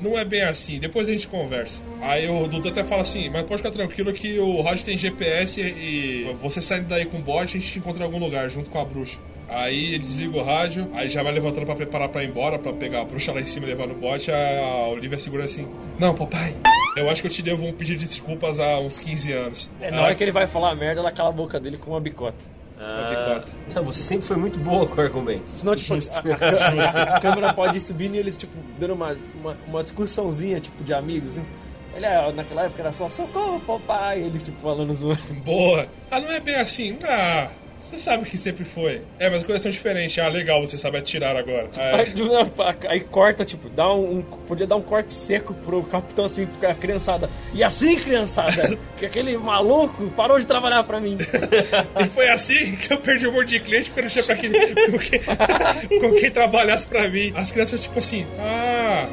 Não 0.00 0.18
é 0.18 0.24
bem 0.24 0.42
assim, 0.42 0.78
depois 0.78 1.08
a 1.08 1.12
gente 1.12 1.26
conversa. 1.26 1.82
Aí 2.00 2.28
o 2.28 2.46
Dudu 2.46 2.68
até 2.68 2.84
fala 2.84 3.02
assim, 3.02 3.28
mas 3.30 3.44
pode 3.44 3.62
ficar 3.62 3.70
tranquilo 3.70 4.12
que 4.12 4.38
o 4.38 4.60
rádio 4.62 4.84
tem 4.84 4.96
GPS 4.96 5.60
e 5.60 6.34
você 6.40 6.60
saindo 6.60 6.86
daí 6.86 7.06
com 7.06 7.18
o 7.18 7.22
bot, 7.22 7.42
a 7.42 7.46
gente 7.46 7.70
te 7.70 7.78
encontra 7.78 8.02
em 8.02 8.04
algum 8.04 8.18
lugar, 8.18 8.48
junto 8.50 8.70
com 8.70 8.78
a 8.78 8.84
bruxa. 8.84 9.18
Aí 9.48 9.94
ele 9.94 9.98
desliga 9.98 10.36
o 10.36 10.42
rádio, 10.42 10.90
aí 10.92 11.08
já 11.08 11.22
vai 11.22 11.32
levantando 11.32 11.66
pra 11.66 11.76
preparar 11.76 12.08
pra 12.08 12.22
ir 12.22 12.28
embora, 12.28 12.58
pra 12.58 12.72
pegar 12.72 13.02
a 13.02 13.04
bruxa 13.04 13.32
lá 13.32 13.40
em 13.40 13.46
cima 13.46 13.66
e 13.66 13.70
levar 13.70 13.86
no 13.86 13.94
bote. 13.94 14.30
A 14.30 14.88
Olivia 14.88 15.18
segura 15.18 15.44
assim: 15.44 15.68
Não, 15.98 16.14
papai, 16.14 16.54
eu 16.96 17.08
acho 17.08 17.20
que 17.22 17.28
eu 17.28 17.32
te 17.32 17.42
devo 17.42 17.64
um 17.64 17.72
pedido 17.72 18.00
de 18.00 18.06
desculpas 18.06 18.58
há 18.58 18.78
uns 18.80 18.98
15 18.98 19.32
anos. 19.32 19.70
É, 19.80 19.90
na 19.90 20.02
hora 20.02 20.14
que 20.14 20.24
ele 20.24 20.32
vai 20.32 20.48
falar 20.48 20.74
merda, 20.74 21.00
ela 21.00 21.12
cala 21.12 21.28
a 21.28 21.32
boca 21.32 21.60
dele 21.60 21.76
com 21.76 21.90
uma 21.90 22.00
bicota. 22.00 22.55
Ah, 22.78 23.42
não, 23.74 23.84
você 23.84 24.02
sempre 24.02 24.26
foi 24.26 24.36
muito 24.36 24.58
boa 24.60 24.86
com 24.86 25.00
argumentos. 25.00 25.54
Senão, 25.54 25.74
tipo, 25.74 25.94
a, 25.94 25.98
a- 26.18 27.16
a 27.16 27.20
câmera 27.20 27.54
pode 27.54 27.78
ir 27.78 27.80
subindo 27.80 28.14
e 28.14 28.18
eles, 28.18 28.36
tipo, 28.36 28.58
dando 28.78 28.94
uma, 28.94 29.16
uma, 29.34 29.56
uma 29.66 29.82
discussãozinha, 29.82 30.60
tipo, 30.60 30.84
de 30.84 30.92
amigos, 30.92 31.28
assim. 31.38 31.46
Ele, 31.94 32.04
ah, 32.04 32.30
naquela 32.32 32.64
época 32.64 32.82
era 32.82 32.92
só 32.92 33.08
socorro, 33.08 33.60
papai. 33.60 34.20
Ele, 34.22 34.38
tipo, 34.38 34.58
falando 34.60 34.92
zoando. 34.94 35.20
Boa. 35.42 35.88
Ah, 36.10 36.20
não 36.20 36.30
é 36.30 36.40
bem 36.40 36.56
assim. 36.56 36.98
Ah, 37.04 37.50
você 37.88 37.98
sabe 37.98 38.28
que 38.28 38.36
sempre 38.36 38.64
foi. 38.64 39.02
É, 39.18 39.30
mas 39.30 39.44
coisas 39.44 39.62
são 39.62 39.70
diferentes. 39.70 40.18
Ah, 40.18 40.28
legal, 40.28 40.60
você 40.64 40.76
sabe 40.76 40.98
atirar 40.98 41.36
agora. 41.36 41.68
Aí, 41.76 42.00
É, 42.10 42.14
não, 42.16 42.52
aí 42.90 43.00
corta, 43.00 43.44
tipo, 43.44 43.68
dá 43.68 43.92
um, 43.92 44.18
um- 44.18 44.22
Podia 44.22 44.66
dar 44.66 44.76
um 44.76 44.82
corte 44.82 45.12
seco 45.12 45.54
pro 45.54 45.82
capitão 45.84 46.24
assim, 46.24 46.46
ficar 46.46 46.74
criançada. 46.74 47.28
E 47.54 47.62
assim, 47.62 47.96
criançada, 47.96 48.76
que 48.98 49.06
aquele 49.06 49.36
maluco 49.38 50.08
parou 50.16 50.38
de 50.38 50.46
trabalhar 50.46 50.82
pra 50.84 51.00
mim. 51.00 51.16
e 52.00 52.04
foi 52.06 52.28
assim 52.28 52.76
que 52.76 52.92
eu 52.92 52.98
perdi 52.98 53.26
um 53.28 53.32
monte 53.32 53.50
de 53.50 53.60
cliente 53.60 53.90
porque 53.90 54.00
eu 54.00 54.04
não 54.04 54.10
tinha 54.10 54.24
pra 54.24 54.36
quem, 54.36 54.50
com, 54.90 54.98
quem, 54.98 56.00
com 56.00 56.12
quem 56.16 56.30
trabalhasse 56.30 56.86
pra 56.86 57.08
mim. 57.08 57.32
As 57.34 57.50
crianças, 57.50 57.80
tipo 57.80 57.98
assim, 57.98 58.26
ah. 58.38 59.06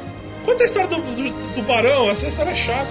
Conta 0.44 0.62
a 0.62 0.66
história 0.66 0.88
do, 0.88 0.96
do, 1.00 1.30
do 1.54 1.62
barão, 1.62 2.10
essa 2.10 2.26
história 2.26 2.50
é 2.50 2.54
chata. 2.54 2.90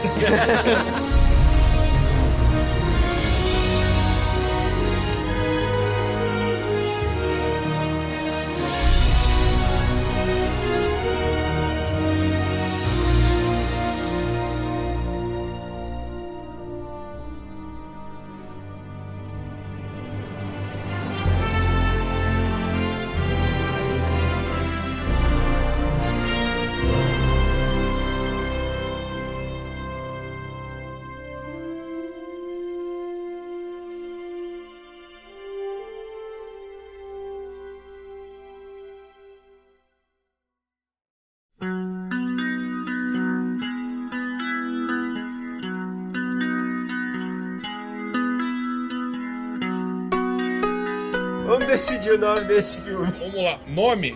O 52.15 52.17
nome 52.17 52.41
desse 52.45 52.81
filme. 52.81 53.11
Vamos 53.19 53.43
lá, 53.43 53.59
nome. 53.67 54.15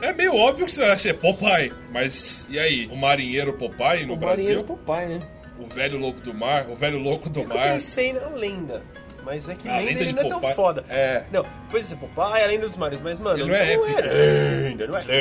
É 0.00 0.12
meio 0.12 0.34
óbvio 0.34 0.66
que 0.66 0.76
vai 0.78 0.96
ser 0.98 1.14
Popeye, 1.14 1.72
mas 1.92 2.46
e 2.50 2.58
aí? 2.58 2.86
O 2.92 2.96
marinheiro 2.96 3.52
Popeye 3.54 4.06
no 4.06 4.14
o 4.14 4.16
Brasil? 4.16 4.36
marinheiro 4.62 4.64
papai, 4.64 5.06
né? 5.08 5.20
O 5.58 5.66
velho 5.66 5.98
louco 5.98 6.20
do 6.20 6.32
mar? 6.32 6.66
O 6.68 6.76
velho 6.76 6.98
louco 6.98 7.28
do 7.28 7.40
Eu 7.40 7.48
mar? 7.48 7.74
pensei 7.74 8.12
na 8.12 8.28
lenda. 8.28 8.82
Mas 9.24 9.48
é 9.48 9.54
que 9.54 9.68
A 9.68 9.72
lenda, 9.78 9.84
lenda 9.90 10.00
ele 10.00 10.08
de 10.10 10.14
não 10.14 10.22
é 10.22 10.28
tão 10.28 10.38
Popeye. 10.40 10.54
foda. 10.54 10.84
É. 10.88 11.24
Não, 11.30 11.44
pois 11.70 11.92
é, 11.92 11.96
Popeye 11.96 12.40
é 12.40 12.44
a 12.44 12.46
lenda 12.46 12.66
dos 12.66 12.76
mares, 12.76 13.00
mas, 13.00 13.20
mano, 13.20 13.38
Ele 13.40 13.48
não 13.48 13.54
é 13.54 13.72
épico. 13.74 13.84
lenda, 13.84 14.86
não 14.86 14.96
é 14.96 15.00
lenda. 15.00 15.14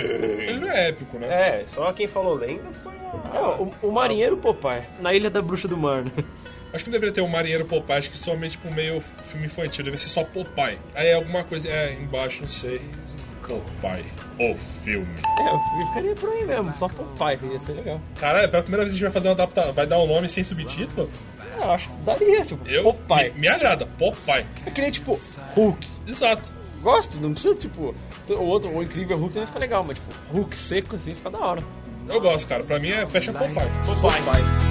Ele 0.44 0.60
não 0.60 0.70
é 0.70 0.88
épico, 0.90 1.20
né? 1.20 1.28
É, 1.28 1.64
só 1.66 1.92
quem 1.92 2.08
falou 2.08 2.36
lenda 2.36 2.72
foi 2.72 2.94
a... 2.94 3.36
É, 3.38 3.40
o, 3.62 3.74
o 3.90 3.92
marinheiro 3.92 4.38
Popeye, 4.38 4.84
na 5.02 5.14
Ilha 5.14 5.30
da 5.30 5.42
Bruxa 5.42 5.68
do 5.68 5.76
Mar, 5.76 6.04
né? 6.06 6.12
Acho 6.74 6.84
que 6.84 6.90
não 6.90 6.94
deveria 6.94 7.14
ter 7.14 7.22
o 7.22 7.28
Marinheiro 7.28 7.66
Popeye, 7.66 8.00
acho 8.00 8.12
que 8.12 8.18
somente 8.18 8.52
tipo 8.52 8.72
meio 8.74 9.02
filme 9.24 9.46
infantil, 9.46 9.86
deve 9.86 9.98
ser 9.98 10.10
só 10.10 10.24
Popeye. 10.24 10.78
Aí 10.94 11.14
alguma 11.14 11.44
coisa, 11.44 11.68
é, 11.70 11.94
embaixo, 11.94 12.42
não 12.42 12.50
sei. 12.50 12.82
Popeye, 13.48 14.04
o 14.40 14.56
filme. 14.84 15.08
É, 15.40 15.54
eu 15.54 15.88
ficaria 15.88 16.16
por 16.16 16.30
aí 16.30 16.46
mesmo, 16.46 16.74
só 16.78 16.90
Popeye, 16.90 17.40
ia 17.54 17.60
ser 17.60 17.74
legal. 17.74 18.02
Caralho, 18.20 18.50
pela 18.50 18.62
primeira 18.64 18.84
vez 18.84 18.94
a 18.94 18.98
gente 18.98 19.04
vai 19.06 19.14
fazer 19.14 19.28
uma 19.30 19.34
adaptação, 19.34 19.74
vai 19.74 19.88
dar 19.88 20.00
um 20.00 20.08
nome 20.08 20.28
sem 20.28 20.44
subtítulo? 20.44 21.10
É, 21.58 21.64
eu 21.64 21.72
acho 21.72 21.90
que 21.90 21.96
daria, 22.04 22.46
tipo, 22.46 22.68
Eu, 22.68 22.84
Popeye. 22.84 23.32
Me, 23.34 23.40
me 23.40 23.48
agrada, 23.48 23.86
Popeye. 23.86 24.46
É 24.66 24.72
que 24.72 24.82
nem, 24.82 24.92
tipo, 24.92 25.20
Hulk. 25.56 25.88
Exato. 26.06 26.58
Gosto, 26.82 27.18
não 27.18 27.32
precisa, 27.32 27.56
tipo, 27.56 27.96
o 28.30 28.44
outro, 28.44 28.70
o 28.70 28.84
incrível 28.84 29.18
Hulk 29.18 29.40
não 29.40 29.48
fica 29.48 29.60
legal, 29.60 29.84
mas, 29.88 29.98
tipo, 29.98 30.14
Hulk 30.34 30.58
seco 30.58 30.96
assim 30.98 31.12
fica 31.12 31.30
da 31.30 31.40
hora. 31.40 31.64
Eu 32.10 32.22
gosto, 32.22 32.48
cara. 32.48 32.64
Pra 32.64 32.80
mim 32.80 32.90
é 32.90 33.06
fecha 33.08 33.34
Popeye. 33.34 33.70
Popeye. 33.86 34.64
I 34.64 34.67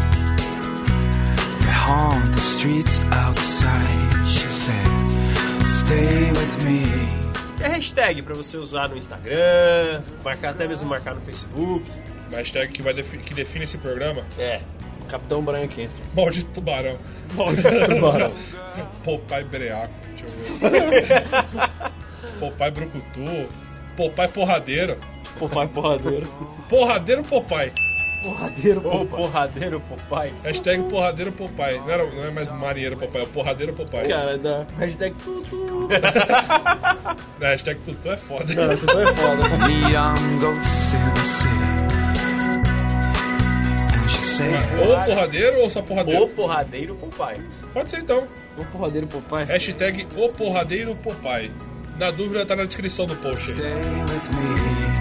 haunt 1.86 2.32
the 2.34 2.40
streets 2.40 3.00
outside, 3.12 4.26
she 4.26 4.46
says. 4.50 5.10
Stay 5.80 6.30
with 6.32 6.64
me. 6.64 6.82
E 6.84 7.58
qualquer 7.58 7.68
hashtag 7.76 8.22
pra 8.22 8.34
você 8.34 8.56
usar 8.56 8.88
no 8.88 8.96
Instagram, 8.96 10.02
marcar 10.24 10.50
até 10.50 10.66
mesmo 10.68 10.88
marcar 10.88 11.14
no 11.14 11.20
Facebook. 11.20 11.84
Uma 12.28 12.38
hashtag 12.38 12.72
que, 12.72 12.82
vai 12.82 12.92
defi- 12.92 13.18
que 13.18 13.32
define 13.34 13.64
esse 13.64 13.78
programa. 13.78 14.24
É. 14.38 14.60
Capitão 15.08 15.40
Brian 15.42 15.68
Kingston. 15.68 16.02
Maldito 16.14 16.50
tubarão. 16.52 16.98
Tubarão. 17.86 18.32
Popai 19.04 19.44
Breaco. 19.44 19.92
Deixa 20.16 20.24
eu 20.26 20.90
ver. 20.90 21.02
Popai 22.40 22.70
Brucutu. 22.72 23.48
Popai 23.96 24.26
Porradeiro. 24.28 24.98
Popai 25.38 25.68
porradeiro. 25.68 26.26
Porradeiro 26.68 27.22
Popai. 27.22 27.72
Porradeiro, 28.26 28.80
Ô, 28.80 29.04
Popai. 29.04 29.18
porradeiro, 29.20 29.80
papai. 29.80 30.32
Hashtag 30.42 30.82
Porradeiro 30.88 31.32
Popai. 31.32 31.78
Não, 31.78 31.90
era, 31.90 32.10
não 32.10 32.24
é 32.24 32.30
mais 32.30 32.50
marinheiro 32.50 32.96
Popai, 32.96 33.22
é 33.22 33.24
o 33.24 33.28
Porradeiro 33.28 33.72
Popai. 33.72 34.08
Cara, 34.08 34.36
da 34.36 34.66
hashtag 34.78 35.14
tutu. 35.22 35.88
A 37.40 37.48
hashtag 37.48 37.78
Tutu 37.80 38.10
é 38.10 38.16
foda. 38.16 38.54
Cara, 38.54 38.76
tutu 38.76 38.98
é 38.98 39.06
foda. 39.06 39.68
Neon 39.68 40.38
ghosts 40.40 40.94
in 40.94 41.14
the 41.14 41.24
city. 41.24 41.76
Ou 44.80 45.04
porradeiro 45.06 45.60
ou 45.60 45.70
só 45.70 45.82
porradeiro? 45.82 46.24
O 46.24 46.28
porradeiro, 46.28 46.94
papai. 46.96 47.40
Pode 47.72 47.90
ser 47.90 48.00
então. 48.00 48.26
O 48.58 48.64
porradeiro 48.64 49.06
Popai. 49.06 49.44
Hashtag 49.44 50.06
O 50.16 50.28
Porradeiro 50.30 50.94
Popai. 50.96 51.50
Na 51.98 52.10
dúvida 52.10 52.44
tá 52.44 52.56
na 52.56 52.64
descrição 52.64 53.06
do 53.06 53.14
post 53.16 53.50
aí. 53.52 53.56
Stay 53.56 53.70
with 53.70 54.90
me. 54.90 54.95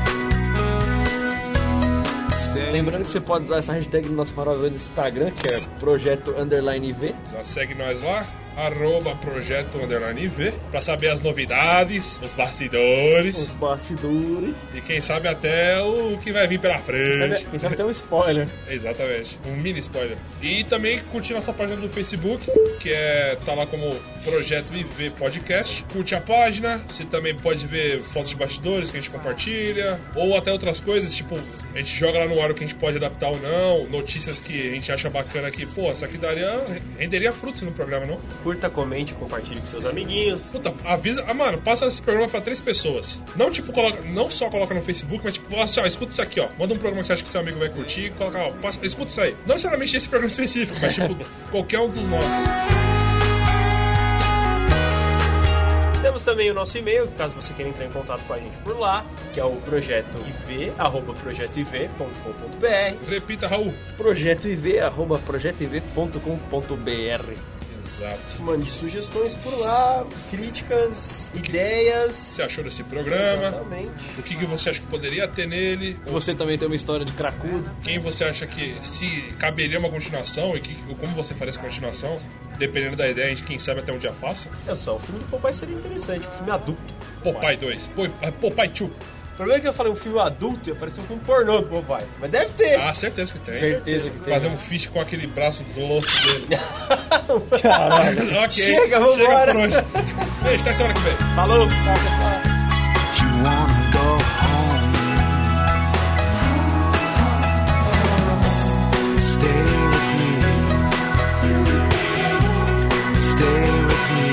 Lembrando 2.72 3.04
que 3.04 3.10
você 3.10 3.22
pode 3.22 3.46
usar 3.46 3.58
essa 3.58 3.74
hashtag 3.74 4.08
no 4.10 4.16
nosso 4.16 4.34
maravilhoso 4.36 4.78
Instagram, 4.78 5.32
que 5.32 5.54
é 5.54 5.60
projeto 5.80 6.32
underline 6.38 6.92
V. 6.94 7.14
Já 7.32 7.44
segue 7.44 7.76
nós 7.76 8.02
lá, 8.02 8.26
arroba 8.56 9.16
projeto 9.16 9.78
underline 9.78 10.24
IV, 10.26 10.54
pra 10.72 10.80
saber 10.82 11.10
as 11.10 11.22
novidades, 11.22 12.18
os 12.22 12.26
Os 12.26 12.34
bastidores 12.36 13.54
bastidores. 13.54 14.70
e 14.74 14.82
quem 14.82 15.02
sabe 15.02 15.28
até 15.28 15.82
o 15.82 16.18
que 16.18 16.32
vai 16.32 16.48
vir 16.48 16.60
pela 16.60 16.76
Quem 16.76 16.84
frente. 16.84 17.18
sabe, 17.18 17.46
quem 17.52 17.60
sabe 17.60 17.74
até 17.76 17.86
um 17.86 17.92
spoiler. 17.92 18.48
Exatamente, 18.70 19.40
um 19.46 19.56
mini 19.56 19.80
spoiler. 19.80 20.18
E 20.42 20.64
também 20.64 21.00
curtir 21.12 21.34
nossa 21.34 21.54
página 21.54 21.80
do 21.80 21.90
Facebook, 21.90 22.46
que 22.80 22.90
é 22.92 23.38
tá 23.46 23.54
lá 23.54 23.66
como 23.66 23.96
Projeto 24.24 24.74
IV 24.74 25.12
Podcast. 25.18 25.84
Curte 25.94 26.16
a 26.16 26.22
página, 26.22 26.78
você 26.88 27.04
também 27.06 27.36
pode 27.36 27.66
ver 27.68 28.00
fotos 28.02 28.30
de 28.32 28.36
bastidores 28.36 28.90
que 28.92 28.98
a 28.98 29.02
gente 29.02 29.10
compartilha, 29.12 30.00
ou 30.16 30.36
até 30.38 30.52
outras 30.52 30.80
coisas, 30.80 31.14
tipo, 31.16 31.36
a 31.74 31.78
gente 31.78 31.90
joga 31.96 32.20
lá 32.20 32.28
no 32.28 32.42
ar 32.42 32.52
o 32.52 32.56
que 32.56 32.64
a 32.64 32.68
gente 32.68 32.78
pode 32.80 32.98
adaptar 32.98 33.30
ou 33.30 33.40
não, 33.40 33.86
notícias 33.88 34.40
que 34.40 34.70
a 34.70 34.72
gente 34.74 34.92
acha 34.92 35.10
bacana 35.10 35.52
que, 35.52 35.66
pô, 35.66 35.92
essa 35.92 36.06
aqui 36.06 36.18
daria, 36.18 36.66
renderia 36.98 37.32
frutos 37.34 37.62
no 37.62 37.72
programa, 37.72 38.06
não? 38.06 38.20
Curta, 38.46 38.70
comente, 38.70 39.16
compartilhe 39.16 39.60
com 39.60 39.66
seus 39.66 39.86
amiguinhos. 39.86 40.44
Puta, 40.52 40.72
avisa. 40.86 41.26
Ah, 41.28 41.34
mano, 41.34 41.60
passa 41.60 41.88
esse 41.88 42.00
programa 42.00 42.30
pra 42.30 42.40
três 42.40 42.62
pessoas. 42.62 43.20
Não, 43.36 43.50
tipo, 43.50 43.74
coloca, 43.74 44.04
não 44.04 44.30
só 44.30 44.52
coloca 44.52 44.72
no 44.76 44.84
Facebook, 44.84 45.26
mas 45.26 45.34
tipo, 45.34 45.60
assim, 45.60 45.80
ó, 45.80 45.86
escuta 45.88 46.12
isso 46.12 46.22
aqui, 46.22 46.40
ó. 46.40 46.48
Manda 46.60 46.76
um 46.76 46.78
programa 46.78 47.02
que 47.02 47.08
você 47.08 47.14
acha 47.14 47.24
que 47.24 47.30
seu 47.30 47.42
amigo 47.42 47.58
vai 47.58 47.70
curtir, 47.70 48.12
coloca, 48.12 48.38
ó, 48.38 48.52
passa, 48.62 48.86
escuta 48.86 49.10
isso 49.10 49.20
aí. 49.20 49.32
Não 49.48 49.56
necessariamente 49.56 49.98
esse 49.98 50.08
programa 50.08 50.30
específico, 50.30 50.78
mas 50.80 50.94
tipo, 50.94 51.18
qualquer 51.50 51.80
um 51.80 51.90
dos 51.90 52.08
nossos. 52.08 52.30
Temos 56.04 56.22
também 56.22 56.52
o 56.52 56.54
nosso 56.54 56.78
e-mail, 56.78 57.08
caso 57.18 57.36
você 57.36 57.52
queira 57.52 57.72
entrar 57.72 57.86
em 57.86 57.92
contato 57.92 58.24
com 58.28 58.34
a 58.34 58.40
gente 58.40 58.56
por 58.60 58.78
lá, 58.78 59.04
que 59.34 59.40
é 59.40 59.44
o 59.44 59.56
projeto 59.56 60.20
iv, 60.20 60.72
arroba 60.78 61.14
projetoiv.com.br. 61.14 63.10
Repita, 63.10 63.48
Raul. 63.48 63.74
Projeto 63.98 64.48
IV, 64.48 64.82
arroba 64.82 65.18
projetoiv.com.br. 65.18 67.55
Exato. 67.98 68.42
Mande 68.42 68.70
sugestões 68.70 69.36
por 69.36 69.58
lá, 69.58 70.06
críticas, 70.30 71.32
ideias. 71.34 72.06
O 72.10 72.30
que 72.30 72.36
você 72.36 72.44
achou 72.44 72.64
desse 72.64 72.84
programa? 72.84 73.48
Exatamente. 73.48 74.20
O 74.20 74.24
que, 74.24 74.36
que 74.36 74.46
você 74.46 74.70
acha 74.70 74.80
que 74.82 74.88
poderia 74.88 75.28
ter 75.28 75.48
nele? 75.48 75.98
Você 76.08 76.36
também 76.36 76.58
tem 76.58 76.68
uma 76.68 76.76
história 76.76 77.06
de 77.06 77.12
cracudo. 77.14 77.70
Quem 77.84 78.00
você 78.00 78.24
acha 78.26 78.46
que 78.46 78.76
se 78.84 79.08
caberia 79.40 79.80
uma 79.80 79.90
continuação 79.90 80.56
e 80.56 80.60
que, 80.60 80.76
como 80.96 81.14
você 81.16 81.34
faria 81.34 81.52
essa 81.52 81.60
continuação? 81.60 82.18
Dependendo 82.58 82.96
da 82.96 83.08
ideia, 83.10 83.28
a 83.28 83.30
gente, 83.30 83.44
quem 83.44 83.60
sabe 83.60 83.82
até 83.82 83.92
um 83.92 83.98
dia 83.98 84.14
faça. 84.14 84.50
É 84.68 84.74
só, 84.76 84.96
o 84.96 85.00
filme 85.00 85.20
do 85.20 85.26
Popeye 85.28 85.54
seria 85.54 85.76
interessante, 85.76 86.28
um 86.28 86.32
filme 86.32 86.52
adulto. 86.52 86.94
Popeye 87.24 87.58
2. 87.58 87.88
Po- 87.90 88.10
ah, 88.22 88.32
Popeye 88.32 88.70
2. 88.70 88.92
O 89.36 89.38
problema 89.38 89.58
é 89.58 89.62
que 89.62 89.68
eu 89.68 89.74
falei 89.74 89.92
um 89.92 89.98
filme 89.98 90.18
adulto 90.18 90.70
e 90.70 90.72
apareceu 90.72 91.04
um 91.04 91.08
filme 91.08 91.22
pornô 91.26 91.60
do 91.60 91.68
Popeye. 91.68 92.08
Mas 92.22 92.32
deve 92.32 92.54
ter. 92.54 92.80
Ah, 92.80 92.94
certeza 92.94 93.34
que 93.34 93.40
tem. 93.40 93.54
Certeza 93.54 94.10
que 94.10 94.20
tem. 94.22 94.34
Fazer 94.34 94.48
um 94.48 94.58
fish 94.58 94.88
com 94.88 95.02
aquele 95.02 95.28
braço 95.28 95.62
grosso 95.76 96.08
dele. 96.24 96.48
Caralho. 97.62 98.38
ok. 98.40 98.50
Chega, 98.50 98.98
vambora. 98.98 99.52
Chega 99.52 99.84
por 99.84 100.00
hoje. 100.00 100.06
Beijo, 100.42 100.62
até 100.62 100.74
semana 100.74 100.94
que 100.94 101.02
vem. 101.02 101.18
Falou! 101.36 101.68
you 103.20 103.28
wanna 103.44 103.92
go 103.92 104.08
home. 104.40 104.80
Stay 109.20 109.66
with 109.92 110.10
me. 110.18 110.32
Stay 113.20 113.68
with 113.90 114.06
me. 114.16 114.30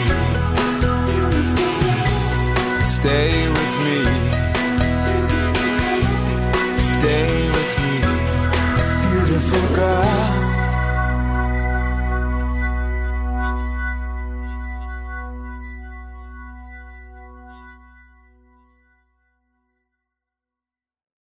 Stay 2.85 3.42